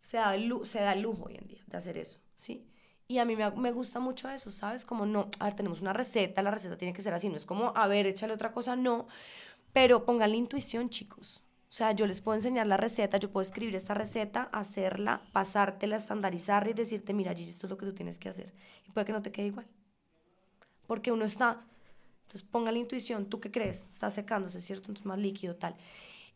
Se 0.00 0.16
da, 0.18 0.34
el, 0.34 0.64
se 0.66 0.80
da 0.80 0.92
el 0.92 1.02
lujo 1.02 1.24
hoy 1.26 1.36
en 1.36 1.46
día 1.46 1.62
de 1.66 1.76
hacer 1.76 1.98
eso, 1.98 2.20
¿sí? 2.36 2.66
Y 3.08 3.18
a 3.18 3.24
mí 3.24 3.36
me, 3.36 3.48
me 3.52 3.72
gusta 3.72 4.00
mucho 4.00 4.28
eso, 4.28 4.50
¿sabes? 4.50 4.84
Como 4.84 5.06
no, 5.06 5.28
a 5.38 5.44
ver, 5.44 5.54
tenemos 5.54 5.80
una 5.80 5.92
receta, 5.92 6.42
la 6.42 6.50
receta 6.50 6.76
tiene 6.76 6.92
que 6.92 7.02
ser 7.02 7.14
así, 7.14 7.28
no 7.28 7.36
es 7.36 7.44
como, 7.44 7.72
a 7.76 7.86
ver, 7.86 8.06
échale 8.06 8.32
otra 8.32 8.52
cosa, 8.52 8.74
no. 8.74 9.06
Pero 9.72 10.04
pónganle 10.04 10.36
intuición, 10.36 10.90
chicos. 10.90 11.42
O 11.68 11.72
sea, 11.72 11.92
yo 11.92 12.06
les 12.06 12.20
puedo 12.20 12.36
enseñar 12.36 12.66
la 12.66 12.76
receta, 12.76 13.18
yo 13.18 13.30
puedo 13.30 13.42
escribir 13.42 13.74
esta 13.74 13.94
receta, 13.94 14.48
hacerla, 14.52 15.22
pasártela, 15.32 15.96
estandarizarla 15.96 16.70
y 16.70 16.74
decirte, 16.74 17.12
mira, 17.12 17.34
Gigi, 17.34 17.50
esto 17.50 17.66
es 17.66 17.70
lo 17.70 17.76
que 17.76 17.86
tú 17.86 17.92
tienes 17.92 18.18
que 18.18 18.28
hacer. 18.28 18.52
Y 18.88 18.92
puede 18.92 19.04
que 19.04 19.12
no 19.12 19.22
te 19.22 19.30
quede 19.30 19.46
igual. 19.48 19.66
Porque 20.86 21.12
uno 21.12 21.24
está, 21.24 21.60
entonces 22.22 22.42
póngale 22.42 22.78
intuición, 22.78 23.26
¿tú 23.26 23.40
qué 23.40 23.50
crees? 23.50 23.88
Está 23.90 24.10
secándose, 24.10 24.60
¿cierto? 24.60 24.84
Entonces 24.84 25.06
más 25.06 25.18
líquido, 25.18 25.56
tal. 25.56 25.76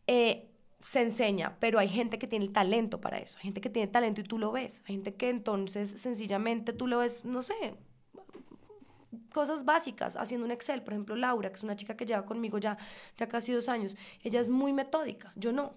Eh, 0.05 0.50
se 0.81 1.01
enseña, 1.01 1.57
pero 1.59 1.79
hay 1.79 1.89
gente 1.89 2.19
que 2.19 2.27
tiene 2.27 2.45
el 2.45 2.51
talento 2.51 2.99
para 3.01 3.19
eso, 3.19 3.37
hay 3.37 3.43
gente 3.43 3.61
que 3.61 3.69
tiene 3.69 3.87
talento 3.87 4.21
y 4.21 4.23
tú 4.23 4.37
lo 4.37 4.51
ves, 4.51 4.83
hay 4.87 4.95
gente 4.95 5.15
que 5.15 5.29
entonces 5.29 5.89
sencillamente 5.89 6.73
tú 6.73 6.87
lo 6.87 6.99
ves, 6.99 7.23
no 7.25 7.41
sé, 7.41 7.75
cosas 9.33 9.63
básicas, 9.65 10.15
haciendo 10.15 10.45
un 10.45 10.51
Excel, 10.51 10.81
por 10.81 10.93
ejemplo, 10.93 11.15
Laura, 11.15 11.49
que 11.49 11.55
es 11.55 11.63
una 11.63 11.75
chica 11.75 11.95
que 11.95 12.05
lleva 12.05 12.25
conmigo 12.25 12.57
ya, 12.57 12.77
ya 13.17 13.27
casi 13.27 13.53
dos 13.53 13.69
años, 13.69 13.95
ella 14.23 14.39
es 14.39 14.49
muy 14.49 14.73
metódica, 14.73 15.31
yo 15.35 15.51
no, 15.51 15.73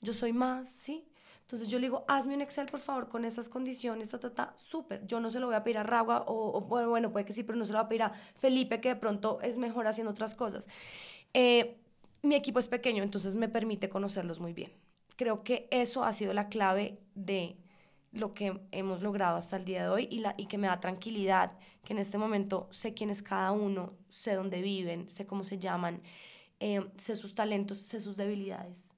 yo 0.00 0.12
soy 0.12 0.32
más, 0.32 0.68
¿sí? 0.68 1.06
Entonces 1.42 1.66
yo 1.66 1.80
le 1.80 1.86
digo, 1.86 2.04
hazme 2.06 2.34
un 2.34 2.42
Excel, 2.42 2.66
por 2.66 2.78
favor, 2.78 3.08
con 3.08 3.24
esas 3.24 3.48
condiciones, 3.48 4.10
ta, 4.10 4.20
ta, 4.20 4.32
ta, 4.32 4.52
súper. 4.54 5.04
Yo 5.04 5.18
no 5.18 5.32
se 5.32 5.40
lo 5.40 5.46
voy 5.46 5.56
a 5.56 5.64
pedir 5.64 5.78
a 5.78 5.82
Ragua, 5.82 6.22
o, 6.28 6.56
o, 6.56 6.60
bueno, 6.60 6.90
bueno, 6.90 7.10
puede 7.10 7.24
que 7.24 7.32
sí, 7.32 7.42
pero 7.42 7.58
no 7.58 7.66
se 7.66 7.72
lo 7.72 7.78
voy 7.80 7.86
a 7.86 7.88
pedir 7.88 8.02
a 8.04 8.12
Felipe, 8.38 8.80
que 8.80 8.90
de 8.90 8.94
pronto 8.94 9.40
es 9.42 9.56
mejor 9.56 9.88
haciendo 9.88 10.12
otras 10.12 10.36
cosas. 10.36 10.68
Eh, 11.34 11.79
mi 12.22 12.34
equipo 12.34 12.58
es 12.58 12.68
pequeño, 12.68 13.02
entonces 13.02 13.34
me 13.34 13.48
permite 13.48 13.88
conocerlos 13.88 14.40
muy 14.40 14.52
bien. 14.52 14.72
Creo 15.16 15.42
que 15.42 15.68
eso 15.70 16.04
ha 16.04 16.12
sido 16.12 16.32
la 16.32 16.48
clave 16.48 16.98
de 17.14 17.56
lo 18.12 18.34
que 18.34 18.60
hemos 18.72 19.02
logrado 19.02 19.36
hasta 19.36 19.56
el 19.56 19.64
día 19.64 19.82
de 19.82 19.88
hoy 19.88 20.08
y, 20.10 20.18
la, 20.18 20.34
y 20.36 20.46
que 20.46 20.58
me 20.58 20.66
da 20.66 20.80
tranquilidad, 20.80 21.52
que 21.84 21.92
en 21.92 21.98
este 21.98 22.18
momento 22.18 22.68
sé 22.70 22.92
quién 22.94 23.10
es 23.10 23.22
cada 23.22 23.52
uno, 23.52 23.92
sé 24.08 24.34
dónde 24.34 24.62
viven, 24.62 25.08
sé 25.08 25.26
cómo 25.26 25.44
se 25.44 25.58
llaman, 25.58 26.02
eh, 26.58 26.84
sé 26.96 27.14
sus 27.16 27.34
talentos, 27.34 27.78
sé 27.78 28.00
sus 28.00 28.16
debilidades. 28.16 28.92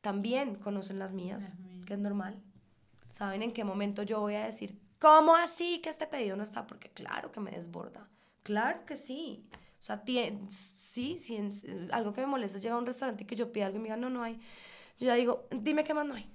También 0.00 0.56
conocen 0.56 0.98
las 0.98 1.12
mías, 1.12 1.50
Las 1.50 1.58
mías. 1.58 1.86
que 1.86 1.94
es 1.94 2.00
normal. 2.00 2.42
Saben 3.10 3.42
en 3.42 3.52
qué 3.52 3.64
momento 3.64 4.02
yo 4.02 4.20
voy 4.20 4.34
a 4.34 4.44
decir, 4.46 4.78
¿cómo 4.98 5.34
así 5.36 5.80
que 5.80 5.88
este 5.90 6.06
pedido 6.06 6.36
no 6.36 6.42
está? 6.42 6.66
Porque 6.66 6.90
claro 6.90 7.32
que 7.32 7.40
me 7.40 7.50
desborda. 7.52 8.08
Claro 8.42 8.84
que 8.86 8.96
sí. 8.96 9.44
O 9.86 9.92
sea, 9.92 10.02
sí, 10.50 11.18
sí, 11.18 11.36
en- 11.36 11.52
algo 11.92 12.12
que 12.12 12.20
me 12.20 12.26
molesta 12.26 12.56
es 12.56 12.62
llegar 12.62 12.76
a 12.76 12.80
un 12.80 12.86
restaurante 12.86 13.22
y 13.24 13.26
que 13.26 13.36
yo 13.36 13.52
pida 13.52 13.66
algo 13.66 13.78
y 13.78 13.80
me 13.80 13.84
digan, 13.84 14.00
no, 14.00 14.10
no 14.10 14.22
hay. 14.22 14.34
Yo 14.98 15.06
ya 15.06 15.14
digo, 15.14 15.46
dime 15.50 15.84
qué 15.84 15.94
más 15.94 16.06
no 16.06 16.14
hay. 16.14 16.26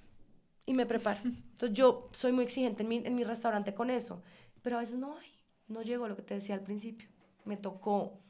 Y 0.66 0.74
me 0.74 0.86
preparo. 0.86 1.20
Entonces 1.24 1.72
yo 1.76 2.08
soy 2.12 2.32
muy 2.32 2.44
exigente 2.44 2.82
en 2.82 2.88
mi, 2.88 2.98
en 2.98 3.14
mi 3.14 3.24
restaurante 3.24 3.74
con 3.74 3.90
eso. 3.90 4.22
Pero 4.62 4.76
a 4.78 4.80
veces 4.80 4.98
no 4.98 5.16
hay. 5.18 5.30
No 5.68 5.82
llegó 5.82 6.08
lo 6.08 6.16
que 6.16 6.22
te 6.22 6.34
decía 6.34 6.54
al 6.56 6.62
principio. 6.62 7.08
Me 7.44 7.56
tocó 7.56 8.20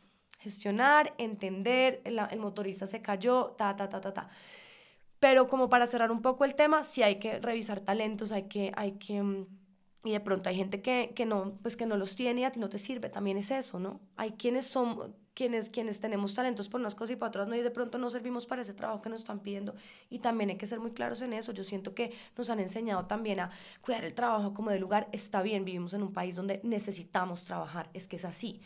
gestionar, 0.41 1.15
entender, 1.19 2.03
el, 2.05 2.19
el 2.19 2.41
motorista 2.41 2.87
se 2.87 3.03
cayó, 3.03 3.55
ta, 3.59 3.77
ta, 3.77 3.89
ta, 3.89 4.01
ta, 4.01 4.13
ta. 4.15 4.29
Pero 5.21 5.49
como 5.49 5.69
para 5.69 5.87
cerrar 5.87 6.11
un 6.11 6.23
poco 6.23 6.45
el 6.45 6.55
tema, 6.57 6.83
sí 6.83 7.03
hay 7.03 7.19
que 7.19 7.39
revisar 7.41 7.81
talentos, 7.81 8.33
hay 8.33 8.45
que, 8.49 8.73
hay 8.77 8.93
que, 8.93 9.23
mm, 9.23 9.47
y 10.05 10.11
de 10.13 10.21
pronto 10.21 10.49
hay 10.49 10.57
gente 10.57 10.83
que, 10.83 11.13
que 11.15 11.27
no, 11.27 11.53
pues 11.63 11.77
que 11.77 11.87
no 11.87 11.97
los 11.97 12.17
tiene 12.17 12.41
y 12.41 12.45
a 12.45 12.51
ti 12.53 12.59
no 12.59 12.69
te 12.69 12.79
sirve, 12.79 13.09
también 13.09 13.37
es 13.37 13.51
eso, 13.51 13.79
¿no? 13.79 14.01
Hay 14.17 14.33
quienes 14.33 14.67
son, 14.67 15.15
quienes, 15.35 15.71
quienes 15.71 16.01
tenemos 16.01 16.35
talentos 16.35 16.69
por 16.69 16.81
unas 16.81 16.95
cosas 16.95 17.13
y 17.13 17.17
para 17.17 17.29
otras 17.29 17.49
no, 17.49 17.55
y 17.55 17.63
de 17.63 17.71
pronto 17.71 17.99
no 17.99 18.11
servimos 18.11 18.47
para 18.47 18.63
ese 18.63 18.75
trabajo 18.75 19.01
que 19.01 19.11
nos 19.11 19.21
están 19.21 19.41
pidiendo, 19.41 19.75
y 20.11 20.19
también 20.19 20.51
hay 20.51 20.57
que 20.57 20.67
ser 20.67 20.81
muy 20.81 20.91
claros 20.93 21.23
en 21.23 21.33
eso, 21.33 21.53
yo 21.53 21.63
siento 21.65 21.95
que 21.95 22.13
nos 22.37 22.51
han 22.51 22.59
enseñado 22.59 23.07
también 23.07 23.41
a 23.41 23.51
cuidar 23.81 24.05
el 24.05 24.15
trabajo 24.15 24.55
como 24.55 24.71
de 24.71 24.81
lugar, 24.81 25.09
está 25.13 25.41
bien, 25.43 25.65
vivimos 25.65 25.95
en 25.95 26.03
un 26.03 26.13
país 26.13 26.35
donde 26.35 26.61
necesitamos 26.65 27.45
trabajar, 27.45 27.89
es 27.95 28.09
que 28.09 28.17
es 28.17 28.25
así, 28.25 28.61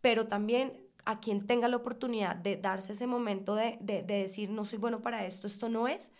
pero 0.00 0.26
también 0.26 0.78
a 1.04 1.20
quien 1.20 1.46
tenga 1.46 1.68
la 1.68 1.76
oportunidad 1.78 2.36
de 2.36 2.56
darse 2.56 2.92
ese 2.92 3.06
momento 3.06 3.54
de, 3.54 3.78
de, 3.80 4.02
de 4.02 4.14
decir, 4.22 4.50
no 4.50 4.64
soy 4.64 4.78
bueno 4.78 5.00
para 5.00 5.26
esto, 5.26 5.46
esto 5.46 5.68
no 5.68 5.88
es, 5.88 6.12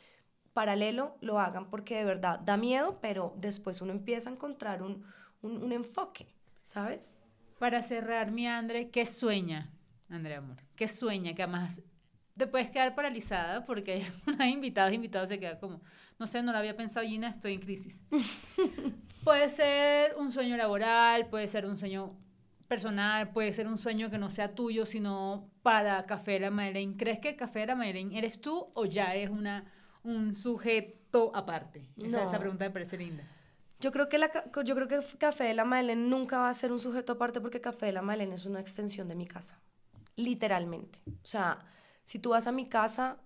paralelo 0.53 1.17
lo 1.21 1.39
hagan 1.39 1.71
porque 1.71 1.97
de 1.97 2.05
verdad 2.05 2.41
da 2.41 2.57
miedo, 2.57 2.99
pero 3.01 3.35
después 3.37 3.81
uno 3.81 3.93
empieza 3.93 4.29
a 4.29 4.33
encontrar 4.33 4.83
un, 4.83 5.05
un, 5.43 5.63
un 5.63 5.73
enfoque, 5.73 6.27
¿sabes? 6.63 7.19
Para 7.59 7.83
cerrar, 7.83 8.31
mi 8.31 8.47
André, 8.47 8.91
¿qué 8.91 9.07
sueña, 9.07 9.71
Andrea 10.09 10.39
Amor? 10.39 10.59
¿Qué 10.77 10.89
sueña? 10.89 11.35
Que 11.35 11.43
además 11.43 11.83
te 12.37 12.47
puedes 12.47 12.71
quedar 12.71 12.95
paralizada 12.95 13.65
porque 13.65 13.93
hay 13.95 14.07
unos 14.27 14.47
invitados, 14.47 14.93
invitados 14.93 15.29
se 15.29 15.39
queda 15.39 15.59
como, 15.59 15.81
no 16.19 16.27
sé, 16.27 16.43
no 16.43 16.53
lo 16.53 16.59
había 16.59 16.77
pensado, 16.77 17.07
Gina, 17.07 17.29
estoy 17.29 17.55
en 17.55 17.61
crisis. 17.61 18.03
puede 19.25 19.49
ser 19.49 20.17
un 20.17 20.33
sueño 20.33 20.57
laboral, 20.57 21.29
puede 21.29 21.47
ser 21.49 21.67
un 21.67 21.79
sueño 21.79 22.17
personal, 22.69 23.31
puede 23.33 23.53
ser 23.53 23.69
un 23.69 23.77
sueño 23.77 24.11
que 24.11 24.19
no 24.19 24.31
sea 24.31 24.55
tuyo, 24.55 24.87
sino 24.87 25.51
para 25.63 26.05
Café 26.07 26.33
de 26.33 26.41
la 26.41 26.51
Madeleine. 26.51 26.97
¿Crees 26.97 27.19
que 27.19 27.37
Café 27.37 27.61
de 27.61 27.67
la 27.67 27.75
Madeleine 27.75 28.17
eres 28.17 28.41
tú 28.41 28.71
o 28.75 28.87
ya 28.87 29.15
es 29.15 29.29
una, 29.29 29.65
un 30.05 30.35
sujeto 30.35 31.31
aparte? 31.35 31.89
Esa, 31.97 32.25
esa 32.25 32.39
pregunta 32.39 32.65
me 32.65 32.71
parece 32.71 32.97
linda. 32.97 33.25
Yo 33.83 33.91
creo, 33.91 34.09
que 34.09 34.17
la, 34.17 34.31
yo 34.65 34.77
creo 34.77 34.87
que 34.87 35.01
Café 35.19 35.43
de 35.43 35.55
la 35.55 35.65
Madeleine 35.65 36.09
nunca 36.09 36.39
va 36.39 36.49
a 36.49 36.55
ser 36.55 36.71
un 36.71 36.79
sujeto 36.79 37.15
aparte 37.15 37.41
porque 37.41 37.61
Café 37.61 37.87
de 37.87 37.93
la 37.93 38.01
Madeleine 38.01 38.37
es 38.37 38.47
una 38.47 38.61
extensión 38.61 39.09
de 39.09 39.17
mi 39.17 39.27
casa. 39.27 39.61
Literalmente. 40.15 41.01
O 41.07 41.27
sea, 41.27 41.59
si 42.05 42.21
tú 42.21 42.31
vas 42.31 42.47
a 42.47 42.53
mi 42.53 42.69
casa, 42.69 43.19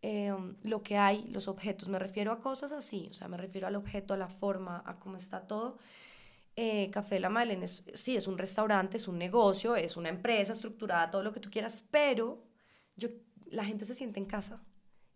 em, 0.00 0.54
lo 0.62 0.84
que 0.84 0.96
hay, 0.96 1.26
los 1.26 1.48
objetos, 1.48 1.88
me 1.88 1.98
refiero 1.98 2.30
a 2.30 2.40
cosas 2.40 2.70
así, 2.70 3.08
o 3.10 3.14
sea, 3.14 3.26
me 3.26 3.36
refiero 3.36 3.66
al 3.66 3.74
objeto, 3.74 4.14
a 4.14 4.16
la 4.16 4.28
forma, 4.28 4.80
a 4.86 5.00
cómo 5.00 5.16
está 5.16 5.48
todo. 5.48 5.78
Eh, 6.54 6.88
Café 6.92 7.16
de 7.16 7.22
la 7.22 7.30
Madeleine 7.30 7.64
es, 7.64 7.82
sí, 7.94 8.14
es 8.14 8.28
un 8.28 8.38
restaurante, 8.38 8.96
es 8.96 9.08
un 9.08 9.18
negocio, 9.18 9.74
es 9.74 9.96
una 9.96 10.08
empresa 10.08 10.52
estructurada, 10.52 11.10
todo 11.10 11.24
lo 11.24 11.32
que 11.32 11.40
tú 11.40 11.50
quieras, 11.50 11.84
pero 11.90 12.44
yo, 12.94 13.08
la 13.46 13.64
gente 13.64 13.84
se 13.84 13.94
siente 13.94 14.20
en 14.20 14.26
casa 14.26 14.62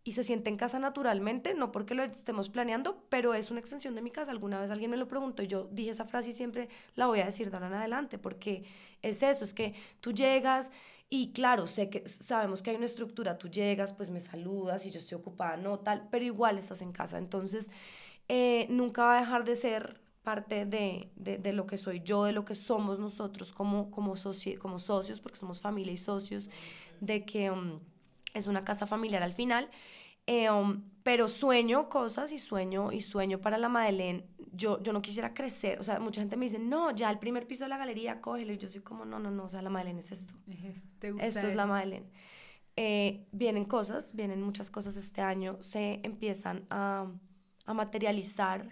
y 0.05 0.13
se 0.13 0.23
siente 0.23 0.51
en 0.51 0.59
casa 0.59 0.79
naturalmente, 0.79 1.55
no 1.55 1.73
porque 1.73 1.95
lo 1.95 2.05
estemos 2.05 2.51
planeando, 2.51 3.03
pero 3.09 3.33
es 3.33 3.51
una 3.51 3.61
extensión 3.61 3.95
de 3.95 4.03
mi 4.03 4.11
casa. 4.11 4.31
Alguna 4.31 4.61
vez 4.61 4.71
alguien 4.71 4.91
me 4.91 4.99
lo 4.99 5.09
preguntó 5.09 5.43
y 5.43 5.47
yo 5.47 5.67
dije 5.73 5.91
esa 5.91 6.05
frase 6.05 6.31
y 6.31 6.33
siempre 6.35 6.69
la 6.95 7.07
voy 7.07 7.21
a 7.21 7.25
decir 7.25 7.51
de 7.51 7.57
ahora 7.57 7.69
en 7.69 7.75
adelante, 7.75 8.19
porque 8.19 8.65
es 9.01 9.23
eso, 9.23 9.45
es 9.45 9.55
que 9.55 9.75
tú 10.01 10.13
llegas 10.13 10.71
y 11.09 11.33
claro, 11.33 11.67
sé 11.67 11.89
que 11.89 12.07
sabemos 12.07 12.63
que 12.63 12.71
hay 12.71 12.77
una 12.77 12.85
estructura, 12.85 13.39
tú 13.39 13.49
llegas, 13.49 13.95
pues 13.95 14.11
me 14.11 14.21
saludas 14.21 14.85
y 14.85 14.91
yo 14.91 14.99
estoy 14.99 15.17
ocupada, 15.17 15.57
no 15.57 15.79
tal, 15.79 16.07
pero 16.11 16.25
igual 16.25 16.59
estás 16.59 16.83
en 16.83 16.93
casa. 16.93 17.17
Entonces, 17.17 17.71
eh, 18.29 18.67
nunca 18.69 19.05
va 19.05 19.17
a 19.17 19.21
dejar 19.21 19.45
de 19.45 19.55
ser 19.55 20.01
parte 20.23 20.67
de, 20.67 21.11
de, 21.17 21.53
lo 21.53 21.67
que 21.67 21.79
soy 21.79 22.01
yo, 22.03 22.25
de 22.25 22.33
lo 22.33 22.45
que 22.45 22.55
somos 22.55 22.99
nosotros 22.99 23.53
como, 23.53 23.91
como, 23.91 24.15
como 24.59 24.79
socios, 24.79 25.21
porque 25.21 25.39
somos 25.39 25.61
familia 25.63 25.95
y 25.95 25.97
socios, 25.97 26.51
de 27.01 27.25
que... 27.25 27.51
Um, 27.51 27.81
es 28.35 28.47
una 28.47 28.65
casa 28.65 28.87
familiar 28.87 29.23
al 29.23 29.33
final, 29.33 29.71
eh, 30.27 30.51
um, 30.51 30.83
pero 31.03 31.29
sueño 31.29 31.89
cosas 31.89 32.33
y 32.33 32.39
sueño 32.39 32.93
y 32.93 33.01
sueño 33.01 33.41
para 33.41 33.59
la 33.59 33.69
Madeleine. 33.69 34.27
Yo, 34.53 34.83
yo 34.83 34.93
no 34.93 35.03
quisiera 35.03 35.35
crecer, 35.35 35.81
o 35.81 35.83
sea, 35.83 35.99
mucha 35.99 36.21
gente 36.21 36.37
me 36.37 36.45
dice, 36.45 36.59
no, 36.59 36.93
ya 36.93 37.11
el 37.11 37.19
primer 37.19 37.47
piso 37.47 37.65
de 37.65 37.71
la 37.71 37.79
galería, 37.79 38.21
cógelo. 38.21 38.53
Y 38.53 38.59
yo 38.59 38.69
soy 38.69 38.83
como, 38.83 39.05
no, 39.05 39.19
no, 39.19 39.31
no, 39.31 39.45
o 39.45 39.49
sea, 39.49 39.63
la 39.63 39.71
Madeleine 39.71 40.01
es 40.01 40.13
esto. 40.13 40.35
esto 41.01 41.47
es 41.47 41.55
la 41.55 41.67
Madeleine. 41.67 42.07
Eh, 42.77 43.27
vienen 43.33 43.65
cosas, 43.65 44.15
vienen 44.15 44.43
muchas 44.43 44.71
cosas 44.71 44.97
este 44.97 45.21
año, 45.21 45.59
se 45.61 46.01
empiezan 46.03 46.67
a, 46.71 47.07
a 47.67 47.75
materializar 47.75 48.69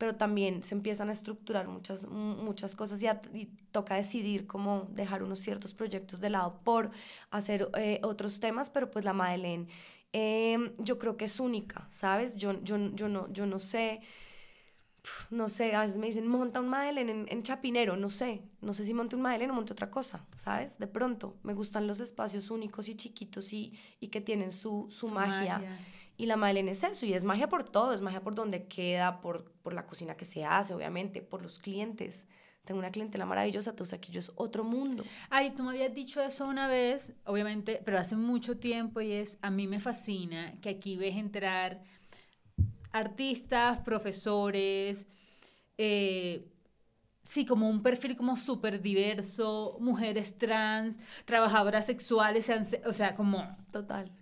pero 0.00 0.16
también 0.16 0.62
se 0.62 0.74
empiezan 0.74 1.10
a 1.10 1.12
estructurar 1.12 1.68
muchas, 1.68 2.08
muchas 2.08 2.74
cosas 2.74 3.02
y, 3.34 3.50
toca 3.70 3.96
decidir 3.96 4.46
cómo 4.46 4.88
dejar 4.92 5.22
unos 5.22 5.40
ciertos 5.40 5.74
proyectos 5.74 6.22
de 6.22 6.30
lado 6.30 6.58
por 6.64 6.90
hacer 7.30 7.68
eh, 7.76 8.00
otros 8.02 8.40
temas, 8.40 8.70
pero 8.70 8.90
pues 8.90 9.04
la 9.04 9.12
Madeleine 9.12 9.66
em, 10.14 10.72
yo 10.78 10.98
creo 10.98 11.18
que 11.18 11.26
es 11.26 11.38
única, 11.38 11.86
¿sabes? 11.90 12.36
Yo, 12.36 12.62
yo, 12.62 12.78
yo, 12.94 13.10
no, 13.10 13.30
yo 13.30 13.44
no 13.44 13.58
sé, 13.58 14.00
no 15.28 15.50
sé, 15.50 15.74
a 15.74 15.82
veces 15.82 15.98
me 15.98 16.06
dicen, 16.06 16.26
monta 16.26 16.60
un 16.60 16.68
Madeleine 16.68 17.26
en, 17.28 17.42
Chapinero, 17.42 17.94
no 17.98 18.08
sé, 18.08 18.40
no 18.62 18.72
sé 18.72 18.86
si 18.86 18.94
monte 18.94 19.16
un 19.16 19.22
Madeleine 19.22 19.52
o 19.52 19.54
monte 19.54 19.74
otra 19.74 19.90
cosa, 19.90 20.24
¿sabes? 20.38 20.78
De 20.78 20.86
pronto, 20.86 21.36
me 21.42 21.52
gustan 21.52 21.86
los 21.86 22.00
espacios 22.00 22.50
únicos 22.50 22.88
y 22.88 22.94
chiquitos 22.94 23.52
y, 23.52 23.78
y 24.00 24.08
que 24.08 24.22
tienen 24.22 24.50
su, 24.50 24.86
su, 24.90 25.08
magia. 25.08 25.60
Y 26.20 26.26
la 26.26 26.36
Madeleine 26.36 26.72
es 26.72 26.84
eso, 26.84 27.06
y 27.06 27.14
es 27.14 27.24
magia 27.24 27.48
por 27.48 27.64
todo, 27.64 27.94
es 27.94 28.02
magia 28.02 28.20
por 28.20 28.34
donde 28.34 28.68
queda, 28.68 29.22
por, 29.22 29.50
por 29.62 29.72
la 29.72 29.86
cocina 29.86 30.18
que 30.18 30.26
se 30.26 30.44
hace, 30.44 30.74
obviamente, 30.74 31.22
por 31.22 31.40
los 31.40 31.58
clientes. 31.58 32.26
Tengo 32.66 32.78
una 32.78 32.90
clientela 32.90 33.24
maravillosa, 33.24 33.74
yo 33.74 34.20
es 34.20 34.30
otro 34.34 34.62
mundo. 34.62 35.02
Ay, 35.30 35.52
tú 35.52 35.62
me 35.62 35.70
habías 35.70 35.94
dicho 35.94 36.20
eso 36.20 36.46
una 36.46 36.68
vez, 36.68 37.14
obviamente, 37.24 37.80
pero 37.86 37.98
hace 37.98 38.16
mucho 38.16 38.58
tiempo 38.58 39.00
y 39.00 39.12
es, 39.12 39.38
a 39.40 39.50
mí 39.50 39.66
me 39.66 39.80
fascina 39.80 40.60
que 40.60 40.68
aquí 40.68 40.98
ves 40.98 41.16
entrar 41.16 41.82
artistas, 42.92 43.78
profesores, 43.78 45.06
eh, 45.78 46.52
sí, 47.24 47.46
como 47.46 47.66
un 47.70 47.82
perfil 47.82 48.14
como 48.14 48.36
súper 48.36 48.82
diverso, 48.82 49.78
mujeres 49.80 50.36
trans, 50.36 50.98
trabajadoras 51.24 51.86
sexuales, 51.86 52.50
o 52.84 52.92
sea, 52.92 53.14
como... 53.14 53.56
Total. 53.70 54.12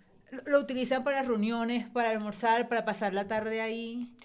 ¿Lo 0.45 0.59
utilizan 0.59 1.03
para 1.03 1.23
reuniones, 1.23 1.87
para 1.89 2.11
almorzar, 2.11 2.67
para 2.69 2.85
pasar 2.85 3.13
la 3.13 3.27
tarde 3.27 3.61
ahí? 3.61 4.15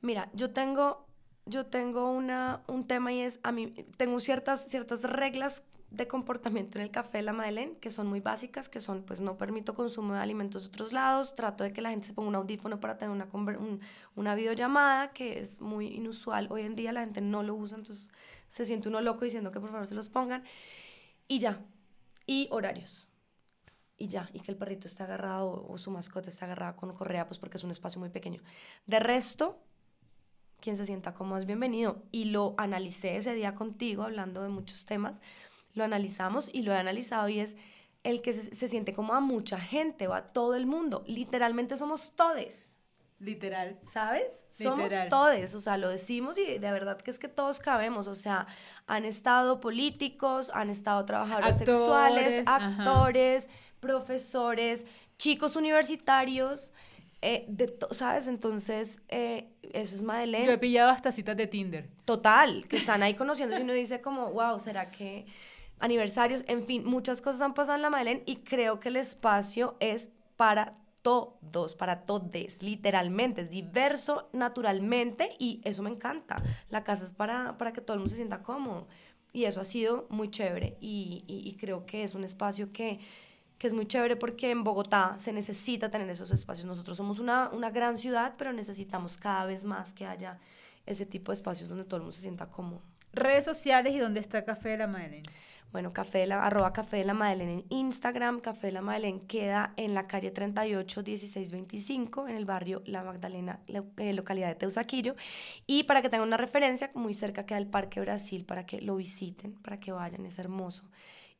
Mira, 0.00 0.28
yo 0.32 0.50
tengo, 0.50 1.06
yo 1.46 1.66
tengo 1.66 2.10
una, 2.10 2.62
un 2.66 2.86
tema 2.86 3.12
y 3.12 3.20
es, 3.20 3.40
a 3.42 3.52
mí, 3.52 3.72
tengo 3.96 4.18
ciertas, 4.20 4.66
ciertas 4.68 5.02
reglas 5.04 5.64
de 5.90 6.08
comportamiento 6.08 6.78
en 6.78 6.84
el 6.84 6.90
café 6.90 7.18
de 7.18 7.22
la 7.22 7.32
Madeleine, 7.32 7.76
que 7.78 7.90
son 7.90 8.06
muy 8.06 8.20
básicas, 8.20 8.68
que 8.68 8.80
son, 8.80 9.02
pues 9.02 9.20
no 9.20 9.36
permito 9.36 9.74
consumo 9.74 10.14
de 10.14 10.20
alimentos 10.20 10.62
de 10.62 10.68
otros 10.68 10.92
lados, 10.92 11.34
trato 11.34 11.64
de 11.64 11.72
que 11.72 11.82
la 11.82 11.90
gente 11.90 12.06
se 12.06 12.14
ponga 12.14 12.30
un 12.30 12.34
audífono 12.34 12.80
para 12.80 12.96
tener 12.96 13.10
una, 13.10 13.28
una 14.16 14.34
videollamada, 14.34 15.12
que 15.12 15.38
es 15.38 15.60
muy 15.60 15.88
inusual. 15.88 16.48
Hoy 16.50 16.62
en 16.62 16.74
día 16.74 16.92
la 16.92 17.00
gente 17.00 17.20
no 17.20 17.42
lo 17.42 17.54
usa, 17.54 17.76
entonces 17.76 18.10
se 18.48 18.64
siente 18.64 18.88
uno 18.88 19.00
loco 19.00 19.24
diciendo 19.24 19.52
que 19.52 19.60
por 19.60 19.70
favor 19.70 19.86
se 19.86 19.94
los 19.94 20.08
pongan. 20.08 20.44
Y 21.28 21.38
ya. 21.38 21.60
Y 22.26 22.48
horarios 22.50 23.11
y 24.02 24.08
ya, 24.08 24.28
y 24.32 24.40
que 24.40 24.50
el 24.50 24.56
perrito 24.56 24.88
esté 24.88 25.04
agarrado 25.04 25.64
o, 25.68 25.78
su 25.78 25.92
mascota 25.92 26.28
esté 26.28 26.44
agarrada 26.44 26.74
con 26.74 26.92
correa, 26.92 27.28
pues 27.28 27.38
porque 27.38 27.56
es 27.56 27.62
un 27.62 27.70
espacio 27.70 28.00
muy 28.00 28.08
pequeño. 28.08 28.42
De 28.84 28.98
resto, 28.98 29.62
quien 30.58 30.76
se 30.76 30.84
sienta 30.86 31.14
como 31.14 31.38
es 31.38 31.46
bienvenido. 31.46 32.02
Y 32.10 32.24
lo 32.24 32.56
analicé 32.58 33.16
ese 33.16 33.32
día 33.32 33.54
contigo, 33.54 34.02
hablando 34.02 34.42
de 34.42 34.48
muchos 34.48 34.86
temas, 34.86 35.22
lo 35.74 35.84
analizamos 35.84 36.50
y 36.52 36.62
lo 36.62 36.72
he 36.72 36.76
analizado 36.78 37.28
y 37.28 37.38
es 37.38 37.56
el 38.02 38.22
que 38.22 38.32
se, 38.32 38.66
siente 38.66 38.92
como 38.92 39.14
a 39.14 39.20
mucha 39.20 39.60
gente 39.60 40.08
o 40.08 40.14
a 40.14 40.26
todo 40.26 40.56
el 40.56 40.66
mundo. 40.66 41.04
Literalmente 41.06 41.76
somos 41.76 42.16
todes. 42.16 42.80
Literal. 43.20 43.78
¿Sabes? 43.84 44.44
Somos 44.48 44.92
todes, 45.10 45.54
o 45.54 45.60
sea, 45.60 45.76
lo 45.76 45.88
decimos 45.90 46.38
y 46.38 46.58
de 46.58 46.72
verdad 46.72 47.00
que 47.00 47.12
es 47.12 47.20
que 47.20 47.28
todos 47.28 47.60
cabemos, 47.60 48.08
o 48.08 48.16
sea, 48.16 48.48
han 48.88 49.04
estado 49.04 49.60
políticos, 49.60 50.50
han 50.52 50.70
estado 50.70 51.04
trabajadores 51.04 51.56
sexuales, 51.56 52.42
actores, 52.46 53.48
profesores, 53.82 54.86
chicos 55.18 55.56
universitarios, 55.56 56.72
eh, 57.20 57.44
de 57.48 57.76
¿sabes? 57.90 58.28
Entonces, 58.28 59.02
eh, 59.08 59.48
eso 59.72 59.96
es 59.96 60.02
Madeleine. 60.02 60.46
Yo 60.46 60.52
he 60.52 60.58
pillado 60.58 60.90
hasta 60.90 61.10
citas 61.10 61.36
de 61.36 61.48
Tinder. 61.48 61.88
Total, 62.04 62.66
que 62.68 62.76
están 62.76 63.02
ahí 63.02 63.14
conociendo 63.14 63.58
y 63.58 63.62
uno 63.62 63.72
dice 63.72 64.00
como, 64.00 64.30
wow, 64.30 64.60
¿será 64.60 64.92
que 64.92 65.26
aniversarios? 65.80 66.44
En 66.46 66.64
fin, 66.64 66.84
muchas 66.84 67.20
cosas 67.20 67.40
han 67.42 67.54
pasado 67.54 67.74
en 67.74 67.82
la 67.82 67.90
Madeleine 67.90 68.22
y 68.24 68.36
creo 68.36 68.78
que 68.78 68.88
el 68.88 68.96
espacio 68.96 69.76
es 69.80 70.10
para 70.36 70.76
todos, 71.02 71.74
para 71.74 72.04
todes, 72.04 72.62
literalmente, 72.62 73.40
es 73.40 73.50
diverso 73.50 74.28
naturalmente 74.32 75.34
y 75.40 75.60
eso 75.64 75.82
me 75.82 75.90
encanta. 75.90 76.40
La 76.68 76.84
casa 76.84 77.04
es 77.04 77.12
para, 77.12 77.58
para 77.58 77.72
que 77.72 77.80
todo 77.80 77.94
el 77.94 77.98
mundo 77.98 78.10
se 78.10 78.16
sienta 78.16 78.44
cómodo 78.44 78.86
y 79.32 79.44
eso 79.44 79.60
ha 79.60 79.64
sido 79.64 80.06
muy 80.08 80.30
chévere 80.30 80.76
y 80.80 81.56
creo 81.58 81.84
que 81.84 82.04
es 82.04 82.14
un 82.14 82.22
espacio 82.22 82.72
que 82.72 83.00
que 83.62 83.68
es 83.68 83.74
muy 83.74 83.86
chévere 83.86 84.16
porque 84.16 84.50
en 84.50 84.64
Bogotá 84.64 85.14
se 85.18 85.32
necesita 85.32 85.88
tener 85.88 86.10
esos 86.10 86.32
espacios. 86.32 86.66
Nosotros 86.66 86.96
somos 86.96 87.20
una, 87.20 87.48
una 87.50 87.70
gran 87.70 87.96
ciudad, 87.96 88.34
pero 88.36 88.52
necesitamos 88.52 89.16
cada 89.16 89.44
vez 89.44 89.62
más 89.62 89.94
que 89.94 90.04
haya 90.04 90.40
ese 90.84 91.06
tipo 91.06 91.30
de 91.30 91.34
espacios 91.34 91.68
donde 91.68 91.84
todo 91.84 91.98
el 91.98 92.02
mundo 92.02 92.12
se 92.12 92.22
sienta 92.22 92.46
cómodo. 92.46 92.80
Redes 93.12 93.44
sociales 93.44 93.92
y 93.92 93.98
dónde 93.98 94.18
está 94.18 94.44
Café 94.44 94.70
de 94.70 94.78
la 94.78 94.88
Madeleine. 94.88 95.28
Bueno, 95.70 95.92
Café 95.92 96.18
de 96.18 96.26
la, 96.26 96.44
arroba 96.44 96.72
Café 96.72 96.96
de 96.96 97.04
la 97.04 97.14
Madeleine 97.14 97.52
en 97.52 97.64
Instagram. 97.68 98.40
Café 98.40 98.66
de 98.66 98.72
la 98.72 98.82
Madeleine 98.82 99.22
queda 99.28 99.74
en 99.76 99.94
la 99.94 100.08
calle 100.08 100.32
38 100.32 101.04
1625 101.06 102.26
en 102.26 102.34
el 102.34 102.44
barrio 102.44 102.82
La 102.84 103.04
Magdalena, 103.04 103.60
eh, 103.68 104.12
localidad 104.12 104.48
de 104.48 104.56
Teusaquillo. 104.56 105.14
Y 105.68 105.84
para 105.84 106.02
que 106.02 106.08
tengan 106.08 106.26
una 106.26 106.36
referencia, 106.36 106.90
muy 106.94 107.14
cerca 107.14 107.46
queda 107.46 107.58
el 107.58 107.68
Parque 107.68 108.00
Brasil 108.00 108.44
para 108.44 108.66
que 108.66 108.80
lo 108.80 108.96
visiten, 108.96 109.52
para 109.62 109.78
que 109.78 109.92
vayan, 109.92 110.26
es 110.26 110.40
hermoso 110.40 110.82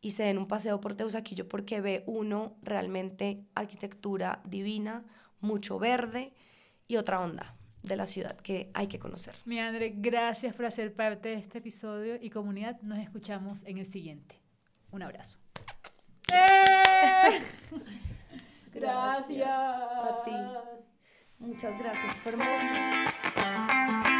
y 0.02 0.10
se 0.10 0.24
den 0.24 0.36
un 0.36 0.46
paseo 0.46 0.80
por 0.80 0.94
Teusaquillo 0.94 1.48
porque 1.48 1.80
ve 1.80 2.02
uno 2.06 2.56
realmente 2.62 3.46
arquitectura 3.54 4.42
divina, 4.44 5.04
mucho 5.40 5.78
verde 5.78 6.34
y 6.88 6.96
otra 6.96 7.20
onda 7.20 7.54
de 7.82 7.96
la 7.96 8.06
ciudad 8.06 8.36
que 8.36 8.70
hay 8.74 8.88
que 8.88 8.98
conocer. 8.98 9.34
Mi 9.44 9.58
André, 9.60 9.94
gracias 9.96 10.54
por 10.54 10.66
hacer 10.66 10.94
parte 10.94 11.30
de 11.30 11.36
este 11.36 11.58
episodio 11.58 12.16
y 12.20 12.30
comunidad, 12.30 12.80
nos 12.82 12.98
escuchamos 12.98 13.64
en 13.64 13.78
el 13.78 13.86
siguiente. 13.86 14.40
Un 14.90 15.02
abrazo. 15.02 15.38
¡Eh! 16.32 17.40
Gracias. 18.74 19.48
A 19.48 20.22
ti. 20.24 20.32
Muchas 21.38 21.78
gracias, 21.78 22.20
fue 22.20 22.32
hermoso. 22.32 24.10